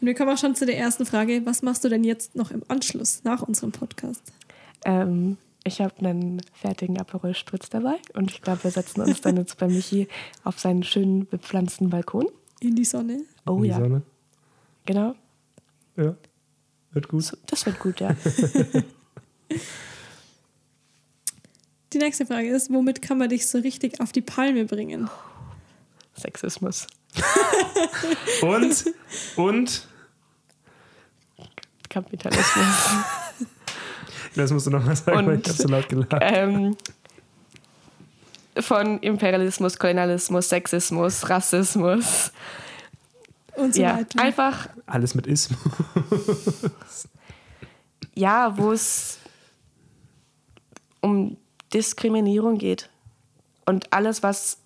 [0.00, 1.42] Und wir kommen auch schon zu der ersten Frage.
[1.44, 4.22] Was machst du denn jetzt noch im Anschluss nach unserem Podcast?
[4.84, 9.36] Ähm, ich habe einen fertigen Aperol Spritz dabei und ich glaube, wir setzen uns dann
[9.36, 10.08] jetzt bei Michi
[10.42, 12.26] auf seinen schönen bepflanzten Balkon.
[12.60, 13.20] In die Sonne?
[13.46, 14.02] Oh In die ja, Sonne.
[14.86, 15.14] genau.
[15.96, 16.14] Ja,
[16.92, 17.36] wird gut.
[17.46, 18.16] Das wird gut, ja.
[21.92, 25.10] Die nächste Frage ist, womit kann man dich so richtig auf die Palme bringen?
[26.16, 26.86] Sexismus.
[28.42, 28.84] Und,
[29.36, 29.88] und,
[31.88, 32.76] Kapitalismus.
[34.36, 36.16] das musst du nochmal sagen, weil Und- ich habe so laut gelacht.
[36.20, 36.76] ähm,
[38.60, 42.30] von Imperialismus, Kolonialismus, Sexismus, Rassismus.
[43.56, 44.20] Und so ja, weiter.
[44.22, 45.54] einfach, Alles mit Ism.
[48.14, 49.18] ja, wo es
[51.00, 51.36] um
[51.72, 52.90] Diskriminierung geht.
[53.66, 54.58] Und alles, was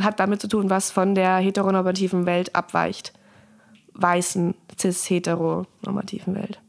[0.00, 3.12] hat damit zu tun, was von der heteronormativen Welt abweicht.
[3.94, 6.60] Weißen, cis-heteronormativen Welt.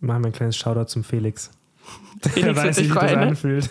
[0.00, 1.50] Machen wir ein kleines Shoutout zum Felix.
[2.22, 3.26] Felix der weiß, sich wie freuen, ne?
[3.28, 3.70] anfühlt.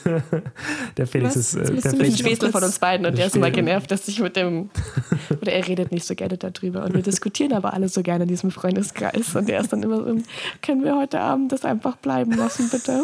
[0.98, 1.54] Der Felix Was?
[1.54, 1.70] ist.
[1.70, 4.20] Äh, der Felix, Schwesel von uns beiden und Der der ist immer genervt, dass ich
[4.20, 4.70] mit dem.
[5.42, 6.84] Oder er redet nicht so gerne darüber.
[6.84, 9.36] Und wir diskutieren aber alle so gerne in diesem Freundeskreis.
[9.36, 10.18] Und er ist dann immer so:
[10.62, 13.04] Können wir heute Abend das einfach bleiben lassen, bitte?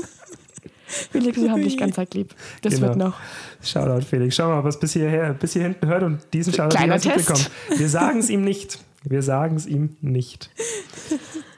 [0.85, 2.33] Felix, wir haben dich ganz arg lieb.
[2.61, 2.87] Das Genau.
[2.87, 3.15] wird noch.
[3.63, 4.35] Shoutout Felix.
[4.35, 6.97] Schau mal, ob er es bis hierher, bis hier hinten hört und diesen Shoutout Kleiner
[6.97, 7.25] die Test.
[7.27, 7.51] bekommt.
[7.77, 8.79] Wir sagen es ihm nicht.
[9.03, 10.49] Wir sagen es ihm nicht.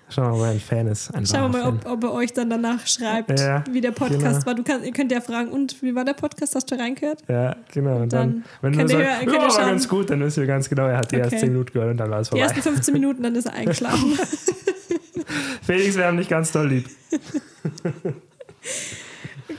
[0.10, 1.14] Schauen wir mal, ob er ein Fan ist.
[1.14, 4.20] Ein Schauen wir mal, ob, ob er euch dann danach schreibt, Ja, wie der Podcast
[4.22, 4.46] genau.
[4.46, 4.56] war.
[4.56, 6.56] Du kannst, ihr könnt ja fragen, und wie war der Podcast?
[6.56, 7.24] Hast du reingehört?
[7.28, 7.98] Ja, genau.
[7.98, 9.66] Und dann, Dann wenn du könnt nur ihr- sagst, könnt ihr ja, war schauen.
[9.70, 11.44] ganz gut, dann wissen wir ganz genau, er hat die ersten Okay.
[11.46, 12.46] 10 Minuten gehört und dann war es Die vorbei.
[12.46, 14.14] ersten 15 Minuten, dann ist er eingeschlafen.
[15.64, 16.88] Felix, wir haben dich ganz doll lieb.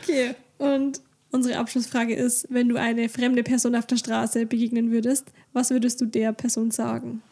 [0.08, 1.00] okay, und
[1.30, 6.00] unsere Abschlussfrage ist, wenn du eine fremde Person auf der Straße begegnen würdest, was würdest
[6.00, 7.22] du der Person sagen?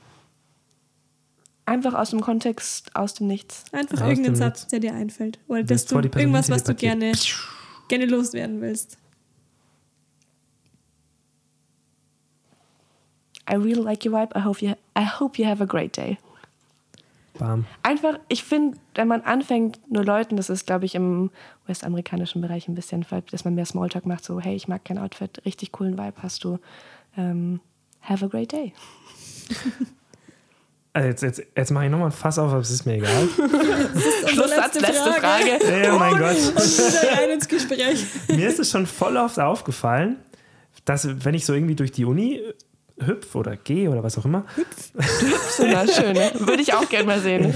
[1.66, 3.64] Einfach aus dem Kontext, aus dem Nichts.
[3.72, 4.70] Einfach Aus irgendeinen Satz, Nichts.
[4.70, 5.39] der dir einfällt.
[5.49, 7.12] Oder dass du irgendwas, was du gerne,
[7.89, 8.99] gerne loswerden willst.
[13.51, 14.35] I really like your vibe.
[14.35, 16.18] I hope you, I hope you have a great day.
[17.39, 17.66] Bam.
[17.82, 21.30] Einfach, ich finde, wenn man anfängt, nur Leuten, das ist, glaube ich, im
[21.66, 25.45] westamerikanischen Bereich ein bisschen, dass man mehr Smalltalk macht, so, hey, ich mag kein Outfit,
[25.45, 26.59] richtig coolen Vibe hast du.
[27.16, 27.61] Ähm,
[28.03, 28.72] have a great day.
[30.97, 33.28] Also jetzt, jetzt, jetzt mache ich nochmal ein Fass auf, aber es ist mir egal.
[34.28, 35.59] Schlusssatz, letzte Frage.
[35.82, 36.37] Ja, mein Gott.
[36.37, 38.07] Und wieder rein ins Gespräch.
[38.28, 40.18] Mir ist es schon voll oft aufgefallen,
[40.85, 42.41] dass wenn ich so irgendwie durch die Uni
[43.01, 44.45] hüpf oder gehe oder was auch immer,
[45.57, 46.30] So, na, schön, ne?
[46.38, 47.53] Würde ich auch gerne mal sehen.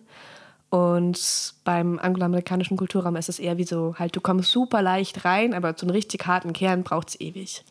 [0.70, 5.54] Und beim angloamerikanischen Kulturraum ist es eher wie so, halt, du kommst super leicht rein,
[5.54, 7.64] aber zu einem richtig harten Kern braucht es ewig.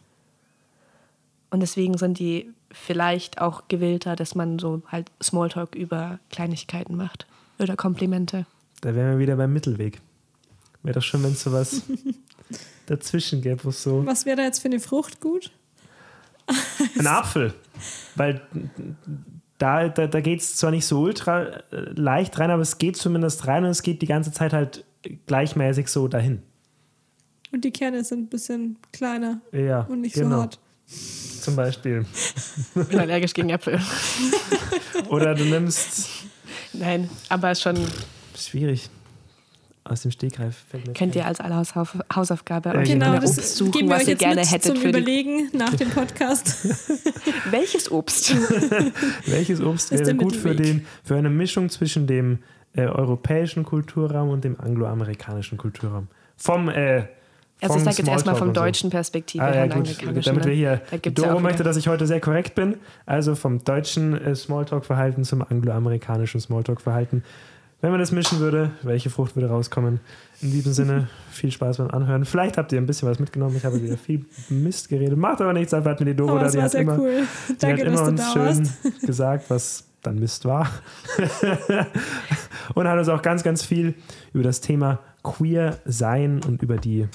[1.50, 7.26] Und deswegen sind die vielleicht auch gewillter, dass man so halt Smalltalk über Kleinigkeiten macht
[7.58, 8.44] oder Komplimente.
[8.82, 10.00] Da wären wir wieder beim Mittelweg.
[10.88, 11.82] Wäre doch schön, wenn es sowas
[12.86, 14.06] dazwischen gäbe, wo so.
[14.06, 15.50] Was wäre da jetzt für eine Frucht gut?
[16.98, 17.52] Ein Apfel.
[18.14, 18.40] Weil
[19.58, 21.60] da, da, da geht es zwar nicht so ultra äh,
[21.94, 24.86] leicht rein, aber es geht zumindest rein und es geht die ganze Zeit halt
[25.26, 26.40] gleichmäßig so dahin.
[27.52, 30.36] Und die Kerne sind ein bisschen kleiner Ja, und nicht genau.
[30.36, 30.58] so hart.
[31.42, 32.06] Zum Beispiel.
[32.74, 33.78] Ich bin allergisch gegen Äpfel.
[35.10, 36.08] Oder du nimmst.
[36.72, 37.76] Nein, aber schon
[38.34, 38.88] Schwierig.
[39.88, 40.64] Aus dem Stegreif
[40.96, 44.08] könnt ihr als alle Hausauf Hausaufgabe Äh, genau, das Obst suchen, geben wir was euch
[44.08, 44.88] ihr jetzt gerne mit hättet zum für.
[44.90, 46.68] Überlegen nach dem Podcast.
[47.50, 48.34] Welches Obst?
[49.26, 52.40] Welches Obst Ist wäre gut für, den, für eine Mischung zwischen dem
[52.74, 56.08] äh, europäischen Kulturraum und dem angloamerikanischen Kulturraum?
[56.36, 56.68] Vom.
[56.68, 57.04] Äh,
[57.60, 58.60] Also ich sage jetzt erstmal vom und so.
[58.60, 60.50] deutschen Perspektive Ah, ja, gut, damit wir ne?
[60.52, 60.82] hier.
[60.90, 62.76] Da ja Doro auch möchte, dass ich heute sehr korrekt bin.
[63.06, 67.24] Also vom deutschen äh, Smalltalk-Verhalten zum angloamerikanischen Smalltalk-Verhalten.
[67.80, 70.00] Wenn man das mischen würde, welche Frucht würde rauskommen?
[70.40, 72.24] In diesem Sinne, viel Spaß beim Anhören.
[72.24, 73.56] Vielleicht habt ihr ein bisschen was mitgenommen.
[73.56, 75.16] Ich habe wieder viel Mist geredet.
[75.16, 76.50] Macht aber nichts, einfach hat mir die Doro Aber da.
[76.50, 77.22] Die hat immer, cool.
[77.48, 79.00] die hat Danke, dass immer du uns schön warst.
[79.06, 80.68] gesagt, was dann Mist war.
[82.74, 83.94] und hat uns auch ganz, ganz viel
[84.32, 87.06] über das Thema Queer sein und über die,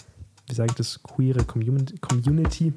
[0.48, 2.74] wie sage ich das, queere Community, Community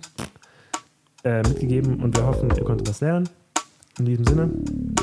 [1.22, 2.02] äh, mitgegeben.
[2.02, 3.28] Und wir hoffen, ihr konntet was lernen.
[3.98, 4.50] In diesem Sinne,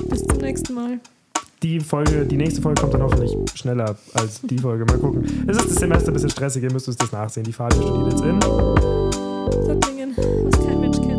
[0.09, 0.99] Bis zum nächsten Mal.
[1.63, 4.85] Die Folge, die nächste Folge kommt dann hoffentlich schneller als die Folge.
[4.85, 5.23] Mal gucken.
[5.47, 7.45] Es ist das Semester ein bisschen stressig, ihr müsst uns das nachsehen.
[7.45, 8.39] Die Fabi studiert jetzt in.
[8.39, 11.12] Tuttlingen, was kein Mensch kennt.